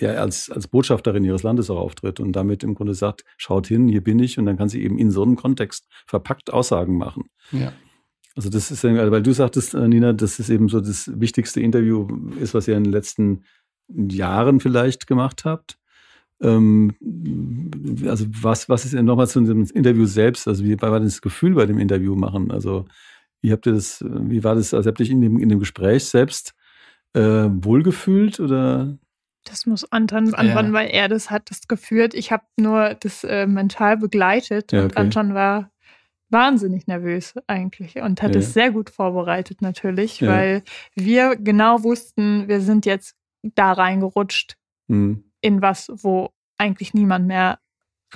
ja 0.00 0.12
als, 0.14 0.50
als 0.50 0.68
Botschafterin 0.68 1.24
ihres 1.24 1.42
Landes 1.42 1.70
auch 1.70 1.78
auftritt 1.78 2.20
und 2.20 2.32
damit 2.32 2.62
im 2.64 2.74
Grunde 2.74 2.94
sagt, 2.94 3.24
schaut 3.36 3.66
hin, 3.66 3.88
hier 3.88 4.02
bin 4.02 4.18
ich 4.18 4.38
und 4.38 4.46
dann 4.46 4.56
kann 4.56 4.68
sie 4.68 4.82
eben 4.82 4.98
in 4.98 5.10
so 5.10 5.22
einem 5.22 5.36
Kontext 5.36 5.88
verpackt 6.06 6.52
Aussagen 6.52 6.96
machen. 6.98 7.24
Ja. 7.52 7.72
Also 8.34 8.50
das 8.50 8.70
ist, 8.70 8.84
weil 8.84 9.22
du 9.22 9.32
sagtest, 9.32 9.74
äh, 9.74 9.88
Nina, 9.88 10.12
das 10.12 10.38
ist 10.38 10.50
eben 10.50 10.68
so 10.68 10.80
das 10.80 11.10
wichtigste 11.18 11.60
Interview 11.60 12.06
ist, 12.38 12.52
was 12.52 12.68
ihr 12.68 12.76
in 12.76 12.84
den 12.84 12.92
letzten 12.92 13.44
Jahren 13.88 14.60
vielleicht 14.60 15.06
gemacht 15.06 15.44
habt. 15.44 15.78
Ähm, 16.42 16.94
also 18.06 18.26
was, 18.28 18.68
was 18.68 18.84
ist 18.84 18.92
denn 18.92 19.06
nochmal 19.06 19.26
zu 19.26 19.40
dem 19.40 19.64
Interview 19.64 20.04
selbst? 20.04 20.46
Also 20.46 20.64
wie 20.64 20.80
war 20.80 21.00
das 21.00 21.22
Gefühl 21.22 21.54
bei 21.54 21.64
dem 21.64 21.78
Interview 21.78 22.14
machen? 22.14 22.50
Also 22.50 22.84
wie 23.40 23.52
habt 23.52 23.66
ihr 23.66 23.72
das, 23.72 24.04
wie 24.06 24.44
war 24.44 24.54
das, 24.54 24.74
also 24.74 24.88
habt 24.88 25.00
ihr 25.00 25.08
in 25.08 25.22
dem, 25.22 25.38
in 25.38 25.48
dem 25.48 25.58
Gespräch 25.58 26.04
selbst 26.04 26.54
äh, 27.14 27.48
wohlgefühlt 27.50 28.38
oder? 28.40 28.98
Das 29.48 29.64
muss 29.64 29.90
Anton 29.92 30.34
antworten, 30.34 30.68
ja. 30.68 30.72
weil 30.72 30.88
er 30.88 31.08
das 31.08 31.30
hat 31.30 31.50
das 31.50 31.68
geführt. 31.68 32.14
Ich 32.14 32.32
habe 32.32 32.44
nur 32.58 32.94
das 32.94 33.24
äh, 33.24 33.46
mental 33.46 33.96
begleitet 33.96 34.72
ja, 34.72 34.80
okay. 34.80 34.86
und 34.86 34.96
Anton 34.96 35.34
war 35.34 35.70
wahnsinnig 36.28 36.86
nervös 36.86 37.34
eigentlich 37.46 37.96
und 37.96 38.22
hat 38.22 38.34
ja. 38.34 38.40
es 38.40 38.52
sehr 38.52 38.72
gut 38.72 38.90
vorbereitet 38.90 39.62
natürlich, 39.62 40.22
weil 40.22 40.62
wir 40.94 41.36
genau 41.36 41.84
wussten, 41.84 42.48
wir 42.48 42.60
sind 42.60 42.84
jetzt 42.84 43.16
da 43.42 43.72
reingerutscht 43.72 44.56
mhm. 44.88 45.24
in 45.40 45.62
was, 45.62 45.90
wo 45.94 46.30
eigentlich 46.58 46.94
niemand 46.94 47.26
mehr 47.26 47.58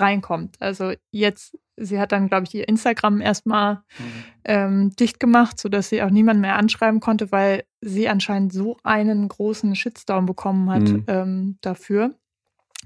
reinkommt. 0.01 0.57
Also 0.61 0.93
jetzt, 1.11 1.57
sie 1.77 1.99
hat 1.99 2.13
dann, 2.13 2.29
glaube 2.29 2.47
ich, 2.47 2.55
ihr 2.55 2.69
Instagram 2.69 3.21
erstmal 3.21 3.75
mhm. 3.75 4.25
ähm, 4.45 4.91
dicht 4.97 5.21
gemacht, 5.21 5.61
sodass 5.61 5.89
sie 5.89 6.03
auch 6.03 6.11
niemand 6.11 6.41
mehr 6.41 6.57
anschreiben 6.57 7.01
konnte, 7.01 7.31
weil 7.33 7.65
sie 7.81 8.09
anscheinend 8.09 8.53
so 8.53 8.77
einen 8.83 9.29
großen 9.29 9.75
Shitstorm 9.77 10.27
bekommen 10.27 10.71
hat 10.71 10.83
mhm. 10.83 11.05
ähm, 11.07 11.59
dafür. 11.61 12.15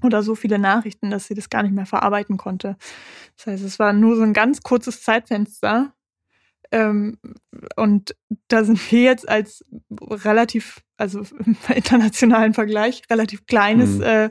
oder 0.01 0.23
so 0.23 0.35
viele 0.35 0.59
Nachrichten, 0.59 1.09
dass 1.09 1.27
sie 1.27 1.35
das 1.35 1.49
gar 1.49 1.63
nicht 1.63 1.73
mehr 1.73 1.85
verarbeiten 1.85 2.37
konnte. 2.37 2.77
Das 3.37 3.47
heißt, 3.47 3.63
es 3.63 3.79
war 3.79 3.93
nur 3.93 4.15
so 4.15 4.23
ein 4.23 4.33
ganz 4.33 4.61
kurzes 4.61 5.03
Zeitfenster. 5.03 5.93
Ähm, 6.71 7.17
und 7.75 8.15
da 8.47 8.63
sind 8.63 8.91
wir 8.91 9.03
jetzt 9.03 9.27
als 9.29 9.63
relativ, 10.01 10.81
also 10.97 11.19
im 11.45 11.55
internationalen 11.73 12.53
Vergleich, 12.53 13.03
relativ 13.09 13.45
kleines 13.45 13.97
mhm. 13.97 14.03
äh, 14.03 14.29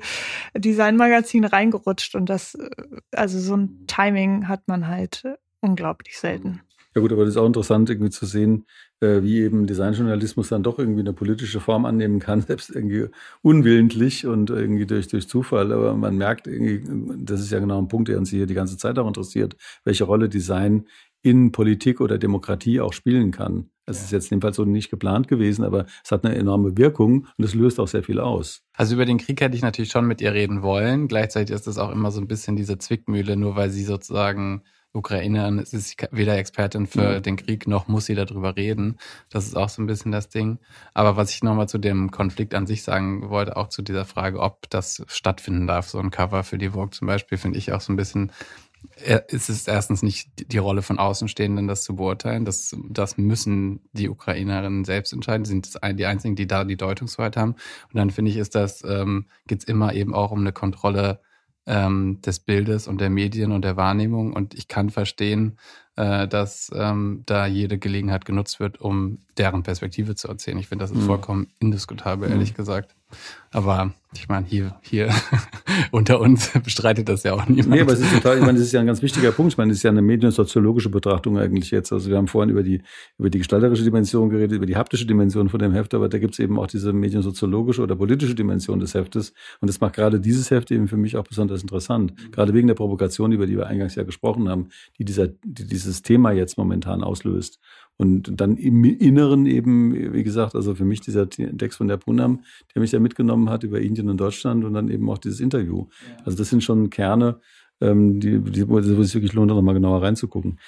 Designmagazin 0.55 1.45
reingerutscht. 1.45 2.15
Und 2.15 2.29
das, 2.29 2.55
äh, 2.55 2.71
also 3.13 3.39
so 3.39 3.57
ein 3.57 3.87
Timing 3.87 4.49
hat 4.49 4.67
man 4.69 4.89
halt 4.89 5.25
unglaublich 5.61 6.19
selten. 6.19 6.61
Ja 6.95 7.01
gut, 7.01 7.13
aber 7.13 7.25
das 7.25 7.35
ist 7.35 7.39
auch 7.39 7.47
interessant, 7.47 7.91
irgendwie 7.91 8.11
zu 8.11 8.25
sehen, 8.25 8.67
äh, 9.01 9.23
wie 9.23 9.41
eben 9.41 9.67
Designjournalismus 9.67 10.51
dann 10.51 10.63
doch 10.63 10.79
irgendwie 10.79 11.01
eine 11.01 11.13
politische 11.13 11.59
Form 11.59 11.87
annehmen 11.87 12.21
kann, 12.21 12.41
selbst 12.47 12.71
irgendwie 12.71 13.07
unwillentlich 13.43 14.27
und 14.27 14.51
irgendwie 14.51 14.87
durch, 14.87 15.09
durch 15.09 15.29
Zufall. 15.29 15.73
Aber 15.73 15.95
man 15.95 16.17
merkt 16.17 16.47
irgendwie, 16.47 16.85
das 17.19 17.41
ist 17.41 17.51
ja 17.51 17.59
genau 17.59 17.81
ein 17.81 17.89
Punkt, 17.89 18.09
der 18.09 18.19
uns 18.19 18.31
hier 18.31 18.47
die 18.47 18.55
ganze 18.55 18.77
Zeit 18.77 18.99
auch 18.99 19.09
interessiert, 19.09 19.57
welche 19.85 20.05
Rolle 20.05 20.29
Design 20.29 20.87
in 21.23 21.51
Politik 21.51 22.01
oder 22.01 22.19
Demokratie 22.19 22.81
auch 22.81 22.93
spielen 22.93 23.33
kann. 23.33 23.71
Es 23.87 24.03
ist 24.03 24.13
jetzt 24.13 24.33
Fall 24.41 24.55
so 24.55 24.65
nicht 24.65 24.91
geplant 24.91 25.29
gewesen, 25.29 25.65
aber 25.65 25.87
es 26.03 26.11
hat 26.11 26.25
eine 26.25 26.35
enorme 26.35 26.77
Wirkung 26.77 27.27
und 27.37 27.45
es 27.45 27.55
löst 27.55 27.79
auch 27.79 27.89
sehr 27.89 28.03
viel 28.03 28.19
aus. 28.19 28.63
Also 28.73 28.95
über 28.95 29.05
den 29.05 29.19
Krieg 29.19 29.41
hätte 29.41 29.57
ich 29.57 29.63
natürlich 29.63 29.91
schon 29.91 30.07
mit 30.07 30.21
ihr 30.21 30.33
reden 30.33 30.63
wollen. 30.63 31.09
Gleichzeitig 31.09 31.55
ist 31.55 31.67
es 31.67 31.79
auch 31.79 31.91
immer 31.91 32.11
so 32.11 32.21
ein 32.21 32.27
bisschen 32.27 32.57
diese 32.57 32.79
Zwickmühle, 32.79 33.37
nur 33.37 33.57
weil 33.57 33.71
sie 33.71 33.85
sozusagen 33.85 34.63
Ukrainerin 34.95 35.59
ist 35.59 35.97
weder 36.13 36.39
Expertin 36.39 36.87
für 36.87 37.19
mhm. 37.19 37.23
den 37.23 37.37
Krieg 37.37 37.67
noch 37.67 37.89
muss 37.89 38.07
sie 38.07 38.15
darüber 38.15 38.57
reden. 38.57 38.97
Das 39.29 39.45
ist 39.45 39.57
auch 39.57 39.69
so 39.69 39.83
ein 39.83 39.87
bisschen 39.87 40.13
das 40.13 40.29
Ding. 40.29 40.59
Aber 40.95 41.17
was 41.17 41.31
ich 41.31 41.43
nochmal 41.43 41.69
zu 41.69 41.79
dem 41.79 42.13
Konflikt 42.13 42.55
an 42.55 42.67
sich 42.67 42.85
sagen 42.85 43.29
wollte, 43.29 43.57
auch 43.57 43.69
zu 43.69 43.83
dieser 43.83 44.05
Frage, 44.05 44.39
ob 44.39 44.71
das 44.71 45.05
stattfinden 45.09 45.67
darf, 45.67 45.89
so 45.89 45.99
ein 45.99 46.11
Cover 46.11 46.45
für 46.45 46.59
die 46.59 46.71
Vogue 46.71 46.91
zum 46.91 47.09
Beispiel, 47.09 47.39
finde 47.39 47.59
ich 47.59 47.73
auch 47.73 47.81
so 47.81 47.93
ein 47.93 47.97
bisschen, 47.97 48.31
es 48.97 49.49
ist 49.49 49.69
erstens 49.69 50.03
nicht 50.03 50.53
die 50.53 50.59
Rolle 50.59 50.83
von 50.83 50.99
Außenstehenden, 50.99 51.69
das 51.69 51.85
zu 51.85 51.97
beurteilen. 51.97 52.45
Das, 52.45 52.77
das 52.89 53.17
müssen 53.19 53.81
die 53.93 54.09
Ukrainerinnen 54.09 54.85
selbst 54.85 55.13
entscheiden. 55.13 55.45
Sie 55.45 55.51
sind 55.51 55.79
die 55.99 56.07
einzigen, 56.07 56.37
die 56.37 56.47
da 56.47 56.65
die 56.65 56.77
Deutungshoheit 56.77 57.37
haben. 57.37 57.53
Und 57.53 57.95
dann 57.95 58.11
finde 58.11 58.31
ich, 58.31 58.37
ist 58.37 58.55
das, 58.55 58.85
ähm, 58.85 59.27
geht 59.47 59.61
es 59.61 59.65
immer 59.65 59.95
eben 59.95 60.15
auch 60.15 60.31
um 60.31 60.41
eine 60.41 60.53
Kontrolle 60.53 61.21
ähm, 61.67 62.21
des 62.23 62.41
Bildes 62.41 62.87
und 62.89 63.01
der 63.01 63.11
Medien 63.11 63.53
und 63.53 63.65
der 63.65 63.77
Wahrnehmung. 63.77 64.33
Und 64.33 64.55
ich 64.55 64.69
kann 64.69 64.91
verstehen, 64.91 65.59
äh, 65.97 66.29
dass 66.29 66.71
ähm, 66.75 67.23
da 67.27 67.47
jede 67.47 67.79
Gelegenheit 67.79 68.25
genutzt 68.25 68.61
wird, 68.61 68.81
um 68.81 69.19
deren 69.39 69.63
Perspektive 69.63 70.15
zu 70.15 70.29
erzählen. 70.29 70.59
Ich 70.59 70.69
finde, 70.69 70.85
das 70.85 70.91
ist 70.91 71.03
mhm. 71.03 71.07
vollkommen 71.07 71.47
indiskutabel, 71.61 72.31
ehrlich 72.31 72.53
mhm. 72.53 72.57
gesagt. 72.57 72.95
Aber 73.51 73.93
ich 74.15 74.29
meine, 74.29 74.47
hier, 74.47 74.75
hier 74.83 75.11
unter 75.93 76.21
uns 76.21 76.51
bestreitet 76.65 77.09
das 77.09 77.23
ja 77.23 77.35
auch 77.35 77.47
niemand. 77.47 77.69
Nee, 77.69 77.81
aber 77.81 77.93
es 77.93 78.01
ist 78.01 78.13
total, 78.13 78.39
ich 78.39 78.45
meine, 78.45 78.59
das 78.59 78.67
ist 78.67 78.73
ja 78.73 78.81
ein 78.81 78.87
ganz 78.87 79.03
wichtiger 79.03 79.31
Punkt. 79.33 79.53
Ich 79.53 79.59
meine, 79.59 79.71
das 79.71 79.79
ist 79.79 79.83
ja 79.85 79.91
eine 79.91 80.03
mediensoziologische 80.03 80.91
Betrachtung 80.91 81.39
eigentlich 81.39 81.71
jetzt. 81.71 81.93
Also 81.93 82.11
wir 82.11 82.17
haben 82.17 82.27
vorhin 82.27 82.51
über 82.51 82.63
die, 82.63 82.83
über 83.19 83.31
die 83.31 83.39
gestalterische 83.39 83.85
Dimension 83.85 84.29
geredet, 84.29 84.57
über 84.57 84.67
die 84.67 84.77
haptische 84.77 85.07
Dimension 85.07 85.49
von 85.49 85.61
dem 85.61 85.73
Heft, 85.73 85.95
aber 85.95 86.09
da 86.09 86.19
gibt 86.19 86.35
es 86.35 86.41
eben 86.41 86.59
auch 86.59 86.67
diese 86.67 86.93
mediensoziologische 86.93 87.83
oder 87.83 87.97
politische 87.97 88.35
Dimension 88.35 88.81
des 88.81 88.95
Heftes. 88.95 89.33
Und 89.61 89.69
das 89.69 89.81
macht 89.81 89.95
gerade 89.95 90.21
dieses 90.21 90.51
Heft 90.51 90.71
eben 90.71 90.89
für 90.89 90.97
mich 90.97 91.17
auch 91.17 91.25
besonders 91.25 91.63
interessant. 91.63 92.13
Gerade 92.33 92.55
wegen 92.55 92.67
der 92.67 92.75
Provokation, 92.75 93.33
über 93.33 93.47
die 93.47 93.57
wir 93.57 93.69
eingangs 93.69 93.95
ja 93.95 94.03
gesprochen 94.03 94.49
haben, 94.49 94.69
die 94.99 95.05
dieser, 95.05 95.29
die 95.29 95.67
dieses 95.67 96.03
Thema 96.03 96.33
jetzt 96.33 96.59
momentan 96.59 97.05
auslöst. 97.05 97.61
Und 97.97 98.41
dann 98.41 98.57
im 98.57 98.85
Inneren 98.85 99.47
eben, 99.47 100.13
wie 100.13 100.25
gesagt, 100.25 100.57
also 100.57 100.75
für 100.75 100.85
mich 100.85 101.01
dieser 101.01 101.29
Text 101.29 101.79
von 101.79 101.87
der 101.87 101.97
Punam, 101.97 102.41
der 102.75 102.83
mich 102.83 102.91
ja 102.91 102.99
mitgenommen 102.99 103.51
hat 103.51 103.63
über 103.63 103.81
Indien 103.81 104.09
und 104.09 104.19
Deutschland 104.19 104.65
und 104.65 104.75
dann 104.75 104.89
eben 104.89 105.09
auch 105.09 105.19
dieses 105.19 105.41
Interview. 105.41 105.87
Also 106.25 106.37
das 106.37 106.51
sind 106.51 106.65
schon 106.65 106.91
Kerne, 106.91 107.39
ähm, 107.81 108.19
die, 108.19 108.41
die, 108.41 108.69
wo 108.69 108.79
es 108.79 108.87
sich 108.87 109.15
wirklich 109.15 109.33
lohnt, 109.33 109.51
da 109.51 109.55
nochmal 109.55 109.75
genauer 109.75 110.03
reinzugucken. 110.03 110.59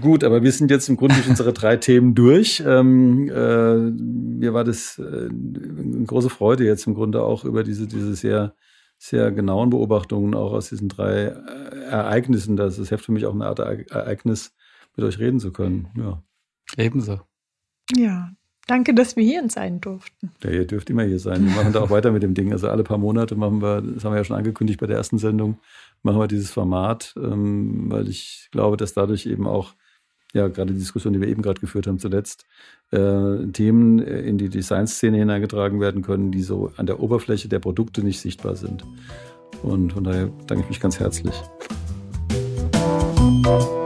Gut, 0.00 0.24
aber 0.24 0.42
wir 0.42 0.50
sind 0.50 0.70
jetzt 0.70 0.88
im 0.88 0.96
Grunde 0.96 1.16
durch 1.16 1.28
unsere 1.28 1.52
drei 1.52 1.76
Themen 1.76 2.14
durch. 2.14 2.62
Ähm, 2.64 3.28
äh, 3.28 3.76
mir 3.76 4.54
war 4.54 4.64
das 4.64 4.98
äh, 4.98 5.28
eine 5.28 6.04
große 6.06 6.30
Freude 6.30 6.64
jetzt 6.64 6.86
im 6.86 6.94
Grunde 6.94 7.22
auch 7.22 7.44
über 7.44 7.62
diese, 7.64 7.86
diese 7.86 8.14
sehr, 8.14 8.54
sehr 8.96 9.30
genauen 9.30 9.70
Beobachtungen 9.70 10.34
auch 10.34 10.52
aus 10.52 10.68
diesen 10.68 10.88
drei 10.88 11.26
äh, 11.26 11.84
Ereignissen. 11.90 12.56
Das 12.56 12.78
ist 12.78 12.90
Heft 12.90 13.04
für 13.04 13.12
mich 13.12 13.26
auch 13.26 13.34
eine 13.34 13.46
Art 13.46 13.60
Ereignis, 13.60 14.54
mit 14.96 15.06
euch 15.06 15.18
reden 15.20 15.38
zu 15.38 15.52
können. 15.52 15.88
Ja. 15.96 16.22
Ebenso. 16.76 17.20
Ja, 17.96 18.30
danke, 18.66 18.94
dass 18.94 19.16
wir 19.16 19.24
hier 19.24 19.48
sein 19.48 19.80
durften. 19.80 20.30
Ja, 20.42 20.50
ihr 20.50 20.66
dürft 20.66 20.90
immer 20.90 21.04
hier 21.04 21.18
sein. 21.18 21.44
Wir 21.46 21.54
machen 21.54 21.72
da 21.72 21.80
auch 21.80 21.90
weiter 21.90 22.12
mit 22.12 22.22
dem 22.22 22.34
Ding. 22.34 22.52
Also 22.52 22.68
alle 22.68 22.84
paar 22.84 22.98
Monate 22.98 23.34
machen 23.34 23.62
wir, 23.62 23.80
das 23.80 24.04
haben 24.04 24.12
wir 24.12 24.18
ja 24.18 24.24
schon 24.24 24.36
angekündigt 24.36 24.80
bei 24.80 24.86
der 24.86 24.96
ersten 24.96 25.18
Sendung, 25.18 25.58
machen 26.02 26.18
wir 26.18 26.28
dieses 26.28 26.50
Format, 26.50 27.14
ähm, 27.16 27.90
weil 27.90 28.08
ich 28.08 28.48
glaube, 28.52 28.76
dass 28.76 28.92
dadurch 28.92 29.26
eben 29.26 29.46
auch, 29.46 29.74
ja, 30.34 30.48
gerade 30.48 30.72
die 30.72 30.78
Diskussion, 30.78 31.14
die 31.14 31.20
wir 31.20 31.28
eben 31.28 31.42
gerade 31.42 31.60
geführt 31.60 31.86
haben 31.86 31.98
zuletzt, 31.98 32.44
äh, 32.90 33.46
Themen 33.52 33.98
in 33.98 34.36
die 34.36 34.50
Designszene 34.50 35.16
hineingetragen 35.16 35.80
werden 35.80 36.02
können, 36.02 36.30
die 36.30 36.42
so 36.42 36.70
an 36.76 36.86
der 36.86 37.00
Oberfläche 37.00 37.48
der 37.48 37.60
Produkte 37.60 38.02
nicht 38.02 38.20
sichtbar 38.20 38.54
sind. 38.54 38.84
Und 39.62 39.94
von 39.94 40.04
daher 40.04 40.30
danke 40.46 40.64
ich 40.64 40.68
mich 40.68 40.80
ganz 40.80 41.00
herzlich. 41.00 41.34
Musik 43.18 43.77